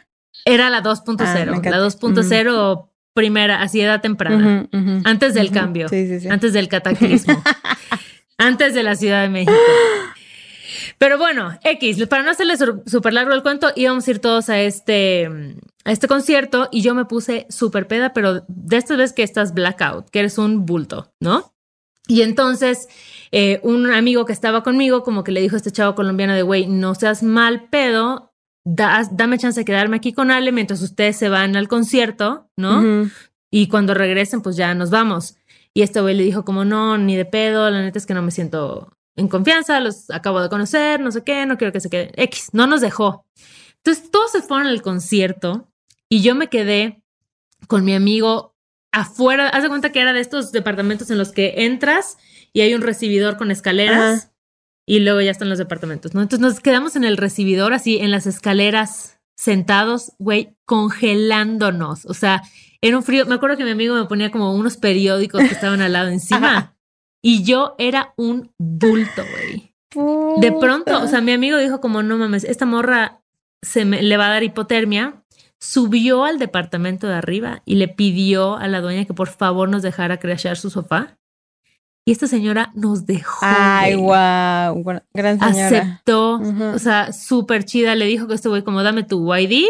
Era 0.45 0.70
la 0.70 0.84
2.0, 0.84 1.22
ah, 1.22 1.70
la 1.70 1.80
2.0 1.80 2.89
primera, 3.16 3.61
así 3.61 3.80
edad 3.80 4.01
temprana, 4.01 4.68
antes 5.05 5.34
del 5.34 5.49
cambio, 5.49 5.88
antes 6.30 6.51
del 6.51 6.68
cataclismo, 6.68 7.41
antes 8.38 8.74
de 8.74 8.84
la 8.84 8.95
Ciudad 8.95 9.22
de 9.22 9.30
México. 9.30 9.53
Pero 10.97 11.18
bueno, 11.18 11.57
X, 11.63 12.05
para 12.07 12.24
no 12.24 12.32
hacerle 12.32 12.55
súper 12.86 13.13
largo 13.13 13.34
el 13.34 13.41
cuento, 13.41 13.72
íbamos 13.76 14.05
a 14.05 14.11
ir 14.11 14.20
todos 14.20 14.49
a 14.49 14.59
este, 14.59 15.30
a 15.86 15.91
este 15.93 16.09
concierto 16.09 16.68
y 16.74 16.82
yo 16.82 16.93
me 16.93 17.05
puse 17.05 17.47
súper 17.49 17.88
peda, 17.88 18.11
pero 18.11 18.43
de 18.49 18.78
esta 18.78 18.97
vez 18.97 19.13
que 19.13 19.24
estás 19.24 19.53
blackout, 19.53 20.09
que 20.09 20.20
eres 20.20 20.38
un 20.38 20.66
bulto, 20.66 21.13
¿no? 21.22 21.53
Y 22.07 22.22
entonces 22.22 22.89
eh, 23.32 23.61
un 23.63 23.91
amigo 23.93 24.26
que 24.26 24.34
estaba 24.34 24.61
conmigo 24.61 25.03
como 25.03 25.24
que 25.24 25.32
le 25.32 25.41
dijo 25.41 25.55
a 25.55 25.57
este 25.57 25.72
chavo 25.72 25.95
colombiano 25.95 26.34
de, 26.34 26.41
güey, 26.41 26.68
no 26.68 26.95
seas 26.95 27.24
mal 27.24 27.70
pedo, 27.70 28.25
dame 28.66 29.38
chance 29.38 29.59
de 29.59 29.66
quedarme 29.66 29.97
aquí 29.97 30.11
con 30.11 30.32
Ale 30.32 30.51
mientras 30.51 30.82
ustedes 30.82 31.16
se 31.16 31.30
van 31.30 31.55
al 31.55 31.68
concierto, 31.68 32.49
¿no? 32.57 33.09
Y 33.51 33.68
cuando 33.68 33.93
regresen, 33.93 34.41
pues 34.41 34.57
ya 34.57 34.74
nos 34.74 34.89
vamos. 34.89 35.38
Y 35.74 35.84
este 35.84 36.01
güey 36.01 36.16
le 36.16 36.24
dijo 36.24 36.43
como, 36.43 36.66
no, 36.66 36.97
ni 36.97 37.16
de 37.16 37.26
pedo, 37.26 37.70
la 37.70 37.82
neta 37.82 37.99
es 37.99 38.05
que 38.05 38.13
no 38.13 38.22
me 38.22 38.32
siento 38.32 38.91
en 39.16 39.28
confianza, 39.28 39.80
los 39.80 40.09
acabo 40.09 40.41
de 40.41 40.49
conocer, 40.49 40.99
no 40.99 41.11
sé 41.11 41.24
qué, 41.24 41.45
no 41.45 41.57
quiero 41.57 41.72
que 41.72 41.80
se 41.80 41.89
queden. 41.89 42.11
X, 42.16 42.49
no 42.53 42.68
nos 42.68 42.82
dejó. 42.82 43.26
Entonces 43.78 44.09
todos 44.11 44.32
se 44.32 44.41
fueron 44.41 44.68
al 44.68 44.82
concierto 44.82 45.70
y 46.09 46.22
yo 46.22 46.36
me 46.36 46.49
quedé 46.49 47.01
con 47.68 47.86
mi 47.86 47.93
amigo 47.93 48.55
afuera. 48.91 49.47
Haz 49.49 49.63
de 49.63 49.70
cuenta 49.70 49.91
que 49.91 50.01
era 50.01 50.11
de 50.11 50.22
estos 50.22 50.51
departamentos 50.51 51.11
en 51.11 51.18
los 51.18 51.32
que 51.32 51.66
entras 51.66 52.18
y 52.51 52.61
hay 52.61 52.74
un 52.74 52.82
recibidor 52.82 53.38
con 53.38 53.51
escaleras 53.51 54.32
y 54.86 55.00
luego 55.00 55.22
ya 55.22 55.32
están 55.32 55.50
los 55.50 55.58
departamentos, 55.58 56.14
¿no? 56.14 56.22
Entonces 56.22 56.40
nos 56.40 56.60
quedamos 56.60 56.96
en 56.96 57.04
el 57.04 57.18
recibidor, 57.18 57.74
así 57.74 57.98
en 57.98 58.12
las 58.12 58.28
escaleras, 58.28 59.20
sentados, 59.36 60.14
güey, 60.20 60.56
congelándonos. 60.66 62.06
O 62.06 62.14
sea, 62.14 62.44
era 62.82 62.98
un 62.98 63.04
frío. 63.04 63.26
Me 63.26 63.36
acuerdo 63.36 63.58
que 63.58 63.64
mi 63.64 63.72
amigo 63.72 63.96
me 63.96 64.06
ponía 64.06 64.32
como 64.32 64.54
unos 64.54 64.78
periódicos 64.78 65.42
que 65.42 65.54
estaban 65.54 65.82
al 65.82 65.94
lado 65.94 66.10
encima. 66.10 66.76
y 67.24 67.44
yo 67.44 67.76
era 67.78 68.14
un 68.16 68.52
bulto, 68.60 69.24
güey. 69.32 69.74
De 70.38 70.52
pronto, 70.52 71.02
o 71.02 71.08
sea, 71.08 71.22
mi 71.22 71.32
amigo 71.32 71.58
dijo 71.58 71.80
como, 71.80 72.04
no 72.04 72.18
mames, 72.18 72.44
esta 72.44 72.66
morra 72.66 73.22
se 73.62 73.86
me, 73.86 74.04
le 74.04 74.18
va 74.18 74.28
a 74.28 74.30
dar 74.30 74.44
hipotermia. 74.44 75.24
Subió 75.60 76.26
al 76.26 76.38
departamento 76.38 77.08
de 77.08 77.16
arriba 77.16 77.62
y 77.66 77.76
le 77.76 77.88
pidió 77.88 78.58
a 78.58 78.68
la 78.68 78.82
dueña 78.82 79.06
que 79.06 79.14
por 79.14 79.30
favor 79.30 79.70
nos 79.70 79.82
dejara 79.82 80.20
crashear 80.20 80.58
su 80.58 80.70
sofá. 80.70 81.18
Y 82.08 82.12
esta 82.12 82.28
señora 82.28 82.72
nos 82.76 83.08
dejó. 83.08 83.39
Ay, 83.41 83.95
wow, 83.95 85.01
gran 85.12 85.39
señora. 85.39 85.68
Aceptó, 85.68 86.39
o 86.74 86.80
sea, 86.80 87.12
súper 87.12 87.66
chida. 87.66 87.95
Le 87.95 88.06
dijo 88.06 88.28
que 88.28 88.36
este 88.36 88.47
güey, 88.47 88.64
como 88.64 88.84
dame 88.84 89.03
tu 89.03 89.34
ID. 89.34 89.66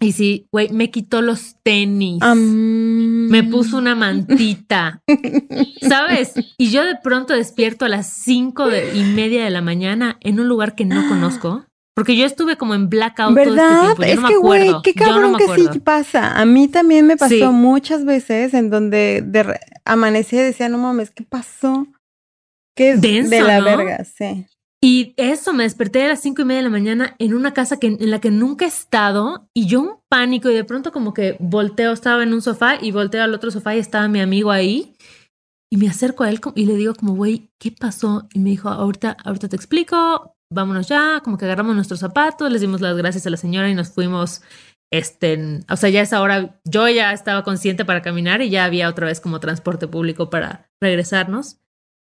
Y 0.00 0.12
sí, 0.12 0.48
güey, 0.50 0.70
me 0.70 0.90
quitó 0.90 1.20
los 1.20 1.56
tenis. 1.62 2.20
Me 2.24 3.44
puso 3.44 3.76
una 3.76 3.94
mantita. 3.94 5.02
¿Sabes? 5.86 6.32
Y 6.56 6.70
yo 6.70 6.84
de 6.84 6.96
pronto 6.96 7.34
despierto 7.34 7.84
a 7.84 7.88
las 7.88 8.08
cinco 8.08 8.68
y 8.70 9.04
media 9.04 9.44
de 9.44 9.50
la 9.50 9.60
mañana 9.60 10.16
en 10.22 10.40
un 10.40 10.48
lugar 10.48 10.74
que 10.74 10.86
no 10.86 11.06
conozco. 11.06 11.66
Porque 11.94 12.16
yo 12.16 12.24
estuve 12.24 12.56
como 12.56 12.74
en 12.74 12.88
blackout 12.88 13.34
¿verdad? 13.34 13.54
todo 13.54 13.90
este 13.90 14.04
tiempo. 14.06 14.22
Yo 14.22 14.28
es 14.28 14.34
que, 14.34 14.36
güey, 14.38 14.72
qué 14.82 14.94
cabrón 14.94 15.36
que 15.36 15.46
sí 15.54 15.78
pasa. 15.80 16.40
A 16.40 16.46
mí 16.46 16.66
también 16.68 17.06
me 17.06 17.18
pasó 17.18 17.52
muchas 17.52 18.06
veces 18.06 18.54
en 18.54 18.70
donde 18.70 19.22
de, 19.24 19.60
amanecía 19.84 20.42
y 20.42 20.44
decía, 20.44 20.68
no 20.68 20.78
mames, 20.78 21.10
¿qué 21.10 21.24
pasó? 21.24 21.86
¿Qué 22.76 22.96
de 22.96 23.42
la 23.42 23.60
verga? 23.60 24.04
Sí. 24.04 24.46
Y 24.84 25.14
eso, 25.16 25.52
me 25.52 25.62
desperté 25.62 26.04
a 26.04 26.08
las 26.08 26.20
cinco 26.20 26.42
y 26.42 26.44
media 26.44 26.58
de 26.58 26.64
la 26.64 26.70
mañana 26.70 27.14
en 27.20 27.34
una 27.34 27.54
casa 27.54 27.78
que, 27.78 27.86
en 27.86 28.10
la 28.10 28.20
que 28.20 28.32
nunca 28.32 28.64
he 28.64 28.68
estado 28.68 29.48
y 29.54 29.66
yo 29.66 29.80
un 29.80 29.96
pánico 30.08 30.50
y 30.50 30.54
de 30.54 30.64
pronto 30.64 30.90
como 30.90 31.14
que 31.14 31.36
volteo, 31.38 31.92
estaba 31.92 32.24
en 32.24 32.34
un 32.34 32.42
sofá 32.42 32.78
y 32.82 32.90
volteo 32.90 33.22
al 33.22 33.32
otro 33.32 33.52
sofá 33.52 33.76
y 33.76 33.78
estaba 33.78 34.08
mi 34.08 34.20
amigo 34.20 34.50
ahí 34.50 34.96
y 35.70 35.76
me 35.76 35.88
acerco 35.88 36.24
a 36.24 36.30
él 36.30 36.40
y 36.56 36.66
le 36.66 36.74
digo 36.74 36.94
como, 36.94 37.14
güey, 37.14 37.48
¿qué 37.60 37.70
pasó? 37.70 38.28
Y 38.34 38.40
me 38.40 38.50
dijo, 38.50 38.68
ahorita, 38.68 39.16
ahorita 39.24 39.48
te 39.48 39.56
explico, 39.56 40.34
vámonos 40.52 40.88
ya, 40.88 41.20
como 41.22 41.38
que 41.38 41.44
agarramos 41.44 41.76
nuestros 41.76 42.00
zapatos, 42.00 42.50
les 42.50 42.60
dimos 42.60 42.80
las 42.80 42.96
gracias 42.96 43.26
a 43.26 43.30
la 43.30 43.36
señora 43.36 43.70
y 43.70 43.74
nos 43.74 43.90
fuimos, 43.90 44.42
este, 44.92 45.60
o 45.70 45.76
sea, 45.76 45.88
ya 45.88 46.00
a 46.00 46.02
esa 46.02 46.20
hora 46.20 46.60
yo 46.64 46.86
ya 46.88 47.12
estaba 47.12 47.42
consciente 47.42 47.84
para 47.84 48.02
caminar 48.02 48.42
y 48.42 48.50
ya 48.50 48.66
había 48.66 48.90
otra 48.90 49.06
vez 49.06 49.20
como 49.20 49.40
transporte 49.40 49.88
público 49.88 50.28
para 50.28 50.70
regresarnos. 50.80 51.56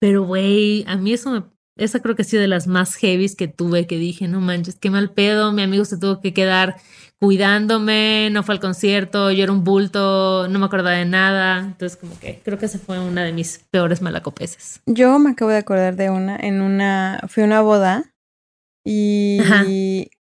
Pero, 0.00 0.24
güey, 0.24 0.84
a 0.88 0.96
mí 0.96 1.12
eso 1.12 1.30
me, 1.30 1.44
esa 1.76 2.00
creo 2.00 2.16
que 2.16 2.22
ha 2.22 2.24
sido 2.24 2.42
de 2.42 2.48
las 2.48 2.66
más 2.66 2.96
heavies 2.96 3.36
que 3.36 3.46
tuve, 3.46 3.86
que 3.86 3.98
dije, 3.98 4.26
no 4.26 4.40
manches, 4.40 4.80
qué 4.80 4.90
mal 4.90 5.12
pedo, 5.12 5.52
mi 5.52 5.62
amigo 5.62 5.84
se 5.84 5.96
tuvo 5.96 6.20
que 6.20 6.34
quedar 6.34 6.74
cuidándome, 7.20 8.30
no 8.32 8.42
fue 8.42 8.56
al 8.56 8.60
concierto, 8.60 9.30
yo 9.30 9.44
era 9.44 9.52
un 9.52 9.62
bulto, 9.62 10.48
no 10.48 10.58
me 10.58 10.66
acordaba 10.66 10.96
de 10.96 11.04
nada, 11.04 11.60
entonces 11.60 11.96
como 11.96 12.18
que 12.18 12.40
creo 12.44 12.58
que 12.58 12.66
esa 12.66 12.80
fue 12.80 12.98
una 12.98 13.22
de 13.22 13.32
mis 13.32 13.60
peores 13.70 14.02
malacopeses. 14.02 14.80
Yo 14.86 15.20
me 15.20 15.30
acabo 15.30 15.52
de 15.52 15.58
acordar 15.58 15.94
de 15.94 16.10
una, 16.10 16.36
en 16.36 16.60
una, 16.62 17.20
fui 17.28 17.44
a 17.44 17.46
una 17.46 17.60
boda 17.60 18.12
y 18.84 19.38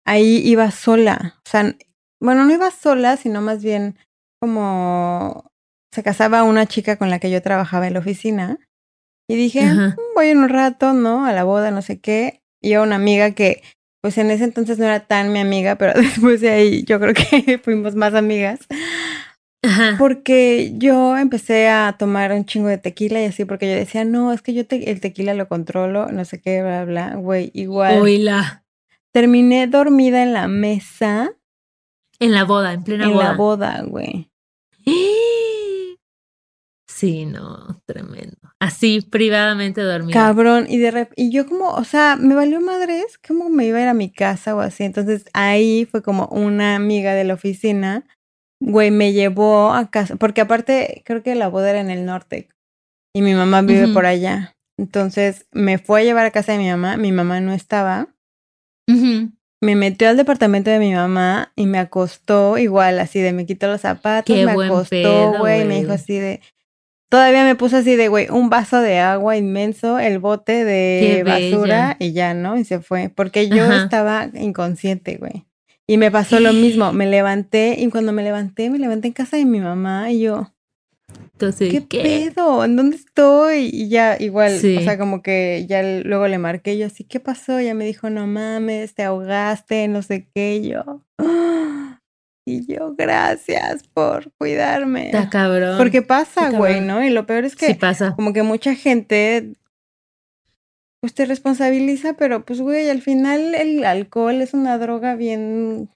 ahí 0.06 0.42
iba 0.46 0.72
sola, 0.72 1.36
o 1.46 1.50
sea, 1.50 1.76
bueno, 2.26 2.46
no 2.46 2.54
iba 2.54 2.70
sola, 2.72 3.18
sino 3.18 3.42
más 3.42 3.64
bien 3.64 3.98
como 4.42 5.52
se 5.94 6.04
casaba 6.04 6.44
una 6.44 6.66
chica 6.66 6.98
con 6.98 7.10
la 7.10 7.20
que 7.20 7.32
yo 7.32 7.42
trabajaba 7.42 7.88
en 7.88 7.94
la 7.94 8.00
oficina 8.00 8.60
y 9.28 9.36
dije, 9.36 9.64
mm, 9.64 9.96
voy 10.16 10.28
en 10.28 10.40
un 10.40 10.50
rato, 10.50 10.94
¿no? 10.94 11.26
A 11.26 11.34
la 11.34 11.44
boda, 11.44 11.72
no 11.72 11.82
sé 11.82 12.00
qué. 12.00 12.42
Y 12.62 12.74
a 12.74 12.82
una 12.82 12.96
amiga 12.96 13.32
que, 13.32 13.64
pues 14.02 14.18
en 14.18 14.30
ese 14.30 14.44
entonces 14.44 14.78
no 14.78 14.86
era 14.86 15.02
tan 15.02 15.32
mi 15.32 15.40
amiga, 15.40 15.76
pero 15.78 15.94
después 16.00 16.42
de 16.42 16.50
ahí 16.50 16.84
yo 16.84 17.00
creo 17.00 17.14
que 17.14 17.58
fuimos 17.64 17.96
más 17.96 18.14
amigas. 18.14 18.60
Porque 19.98 20.74
yo 20.76 21.18
empecé 21.18 21.70
a 21.70 21.96
tomar 21.98 22.32
un 22.32 22.46
chingo 22.46 22.68
de 22.68 22.78
tequila 22.78 23.20
y 23.20 23.26
así, 23.26 23.46
porque 23.46 23.68
yo 23.68 23.76
decía, 23.76 24.06
no, 24.06 24.32
es 24.32 24.44
que 24.44 24.54
yo 24.54 24.64
el 24.70 25.00
tequila 25.02 25.34
lo 25.34 25.48
controlo, 25.48 26.12
no 26.12 26.24
sé 26.24 26.40
qué, 26.40 26.62
bla, 26.62 26.86
bla, 26.86 27.16
güey, 27.16 27.50
igual. 27.56 28.00
Oila. 28.00 28.64
Terminé 29.12 29.66
dormida 29.66 30.22
en 30.22 30.34
la 30.34 30.48
mesa. 30.48 31.32
En 32.20 32.32
la 32.32 32.44
boda, 32.44 32.74
en 32.74 32.84
plena 32.84 33.08
boda. 33.08 33.22
En 33.22 33.28
la 33.28 33.34
boda, 33.34 33.84
güey. 33.84 34.32
Sí, 36.88 37.26
no, 37.26 37.82
tremendo. 37.86 38.38
Así, 38.58 39.02
privadamente 39.02 39.82
dormida. 39.82 40.14
Cabrón, 40.14 40.66
y 40.70 40.78
de 40.78 40.92
rep 40.92 41.12
y 41.18 41.30
yo 41.30 41.46
como, 41.46 41.72
o 41.72 41.84
sea, 41.84 42.16
me 42.16 42.36
valió 42.36 42.62
madres, 42.62 43.20
como 43.28 43.50
me 43.50 43.66
iba 43.66 43.80
a 43.80 43.82
ir 43.82 43.88
a 43.90 43.94
mi 43.94 44.10
casa 44.10 44.56
o 44.56 44.62
así. 44.62 44.86
Entonces 44.86 45.26
ahí 45.34 45.86
fue 45.92 46.02
como 46.02 46.28
una 46.28 46.78
amiga 46.78 47.14
de 47.14 47.26
la 47.26 47.34
oficina, 47.34 48.08
güey, 48.62 48.92
me 48.92 49.12
llevó 49.12 49.74
a 49.74 49.90
casa, 49.92 50.16
porque 50.16 50.40
aparte 50.40 51.04
creo 51.06 51.22
que 51.22 51.36
la 51.36 51.50
boda 51.50 51.72
era 51.72 51.82
en 51.82 51.90
el 51.90 52.06
norte 52.06 52.48
y 53.14 53.22
mi 53.22 53.34
mamá 53.34 53.62
vive 53.62 53.90
por 53.90 54.06
allá. 54.06 54.56
Entonces 54.78 55.48
me 55.52 55.78
fue 55.80 56.00
a 56.00 56.04
llevar 56.06 56.26
a 56.26 56.32
casa 56.32 56.54
de 56.54 56.60
mi 56.60 56.70
mamá, 56.70 56.96
mi 56.96 57.12
mamá 57.12 57.42
no 57.42 57.52
estaba. 57.52 58.08
Me 59.66 59.76
metió 59.76 60.10
al 60.10 60.18
departamento 60.18 60.70
de 60.70 60.80
mi 60.80 60.94
mamá 60.94 61.52
y 61.56 61.66
me 61.66 61.80
acostó 61.80 62.58
igual, 62.58 63.00
así 63.00 63.20
de 63.20 63.34
me 63.34 63.46
quitó 63.46 63.68
los 63.68 63.82
zapatos, 63.82 64.36
me 64.36 64.52
acostó, 64.52 65.34
güey, 65.40 65.66
me 65.66 65.80
dijo 65.80 65.92
así 65.92 66.20
de, 66.20 66.42
Todavía 67.10 67.44
me 67.44 67.56
puse 67.56 67.78
así 67.78 67.96
de, 67.96 68.08
güey, 68.08 68.28
un 68.30 68.50
vaso 68.50 68.82
de 68.82 69.00
agua 69.00 69.38
inmenso, 69.38 70.00
el 70.00 70.20
bote 70.20 70.66
de 70.66 71.24
basura 71.24 71.96
y 72.00 72.14
ya, 72.14 72.34
¿no? 72.34 72.58
Y 72.58 72.66
se 72.66 72.80
fue. 72.80 73.10
Porque 73.10 73.48
yo 73.48 73.72
estaba 73.72 74.30
inconsciente, 74.34 75.18
güey. 75.18 75.46
Y 75.88 75.98
me 75.98 76.10
pasó 76.10 76.40
lo 76.40 76.52
mismo. 76.52 76.94
Me 76.94 77.06
levanté 77.06 77.76
y 77.80 77.90
cuando 77.90 78.12
me 78.12 78.24
levanté, 78.24 78.70
me 78.70 78.80
levanté 78.80 79.08
en 79.08 79.14
casa 79.14 79.38
de 79.38 79.46
mi 79.46 79.60
mamá 79.60 80.12
y 80.12 80.22
yo. 80.22 80.52
Entonces, 81.36 81.70
¿qué, 81.70 81.82
pedo? 81.82 82.64
¿En 82.64 82.78
dónde 82.78 82.96
estoy? 82.96 83.70
Y 83.74 83.90
ya, 83.90 84.16
igual, 84.18 84.56
o 84.56 84.82
sea, 84.82 84.98
como 84.98 85.22
que 85.22 85.66
ya 85.68 85.84
luego 85.84 86.30
le 86.30 86.38
marqué 86.38 86.78
yo 86.78 86.86
así, 86.86 87.04
¿qué 87.04 87.20
pasó? 87.20 87.60
Ya 87.60 87.74
me 87.74 87.86
dijo, 87.86 88.10
no 88.10 88.26
mames, 88.26 88.96
te 88.96 89.04
ahogaste, 89.04 89.90
no 89.90 90.02
sé 90.02 90.30
qué. 90.34 90.56
Y 90.56 90.70
yo, 90.70 91.02
y 92.48 92.66
yo, 92.66 92.96
gracias 92.96 93.86
por 93.94 94.32
cuidarme. 94.38 95.08
Está 95.08 95.30
cabrón. 95.30 95.78
Porque 95.78 96.02
pasa, 96.02 96.52
güey, 96.52 96.80
¿no? 96.80 97.04
Y 97.04 97.10
lo 97.10 97.26
peor 97.26 97.44
es 97.44 97.58
que 97.58 97.76
pasa. 97.76 98.16
como 98.16 98.32
que 98.32 98.44
mucha 98.44 98.74
gente 98.74 99.56
pues 101.02 101.14
te 101.14 101.26
responsabiliza, 101.26 102.14
pero 102.14 102.46
pues, 102.46 102.62
güey, 102.62 102.90
al 102.90 103.02
final 103.02 103.56
el 103.56 103.84
alcohol 103.84 104.42
es 104.42 104.54
una 104.54 104.78
droga 104.78 105.16
bien 105.16 105.90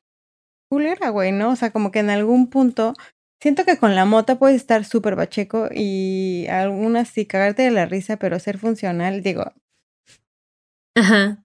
culera, 0.69 1.09
güey, 1.09 1.31
¿no? 1.31 1.51
O 1.51 1.55
sea, 1.55 1.71
como 1.71 1.91
que 1.91 1.99
en 1.99 2.09
algún 2.09 2.47
punto 2.47 2.93
siento 3.41 3.65
que 3.65 3.77
con 3.77 3.95
la 3.95 4.05
mota 4.05 4.37
puedes 4.37 4.57
estar 4.57 4.85
súper 4.85 5.15
bacheco 5.15 5.69
y 5.73 6.47
algunas 6.49 7.09
sí 7.09 7.25
cagarte 7.25 7.63
de 7.63 7.71
la 7.71 7.85
risa, 7.85 8.17
pero 8.17 8.39
ser 8.39 8.57
funcional, 8.57 9.21
digo, 9.21 9.53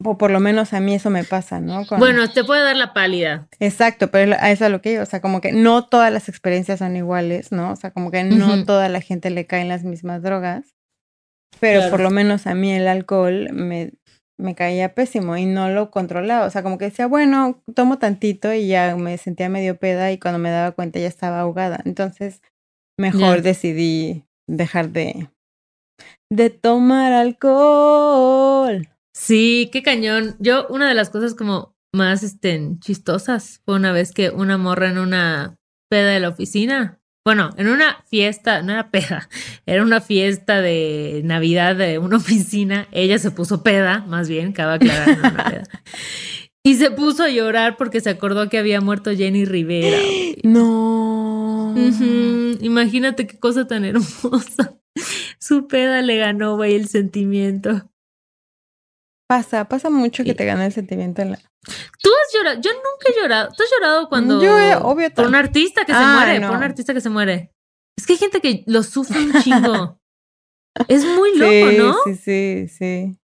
o 0.04 0.18
por 0.18 0.30
lo 0.30 0.40
menos 0.40 0.72
a 0.72 0.80
mí 0.80 0.94
eso 0.94 1.10
me 1.10 1.24
pasa, 1.24 1.60
¿no? 1.60 1.84
Bueno, 1.98 2.28
te 2.30 2.44
puede 2.44 2.62
dar 2.62 2.76
la 2.76 2.92
pálida. 2.92 3.48
Exacto, 3.60 4.10
pero 4.10 4.34
a 4.38 4.50
eso 4.50 4.64
es 4.64 4.70
lo 4.70 4.80
que 4.80 4.90
digo, 4.90 5.02
o 5.02 5.06
sea, 5.06 5.20
como 5.20 5.40
que 5.40 5.52
no 5.52 5.86
todas 5.86 6.12
las 6.12 6.28
experiencias 6.28 6.80
son 6.80 6.96
iguales, 6.96 7.52
¿no? 7.52 7.72
O 7.72 7.76
sea, 7.76 7.90
como 7.90 8.10
que 8.10 8.24
no 8.24 8.64
toda 8.64 8.88
la 8.88 9.00
gente 9.00 9.30
le 9.30 9.46
caen 9.46 9.68
las 9.68 9.84
mismas 9.84 10.22
drogas, 10.22 10.74
pero 11.60 11.88
por 11.90 12.00
lo 12.00 12.10
menos 12.10 12.46
a 12.46 12.54
mí 12.54 12.72
el 12.72 12.88
alcohol 12.88 13.48
me, 13.52 13.92
me 14.38 14.54
caía 14.54 14.94
pésimo 14.94 15.36
y 15.36 15.46
no 15.46 15.68
lo 15.68 15.90
controlaba, 15.90 16.46
o 16.46 16.50
sea, 16.50 16.62
como 16.62 16.78
que 16.78 16.86
decía, 16.86 17.06
bueno, 17.06 17.62
tomo 17.74 17.98
tantito 17.98 18.52
y 18.52 18.68
ya 18.68 18.96
me 18.96 19.16
sentía 19.18 19.48
medio 19.48 19.78
peda 19.78 20.10
y 20.12 20.18
cuando 20.18 20.38
me 20.38 20.50
daba 20.50 20.72
cuenta 20.72 20.98
ya 20.98 21.06
estaba 21.06 21.40
ahogada, 21.40 21.80
entonces 21.84 22.42
mejor 22.98 23.42
decidí 23.42 24.24
dejar 24.48 24.90
de, 24.90 25.30
de 26.30 26.50
tomar 26.50 27.12
alcohol. 27.12 28.88
Sí, 29.14 29.70
qué 29.72 29.82
cañón. 29.82 30.36
Yo, 30.40 30.66
una 30.68 30.88
de 30.88 30.94
las 30.94 31.10
cosas 31.10 31.34
como 31.34 31.74
más 31.94 32.22
este, 32.24 32.60
chistosas 32.80 33.60
fue 33.64 33.76
una 33.76 33.92
vez 33.92 34.12
que 34.12 34.30
una 34.30 34.58
morra 34.58 34.88
en 34.88 34.98
una 34.98 35.56
peda 35.88 36.10
de 36.10 36.20
la 36.20 36.30
oficina, 36.30 37.00
bueno, 37.24 37.50
en 37.56 37.68
una 37.68 38.02
fiesta, 38.06 38.62
no 38.62 38.72
era 38.72 38.90
peda, 38.90 39.28
era 39.66 39.82
una 39.82 40.00
fiesta 40.00 40.60
de 40.60 41.22
Navidad 41.24 41.76
de 41.76 41.98
una 41.98 42.16
oficina, 42.18 42.86
ella 42.92 43.18
se 43.18 43.30
puso 43.30 43.62
peda, 43.62 44.04
más 44.06 44.28
bien, 44.28 44.52
cabe 44.52 44.74
aclarar, 44.74 45.18
no 45.18 45.28
una 45.28 45.44
peda. 45.44 45.64
Y 46.66 46.76
se 46.76 46.90
puso 46.90 47.24
a 47.24 47.28
llorar 47.28 47.76
porque 47.76 48.00
se 48.00 48.08
acordó 48.08 48.48
que 48.48 48.56
había 48.58 48.80
muerto 48.80 49.14
Jenny 49.14 49.44
Rivera. 49.44 49.98
No. 50.44 51.74
Imagínate 52.60 53.26
qué 53.26 53.38
cosa 53.38 53.66
tan 53.66 53.84
hermosa. 53.84 54.78
Su 55.38 55.66
peda 55.66 56.02
le 56.02 56.18
ganó, 56.18 56.56
güey, 56.56 56.74
el 56.74 56.88
sentimiento. 56.88 57.90
Pasa, 59.26 59.66
pasa 59.68 59.90
mucho 59.90 60.22
que 60.22 60.34
te 60.34 60.44
gana 60.44 60.66
el 60.66 60.72
sentimiento 60.72 61.22
en 61.22 61.32
la... 61.32 61.38
Tú 61.38 62.10
has 62.10 62.34
llorado, 62.34 62.60
yo 62.60 62.70
nunca 62.72 63.08
he 63.08 63.20
llorado. 63.20 63.48
¿Tú 63.56 63.62
has 63.62 63.70
llorado 63.70 64.08
cuando... 64.08 64.42
Yo, 64.42 64.52
obvio. 64.82 65.12
Por 65.14 65.26
un 65.26 65.34
artista 65.34 65.84
que 65.84 65.94
se 65.94 66.06
muere, 66.06 66.40
por 66.46 66.56
un 66.56 66.62
artista 66.62 66.92
que 66.92 67.00
se 67.00 67.08
muere. 67.10 67.50
Es 67.96 68.06
que 68.06 68.14
hay 68.14 68.18
gente 68.18 68.40
que 68.40 68.64
lo 68.66 68.82
sufre 68.82 69.20
un 69.20 69.32
chingo. 69.42 69.98
es 70.88 71.04
muy 71.04 71.38
loco, 71.38 71.72
¿no? 71.78 71.96
Sí, 72.04 72.16
sí, 72.16 72.68
sí. 72.68 73.18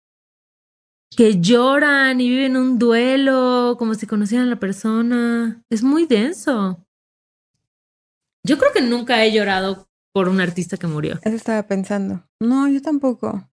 Que 1.16 1.40
lloran 1.40 2.20
y 2.22 2.30
viven 2.30 2.58
un 2.58 2.78
duelo 2.78 3.76
como 3.80 3.96
si 3.96 4.06
conocieran 4.06 4.48
a 4.48 4.52
la 4.52 4.60
persona. 4.60 5.64
Es 5.70 5.82
muy 5.82 6.06
denso. 6.06 6.86
Yo 8.46 8.58
creo 8.58 8.72
que 8.72 8.82
nunca 8.82 9.24
he 9.24 9.32
llorado 9.32 9.88
por 10.14 10.30
un 10.30 10.42
artista 10.42 10.78
que 10.78 10.88
murió. 10.88 11.20
Eso 11.24 11.36
estaba 11.36 11.64
pensando. 11.64 12.24
No, 12.40 12.68
yo 12.68 12.82
tampoco. 12.82 13.50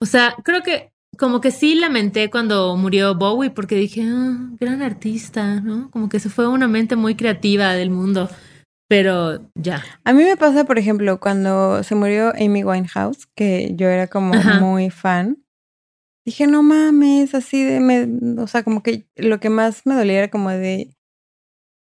O 0.00 0.06
sea, 0.06 0.34
creo 0.42 0.62
que 0.62 0.92
como 1.18 1.40
que 1.40 1.50
sí 1.50 1.74
lamenté 1.74 2.30
cuando 2.30 2.76
murió 2.76 3.14
Bowie 3.14 3.50
porque 3.50 3.76
dije, 3.76 4.02
ah, 4.04 4.50
gran 4.60 4.82
artista, 4.82 5.60
¿no? 5.60 5.90
Como 5.90 6.08
que 6.08 6.20
se 6.20 6.30
fue 6.30 6.48
una 6.48 6.68
mente 6.68 6.96
muy 6.96 7.14
creativa 7.14 7.72
del 7.72 7.90
mundo, 7.90 8.28
pero 8.88 9.50
ya. 9.54 9.82
A 10.04 10.12
mí 10.12 10.24
me 10.24 10.36
pasa, 10.36 10.64
por 10.64 10.78
ejemplo, 10.78 11.18
cuando 11.20 11.82
se 11.82 11.94
murió 11.94 12.32
Amy 12.38 12.64
Winehouse, 12.64 13.26
que 13.34 13.72
yo 13.74 13.88
era 13.88 14.06
como 14.06 14.34
muy 14.60 14.90
fan. 14.90 15.42
Dije, 16.24 16.46
no 16.46 16.62
mames, 16.62 17.34
así 17.34 17.62
de, 17.62 17.80
me, 17.80 18.42
o 18.42 18.46
sea, 18.46 18.64
como 18.64 18.82
que 18.82 19.06
lo 19.14 19.38
que 19.38 19.48
más 19.48 19.86
me 19.86 19.94
dolía 19.94 20.18
era 20.18 20.30
como 20.30 20.50
de, 20.50 20.90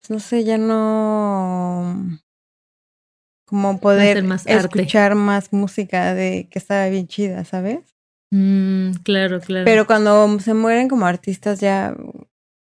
pues, 0.01 0.11
no 0.11 0.19
sé, 0.19 0.43
ya 0.43 0.59
no, 0.59 2.19
como 3.53 3.81
poder 3.81 4.25
escuchar 4.47 5.15
más 5.15 5.53
música 5.53 6.15
de 6.15 6.49
que 6.51 6.59
estaba 6.59 6.89
bien 6.89 7.07
chida, 7.07 7.45
¿sabes? 7.45 7.92
Mm, 8.33 8.93
claro, 9.05 9.41
claro. 9.41 9.65
Pero 9.67 9.87
cuando 9.87 10.39
se 10.41 10.55
mueren 10.55 10.89
como 10.89 11.05
artistas 11.07 11.61
ya, 11.61 11.95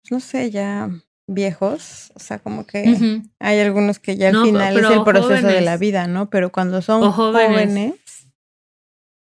no 0.10 0.20
sé, 0.20 0.50
ya 0.50 0.90
viejos, 1.28 2.12
o 2.16 2.20
sea, 2.20 2.40
como 2.40 2.66
que 2.66 3.22
hay 3.40 3.60
algunos 3.60 4.00
que 4.00 4.18
ya 4.18 4.30
al 4.30 4.42
final 4.42 4.76
es 4.76 4.90
el 4.90 5.04
proceso 5.04 5.48
de 5.48 5.62
la 5.62 5.78
vida, 5.78 6.08
¿no? 6.08 6.30
Pero 6.32 6.52
cuando 6.52 6.82
son 6.82 7.12
jóvenes, 7.12 7.94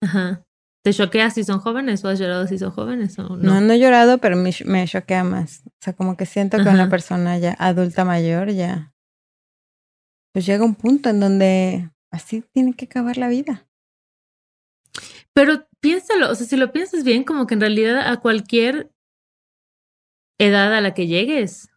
Ajá. 0.01 0.45
¿Te 0.85 0.93
choquea 0.93 1.29
si 1.31 1.43
son 1.43 1.59
jóvenes 1.59 2.05
o 2.05 2.09
has 2.09 2.21
llorado 2.21 2.47
si 2.47 2.57
son 2.57 2.71
jóvenes 2.71 3.19
o 3.19 3.25
no? 3.25 3.37
No, 3.37 3.61
no 3.61 3.73
he 3.73 3.81
llorado, 3.81 4.19
pero 4.19 4.37
me, 4.37 4.53
me 4.65 4.87
choquea 4.87 5.25
más. 5.25 5.63
O 5.67 5.71
sea, 5.81 5.93
como 5.93 6.17
que 6.17 6.25
siento 6.25 6.57
que 6.63 6.69
una 6.69 6.89
persona 6.89 7.37
ya 7.39 7.57
adulta 7.59 8.05
mayor 8.05 8.51
ya, 8.51 8.95
pues 10.33 10.47
llega 10.47 10.65
un 10.65 10.77
punto 10.77 11.11
en 11.11 11.19
donde 11.19 11.91
así 12.13 12.45
tiene 12.53 12.75
que 12.75 12.85
acabar 12.85 13.17
la 13.17 13.29
vida. 13.29 13.68
Pero 15.35 15.67
piénsalo, 15.81 16.31
o 16.31 16.35
sea, 16.35 16.47
si 16.47 16.57
lo 16.57 16.73
piensas 16.73 17.05
bien, 17.05 17.25
como 17.25 17.47
que 17.47 17.55
en 17.55 17.61
realidad 17.61 18.01
a 18.09 18.21
cualquier 18.21 18.91
edad 20.41 20.75
a 20.75 20.81
la 20.81 20.95
que 20.95 21.07
llegues, 21.07 21.69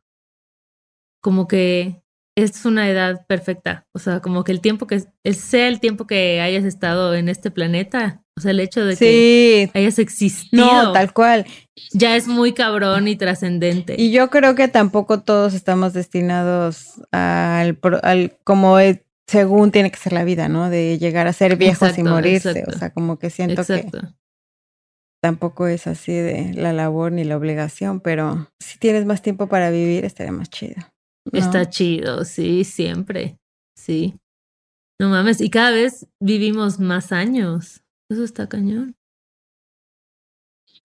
como 1.21 1.47
que 1.47 2.01
es 2.35 2.65
una 2.65 2.89
edad 2.89 3.25
perfecta. 3.27 3.87
O 3.93 3.99
sea, 3.99 4.21
como 4.21 4.43
que 4.43 4.51
el 4.51 4.61
tiempo 4.61 4.87
que 4.87 5.03
sea 5.33 5.67
el 5.67 5.79
tiempo 5.79 6.07
que 6.07 6.41
hayas 6.41 6.63
estado 6.63 7.13
en 7.15 7.29
este 7.29 7.51
planeta, 7.51 8.23
o 8.37 8.41
sea, 8.41 8.51
el 8.51 8.59
hecho 8.59 8.85
de 8.85 8.95
que 8.95 9.69
hayas 9.73 9.99
existido 9.99 10.65
no, 10.65 10.93
tal 10.93 11.13
cual. 11.13 11.45
ya 11.93 12.15
es 12.15 12.27
muy 12.27 12.53
cabrón 12.53 13.07
y 13.07 13.15
trascendente. 13.15 13.95
Y 13.97 14.11
yo 14.11 14.29
creo 14.29 14.55
que 14.55 14.67
tampoco 14.67 15.21
todos 15.21 15.53
estamos 15.53 15.93
destinados 15.93 17.01
al, 17.11 17.77
al 18.01 18.37
como 18.43 18.79
según 19.31 19.71
tiene 19.71 19.91
que 19.91 19.97
ser 19.97 20.11
la 20.11 20.25
vida, 20.25 20.49
¿no? 20.49 20.69
De 20.69 20.97
llegar 20.99 21.25
a 21.25 21.31
ser 21.31 21.55
viejos 21.55 21.97
y 21.97 22.03
morirse. 22.03 22.49
exacto. 22.49 22.75
O 22.75 22.77
sea, 22.77 22.89
como 22.93 23.17
que 23.17 23.29
siento 23.29 23.63
que 23.63 23.89
tampoco 25.23 25.67
es 25.67 25.87
así 25.87 26.11
de 26.11 26.53
la 26.53 26.73
labor 26.73 27.13
ni 27.13 27.23
la 27.23 27.37
obligación, 27.37 28.01
pero 28.01 28.49
si 28.59 28.77
tienes 28.77 29.05
más 29.05 29.21
tiempo 29.21 29.47
para 29.47 29.69
vivir, 29.69 30.03
estaría 30.03 30.33
más 30.33 30.49
chido. 30.49 30.75
¿no? 31.31 31.39
Está 31.39 31.69
chido, 31.69 32.25
sí, 32.25 32.65
siempre. 32.65 33.37
Sí. 33.77 34.15
No 34.99 35.07
mames, 35.07 35.39
y 35.39 35.49
cada 35.49 35.71
vez 35.71 36.07
vivimos 36.19 36.79
más 36.79 37.13
años. 37.13 37.83
Eso 38.09 38.25
está 38.25 38.49
cañón. 38.49 38.97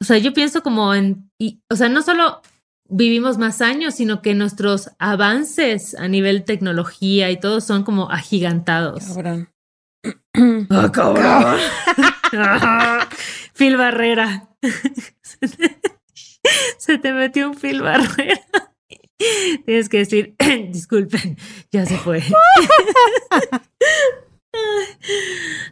O 0.01 0.05
sea, 0.05 0.18
yo 0.18 0.32
pienso 0.32 0.62
como 0.62 0.94
en, 0.94 1.32
y, 1.36 1.62
o 1.68 1.74
sea, 1.74 1.88
no 1.88 2.01
solo 2.03 2.42
vivimos 2.89 3.39
más 3.39 3.61
años, 3.62 3.95
sino 3.95 4.22
que 4.22 4.34
nuestros 4.34 4.91
avances 4.99 5.95
a 5.95 6.09
nivel 6.09 6.45
tecnología 6.45 7.30
y 7.30 7.39
todo 7.41 7.61
son 7.61 7.82
como 7.84 8.11
agigantados. 8.11 9.05
Cabrón. 9.05 9.49
¡Ah, 10.70 10.91
cabrón! 10.93 11.57
Phil 13.55 13.76
Barrera. 13.76 14.49
Se 15.22 15.49
te- 15.49 15.80
Se 16.78 16.99
te 16.99 17.12
metió 17.12 17.49
un 17.51 17.57
Phil 17.57 17.82
Barrera. 17.82 18.41
Tienes 19.64 19.89
que 19.89 19.99
decir, 19.99 20.37
disculpen, 20.70 21.37
ya 21.72 21.87
se 21.87 21.97
fue. 21.97 22.22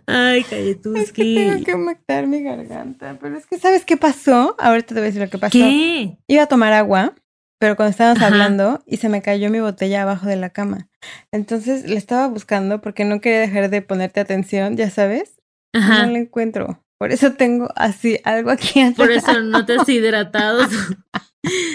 Ay, 0.06 0.40
Es 0.40 0.46
que 0.46 0.56
Cayetuski. 0.56 1.34
tengo 1.34 1.64
que 1.64 1.76
matar 1.76 2.26
mi 2.26 2.42
garganta, 2.42 3.16
pero 3.20 3.36
es 3.36 3.46
que 3.46 3.58
¿sabes 3.58 3.84
qué 3.84 3.96
pasó? 3.96 4.54
Ahorita 4.58 4.88
te 4.88 4.94
voy 4.94 5.02
a 5.02 5.06
decir 5.06 5.22
lo 5.22 5.30
que 5.30 5.38
pasó. 5.38 5.52
¿Qué? 5.52 6.18
Iba 6.26 6.42
a 6.42 6.46
tomar 6.46 6.72
agua, 6.72 7.14
pero 7.58 7.76
cuando 7.76 7.90
estábamos 7.90 8.18
Ajá. 8.18 8.26
hablando 8.28 8.82
y 8.86 8.98
se 8.98 9.08
me 9.08 9.22
cayó 9.22 9.50
mi 9.50 9.60
botella 9.60 10.02
abajo 10.02 10.26
de 10.26 10.36
la 10.36 10.50
cama. 10.50 10.88
Entonces 11.32 11.88
le 11.88 11.96
estaba 11.96 12.26
buscando 12.28 12.80
porque 12.80 13.04
no 13.04 13.20
quería 13.20 13.40
dejar 13.40 13.70
de 13.70 13.82
ponerte 13.82 14.20
atención, 14.20 14.76
ya 14.76 14.90
sabes. 14.90 15.40
y 15.72 15.78
Ajá. 15.78 16.06
No 16.06 16.12
la 16.12 16.18
encuentro. 16.18 16.80
Por 16.98 17.10
eso 17.12 17.32
tengo 17.32 17.68
así 17.76 18.20
algo 18.24 18.50
aquí 18.50 18.80
atrás. 18.80 18.96
Por 18.96 19.10
eso 19.10 19.40
no 19.40 19.66
te 19.66 19.74
has 19.76 19.88
hidratado. 19.88 20.62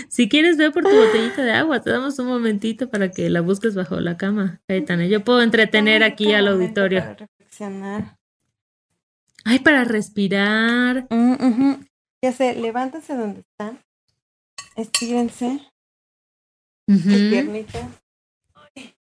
Si 0.09 0.28
quieres, 0.28 0.57
ve 0.57 0.72
por 0.72 0.84
tu 0.84 0.95
botellita 0.95 1.43
de 1.43 1.51
agua. 1.51 1.82
Te 1.82 1.91
damos 1.91 2.17
un 2.20 2.28
momentito 2.28 2.89
para 2.89 3.11
que 3.11 3.30
la 3.30 3.41
busques 3.41 3.76
bajo 3.76 3.99
la 3.99 4.17
cama. 4.17 4.61
Yo 5.09 5.24
puedo 5.24 5.41
entretener 5.41 6.03
aquí 6.03 6.34
al 6.34 6.47
auditorio. 6.47 6.99
Para 7.01 7.13
reflexionar. 7.15 8.17
Ay, 9.45 9.59
para 9.59 9.84
respirar. 9.84 11.07
Mm. 11.09 11.86
Ya 12.22 12.34
sé, 12.34 12.55
levántense 12.55 13.15
donde 13.15 13.41
están. 13.41 13.80
Estírense. 14.76 15.61
Ujú. 16.88 17.09
piernitas. 17.30 17.88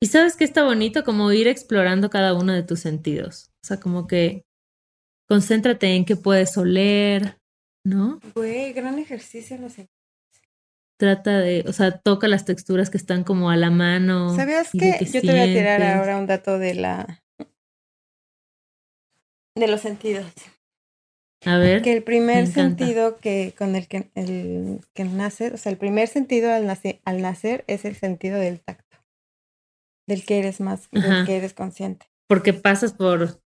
Y 0.00 0.06
sabes 0.06 0.36
que 0.36 0.44
está 0.44 0.64
bonito 0.64 1.04
como 1.04 1.32
ir 1.32 1.48
explorando 1.48 2.10
cada 2.10 2.34
uno 2.34 2.52
de 2.52 2.62
tus 2.62 2.80
sentidos. 2.80 3.50
O 3.62 3.66
sea, 3.66 3.80
como 3.80 4.06
que 4.06 4.44
concéntrate 5.28 5.94
en 5.94 6.04
qué 6.04 6.16
puedes 6.16 6.56
oler, 6.56 7.38
¿no? 7.84 8.20
Güey, 8.34 8.72
gran 8.72 8.98
ejercicio 8.98 9.56
los 9.58 9.78
Trata 10.98 11.38
de, 11.38 11.64
o 11.68 11.72
sea, 11.72 11.92
toca 11.92 12.26
las 12.26 12.44
texturas 12.44 12.90
que 12.90 12.96
están 12.96 13.22
como 13.22 13.50
a 13.50 13.56
la 13.56 13.70
mano. 13.70 14.34
¿Sabías 14.34 14.70
que 14.72 14.98
yo 15.04 15.20
te 15.20 15.30
voy 15.30 15.40
a 15.40 15.44
tirar 15.44 15.80
ahora 15.82 16.16
un 16.16 16.26
dato 16.26 16.58
de 16.58 16.74
la 16.74 17.22
de 19.56 19.68
los 19.68 19.80
sentidos? 19.80 20.26
A 21.44 21.56
ver. 21.56 21.82
Que 21.82 21.92
el 21.92 22.02
primer 22.02 22.48
sentido 22.48 23.18
que 23.18 23.54
con 23.56 23.76
el 23.76 23.86
que 23.86 24.10
el 24.16 24.80
que 24.92 25.04
nace, 25.04 25.52
o 25.52 25.56
sea, 25.56 25.70
el 25.70 25.78
primer 25.78 26.08
sentido 26.08 26.52
al 26.52 26.66
nacer, 26.66 27.00
al 27.04 27.22
nacer 27.22 27.62
es 27.68 27.84
el 27.84 27.94
sentido 27.94 28.38
del 28.38 28.60
tacto. 28.60 28.96
Del 30.08 30.24
que 30.24 30.40
eres 30.40 30.60
más, 30.60 30.88
Ajá. 30.96 31.18
del 31.18 31.26
que 31.26 31.36
eres 31.36 31.54
consciente. 31.54 32.06
Porque 32.26 32.54
pasas 32.54 32.92
por, 32.92 33.40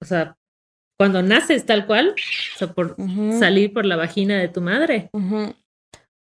o 0.00 0.04
sea, 0.06 0.38
cuando 0.98 1.22
naces 1.22 1.66
tal 1.66 1.86
cual, 1.86 2.14
o 2.54 2.58
sea, 2.58 2.72
por 2.72 2.96
salir 3.38 3.74
por 3.74 3.84
la 3.84 3.96
vagina 3.96 4.38
de 4.38 4.48
tu 4.48 4.62
madre. 4.62 5.10
ujú. 5.12 5.54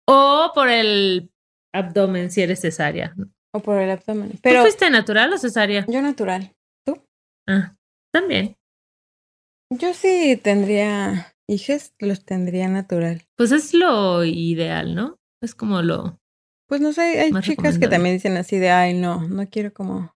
O 0.08 0.52
por 0.54 0.70
el 0.70 1.32
abdomen 1.74 2.32
si 2.32 2.42
eres 2.42 2.62
cesárea. 2.62 3.14
¿Tú 3.16 3.30
O 3.54 3.60
por 3.62 3.78
el 3.80 3.90
abdomen. 3.92 4.34
Pero 4.42 4.62
fuiste 4.62 4.90
natural 4.90 5.32
o 5.34 5.38
cesárea? 5.38 5.86
yo 5.88 6.02
natural. 6.02 6.56
Ah, 7.48 7.76
también. 8.14 8.56
Yo 9.72 9.94
sí 9.94 10.40
tendría 10.42 11.34
hijos, 11.48 11.94
los 12.00 12.24
tendría 12.26 12.68
natural. 12.68 13.24
Pues 13.36 13.52
es 13.52 13.74
lo 13.74 14.24
ideal, 14.24 14.96
¿no? 14.96 15.18
Es 15.42 15.56
como 15.56 15.82
lo... 15.82 16.20
Pues 16.68 16.82
no 16.82 16.94
sé, 16.94 17.20
hay 17.20 17.32
chicas 17.42 17.78
que 17.80 17.88
también 17.88 18.16
dicen 18.16 18.38
así 18.38 18.58
de, 18.58 18.70
ay, 18.70 18.94
no, 18.94 19.28
no 19.28 19.50
quiero 19.50 19.74
como, 19.74 20.16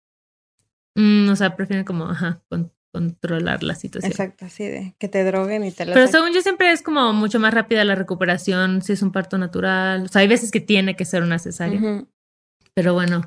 mm, 0.97 1.29
o 1.31 1.37
sea, 1.37 1.57
prefieren 1.57 1.85
como, 1.85 2.05
ajá, 2.05 2.43
con- 2.49 2.73
controlar 2.95 3.63
la 3.65 3.75
situación. 3.75 4.13
exacto, 4.13 4.45
así 4.47 4.65
de 4.65 4.95
que 4.99 5.09
te 5.09 5.25
droguen 5.25 5.65
y 5.65 5.73
te 5.73 5.85
lo 5.85 5.93
Pero 5.95 6.07
según 6.07 6.33
yo 6.33 6.41
siempre 6.43 6.71
es 6.71 6.81
como 6.81 7.13
mucho 7.13 7.41
más 7.41 7.53
rápida 7.53 7.85
la 7.85 7.97
recuperación 7.97 8.81
si 8.83 8.93
es 8.93 9.03
un 9.03 9.11
parto 9.11 9.37
natural. 9.37 10.05
O 10.05 10.09
sea, 10.09 10.21
hay 10.23 10.29
veces 10.29 10.51
que 10.53 10.61
tiene 10.61 10.95
que 10.95 11.05
ser 11.05 11.23
una 11.25 11.39
cesárea. 11.41 11.81
Pero 12.75 12.95
bueno, 12.95 13.23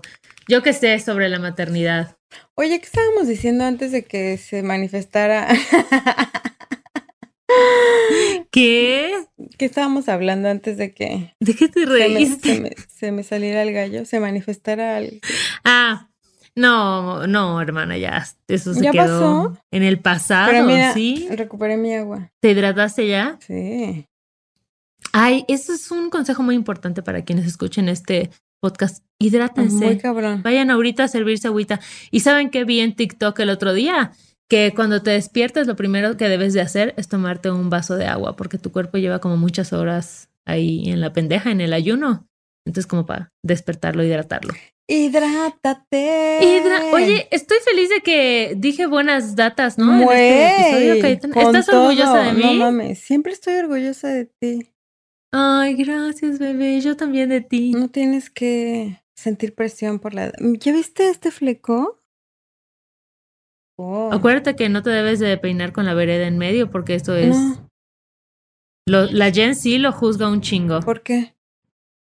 yo 0.47 0.63
que 0.63 0.71
sé 0.73 0.97
sobre 0.99 1.27
la 1.29 1.39
maternidad. 1.39 2.17
Oye, 2.55 2.79
¿qué 2.79 2.85
estábamos 2.85 3.27
diciendo 3.27 3.65
antes 3.65 3.91
de 3.91 4.03
que 4.05 4.37
se 4.37 4.63
manifestara? 4.63 5.47
¿Qué? 8.51 9.13
¿Qué 9.57 9.65
estábamos 9.65 10.09
hablando 10.09 10.49
antes 10.49 10.77
de 10.77 10.93
que 10.93 11.33
¿De 11.39 11.53
qué 11.53 11.67
te 11.67 11.81
se 11.81 11.85
me, 11.85 11.97
reíste? 11.97 12.55
se 12.55 12.61
me- 12.61 12.75
se 12.87 13.11
me 13.11 13.23
saliera 13.23 13.61
el 13.63 13.73
gallo? 13.73 14.05
Se 14.05 14.19
manifestara 14.19 14.97
algo. 14.97 15.17
Ah, 15.63 16.09
no, 16.57 17.25
no, 17.27 17.61
hermana, 17.61 17.97
ya. 17.97 18.25
Eso 18.47 18.73
se 18.73 18.81
¿Ya 18.83 18.91
quedó 18.91 19.03
pasó? 19.53 19.57
en 19.71 19.83
el 19.83 19.99
pasado, 19.99 20.51
Pero 20.51 20.65
mira, 20.65 20.93
¿sí? 20.93 21.27
recuperé 21.31 21.77
mi 21.77 21.93
agua. 21.93 22.29
¿Te 22.41 22.51
hidrataste 22.51 23.07
ya? 23.07 23.37
Sí. 23.39 24.05
Ay, 25.13 25.45
eso 25.47 25.73
es 25.73 25.89
un 25.91 26.09
consejo 26.09 26.43
muy 26.43 26.55
importante 26.55 27.01
para 27.01 27.23
quienes 27.23 27.45
escuchen 27.47 27.87
este 27.89 28.29
podcast. 28.61 29.03
Muy 29.19 29.27
Hidrátense. 29.29 29.97
cabrón. 29.99 30.41
Vayan 30.43 30.69
ahorita 30.69 31.05
a 31.05 31.07
servirse 31.07 31.47
agüita. 31.47 31.79
¿Y 32.11 32.19
saben 32.19 32.49
qué 32.49 32.65
vi 32.65 32.81
en 32.81 32.95
TikTok 32.95 33.39
el 33.39 33.49
otro 33.49 33.73
día? 33.73 34.11
Que 34.49 34.73
cuando 34.75 35.01
te 35.01 35.11
despiertes, 35.11 35.67
lo 35.67 35.75
primero 35.75 36.17
que 36.17 36.29
debes 36.29 36.53
de 36.53 36.61
hacer 36.61 36.93
es 36.97 37.07
tomarte 37.07 37.49
un 37.51 37.69
vaso 37.69 37.95
de 37.95 38.05
agua, 38.07 38.35
porque 38.35 38.57
tu 38.57 38.71
cuerpo 38.71 38.97
lleva 38.97 39.19
como 39.19 39.37
muchas 39.37 39.73
horas 39.73 40.29
ahí 40.45 40.89
en 40.89 41.01
la 41.01 41.13
pendeja, 41.13 41.51
en 41.51 41.61
el 41.61 41.73
ayuno. 41.73 42.26
Entonces, 42.67 42.85
como 42.87 43.05
para 43.05 43.31
despertarlo, 43.43 44.03
hidratarlo. 44.03 44.53
Hidrátate. 44.89 46.39
Hidra- 46.41 46.91
Oye, 46.93 47.27
estoy 47.31 47.57
feliz 47.63 47.89
de 47.89 48.01
que 48.01 48.53
dije 48.57 48.85
buenas 48.85 49.35
datas, 49.35 49.77
¿no? 49.77 49.85
En 49.95 50.01
este 50.01 50.05
Güey, 50.05 50.61
episodio, 50.61 51.01
Cayetana. 51.01 51.33
con 51.33 51.43
¿Estás 51.55 51.69
orgullosa 51.73 52.19
de 52.23 52.33
No 52.33 52.51
mí? 52.53 52.59
mames, 52.59 52.99
siempre 52.99 53.31
estoy 53.33 53.55
orgullosa 53.55 54.09
de 54.09 54.25
ti. 54.25 54.73
Ay, 55.31 55.75
gracias, 55.75 56.39
bebé. 56.39 56.79
Yo 56.81 56.95
también 56.95 57.29
de 57.29 57.41
ti. 57.41 57.71
No 57.71 57.89
tienes 57.89 58.29
que 58.29 59.01
sentir 59.15 59.55
presión 59.55 59.99
por 59.99 60.13
la... 60.13 60.31
¿Ya 60.39 60.71
viste 60.73 61.09
este 61.09 61.31
fleco? 61.31 62.01
Oh, 63.79 64.09
Acuérdate 64.11 64.55
que 64.55 64.69
no 64.69 64.81
te 64.83 64.89
debes 64.89 65.19
de 65.19 65.37
peinar 65.37 65.71
con 65.73 65.85
la 65.85 65.93
vereda 65.93 66.27
en 66.27 66.37
medio, 66.37 66.71
porque 66.71 66.95
esto 66.95 67.15
es. 67.15 67.35
No, 67.35 67.69
Lo, 68.87 69.05
la 69.05 69.31
Gen 69.31 69.55
sí 69.55 69.77
lo 69.77 69.91
juzga 69.91 70.29
un 70.29 70.41
chingo. 70.41 70.79
¿por 70.79 71.03
qué? 71.03 71.35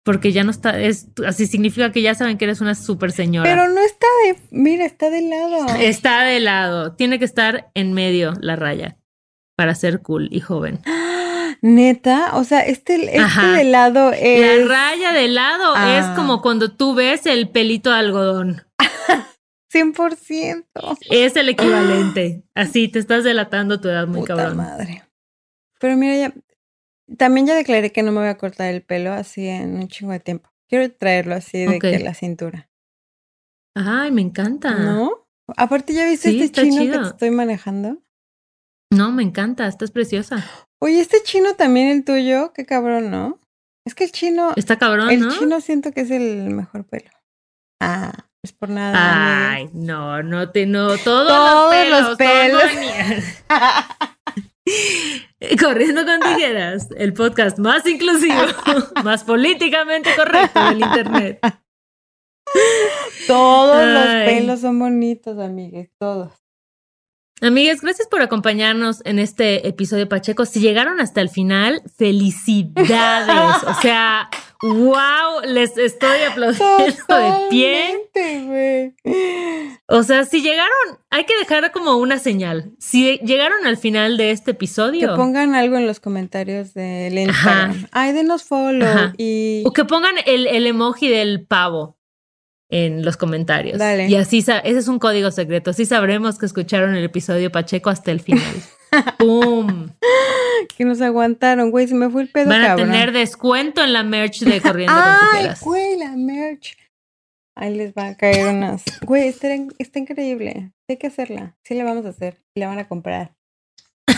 Porque 0.05 0.33
ya 0.33 0.45
no 0.45 0.51
está. 0.51 0.79
Es, 0.79 1.09
así 1.27 1.47
significa 1.47 1.91
que 1.91 2.03
ya 2.03 2.15
saben 2.15 2.37
que 2.39 2.45
eres 2.45 2.61
una 2.61 2.75
super 2.75 3.11
señora. 3.11 3.51
Pero 3.51 3.69
no 3.73 3.81
está 3.81 4.07
de... 4.27 4.37
Mira, 4.51 4.85
está 4.85 5.09
de 5.11 5.23
lado. 5.23 5.67
Está 5.81 6.25
de 6.25 6.41
lado. 6.41 6.93
Tiene 6.95 7.19
que 7.19 7.25
estar 7.25 7.71
en 7.75 7.95
medio 7.95 8.35
la 8.41 8.55
raya 8.55 8.99
para 9.57 9.75
ser 9.75 10.03
cool 10.03 10.29
y 10.31 10.41
joven. 10.41 10.81
¡Ah! 10.87 11.31
Neta, 11.63 12.33
o 12.35 12.45
sea, 12.45 12.61
este, 12.61 12.97
este 13.07 13.19
Ajá. 13.19 13.53
de 13.53 13.65
lado 13.65 14.13
es... 14.13 14.69
La 14.69 14.75
raya 14.75 15.13
de 15.13 15.29
lado 15.29 15.73
Ah. 15.75 15.99
es 15.99 16.05
como 16.17 16.43
cuando 16.43 16.71
tú 16.73 16.95
ves 16.95 17.25
el 17.25 17.49
pelito 17.49 17.91
de 17.91 17.97
algodón. 17.97 18.63
100%. 19.73 20.65
Es 21.11 21.37
el 21.37 21.49
equivalente. 21.49 22.43
Así 22.55 22.89
te 22.89 22.99
estás 22.99 23.25
delatando 23.25 23.81
tu 23.81 23.89
edad 23.89 24.07
muy 24.07 24.21
Puta 24.21 24.37
cabrón. 24.37 24.57
madre. 24.59 25.03
Pero 25.81 25.97
mira, 25.97 26.17
ya, 26.17 26.35
también 27.17 27.47
ya 27.47 27.55
declaré 27.55 27.93
que 27.93 28.03
no 28.03 28.13
me 28.13 28.21
voy 28.21 28.29
a 28.29 28.39
cortar 28.39 28.73
el 28.73 28.83
pelo 28.83 29.13
así 29.13 29.47
en 29.47 29.77
un 29.77 29.89
chingo 29.89 30.13
de 30.13 30.21
tiempo. 30.21 30.51
Quiero 30.69 30.91
traerlo 30.93 31.35
así 31.35 31.65
de 31.67 31.79
que 31.79 31.99
la 31.99 32.15
cintura. 32.15 32.69
Ay, 33.77 34.11
me 34.13 34.23
encanta. 34.23 34.75
¿No? 34.75 35.27
Aparte, 35.57 35.93
¿ya 35.93 36.07
viste 36.07 36.31
Sí, 36.31 36.41
este 36.43 36.63
chino 36.63 36.93
que 36.93 36.99
te 36.99 37.07
estoy 37.07 37.31
manejando? 37.31 38.03
No, 38.93 39.13
me 39.13 39.23
encanta, 39.23 39.67
estás 39.67 39.91
preciosa. 39.91 40.45
Oye, 40.81 41.01
este 41.01 41.23
chino 41.23 41.55
también 41.55 41.89
el 41.89 42.05
tuyo, 42.05 42.53
qué 42.55 42.65
cabrón, 42.65 43.11
¿no? 43.11 43.41
Es 43.87 43.95
que 43.95 44.05
el 44.05 44.13
chino, 44.13 44.53
Está 44.57 44.79
cabrón, 44.79 45.11
el 45.11 45.21
¿no? 45.21 45.39
chino 45.39 45.61
siento 45.61 45.93
que 45.93 46.03
es 46.03 46.11
el 46.11 46.51
mejor 46.51 46.85
pelo. 46.87 47.11
Ah, 47.81 48.27
es 48.43 48.53
por 48.53 48.71
nada. 48.71 49.51
Ay, 49.53 49.69
no, 49.75 50.23
no 50.23 50.51
te, 50.51 50.65
no, 50.67 50.97
todos, 50.99 51.29
Todos 51.29 51.89
los 51.89 52.09
los 52.09 52.17
pelos. 52.17 52.63
son. 52.63 52.71
Corriendo 55.61 56.05
con 56.05 56.21
tijeras, 56.21 56.89
el 56.97 57.13
podcast 57.13 57.59
más 57.59 57.87
inclusivo, 57.87 58.35
más 59.05 59.25
políticamente 59.25 60.11
correcto 60.17 60.65
del 60.65 60.81
internet. 60.81 61.41
Todos 63.27 63.87
los 63.87 64.05
pelos 64.05 64.61
son 64.61 64.79
bonitos, 64.79 65.39
amigues, 65.39 65.91
todos. 65.99 66.31
Amigas, 67.41 67.81
gracias 67.81 68.07
por 68.07 68.23
acompañarnos 68.23 69.03
en 69.05 69.19
este 69.19 69.67
episodio 69.67 70.09
Pacheco. 70.09 70.47
Si 70.47 70.61
llegaron 70.61 71.01
hasta 71.01 71.21
el 71.21 71.29
final, 71.29 71.83
felicidades. 71.97 73.63
O 73.67 73.75
sea, 73.83 74.31
wow, 74.65 75.43
les 75.47 75.77
estoy 75.77 76.23
aplaudiendo 76.31 77.17
de 77.17 77.49
pie. 77.51 78.07
O 79.87 80.03
sea, 80.03 80.25
si 80.25 80.41
llegaron, 80.41 80.99
hay 81.11 81.25
que 81.25 81.37
dejar 81.39 81.71
como 81.73 81.97
una 81.97 82.19
señal. 82.19 82.73
Si 82.79 83.19
llegaron 83.19 83.67
al 83.67 83.77
final 83.77 84.17
de 84.17 84.31
este 84.31 84.47
Que 84.47 84.51
episodio, 84.53 85.17
pongan 85.17 85.55
algo 85.55 85.77
en 85.77 85.87
los 85.87 86.01
comentarios 86.01 86.73
del 86.73 87.19
Instagram. 87.19 87.89
Ay, 87.93 88.13
denos 88.13 88.45
follow 88.45 88.89
Ajá. 88.89 89.13
y 89.19 89.63
o 89.67 89.73
que 89.73 89.85
pongan 89.85 90.15
el, 90.25 90.47
el 90.47 90.67
emoji 90.67 91.09
del 91.09 91.47
pavo 91.47 91.99
en 92.71 93.05
los 93.05 93.17
comentarios. 93.17 93.79
Dale. 93.79 94.09
Y 94.09 94.17
así, 94.17 94.39
ese 94.39 94.63
es 94.65 94.89
un 94.89 94.99
código 94.99 95.31
secreto. 95.31 95.71
Así 95.71 95.85
sabremos 95.85 96.39
que 96.39 96.47
escucharon 96.47 96.95
el 96.95 97.05
episodio 97.05 97.53
Pacheco 97.53 97.91
hasta 97.91 98.11
el 98.11 98.21
final. 98.21 98.43
¡Pum! 99.19 99.89
que 100.77 100.85
nos 100.85 101.01
aguantaron, 101.01 101.71
güey, 101.71 101.87
se 101.89 101.95
me 101.95 102.09
fue 102.11 102.23
el 102.23 102.29
pedo, 102.29 102.49
Van 102.49 102.63
a 102.63 102.67
cabrón. 102.69 102.91
tener 102.91 103.13
descuento 103.13 103.83
en 103.83 103.93
la 103.93 104.03
merch 104.03 104.41
de 104.41 104.61
Corriendo 104.61 104.95
con 104.95 105.03
Ay, 105.33 105.49
güey, 105.61 105.97
la 105.99 106.13
merch. 106.17 106.77
Ahí 107.57 107.75
les 107.77 107.93
va 107.95 108.09
a 108.09 108.17
caer 108.17 108.49
unas. 108.49 108.83
Güey, 109.03 109.29
está, 109.29 109.49
está 109.79 109.99
increíble. 110.01 110.73
Hay 110.89 110.97
que 110.97 111.07
hacerla. 111.07 111.57
Sí 111.63 111.75
la 111.75 111.85
vamos 111.85 112.05
a 112.05 112.09
hacer. 112.09 112.43
Y 112.55 112.61
la 112.61 112.67
van 112.69 112.79
a 112.81 112.89
comprar. 112.89 113.33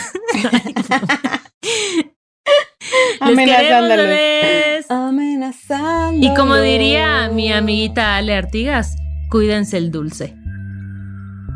Les 3.21 3.21
queremos, 3.21 3.21
Amenazándolos. 3.21 4.07
bebés. 4.07 4.91
Amenazando. 4.91 6.27
Y 6.27 6.35
como 6.35 6.57
diría 6.57 7.29
mi 7.29 7.53
amiguita 7.53 8.17
Ale 8.17 8.35
Artigas, 8.35 8.97
cuídense 9.31 9.77
el 9.77 9.91
dulce. 9.91 10.35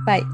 Bye. 0.04 0.24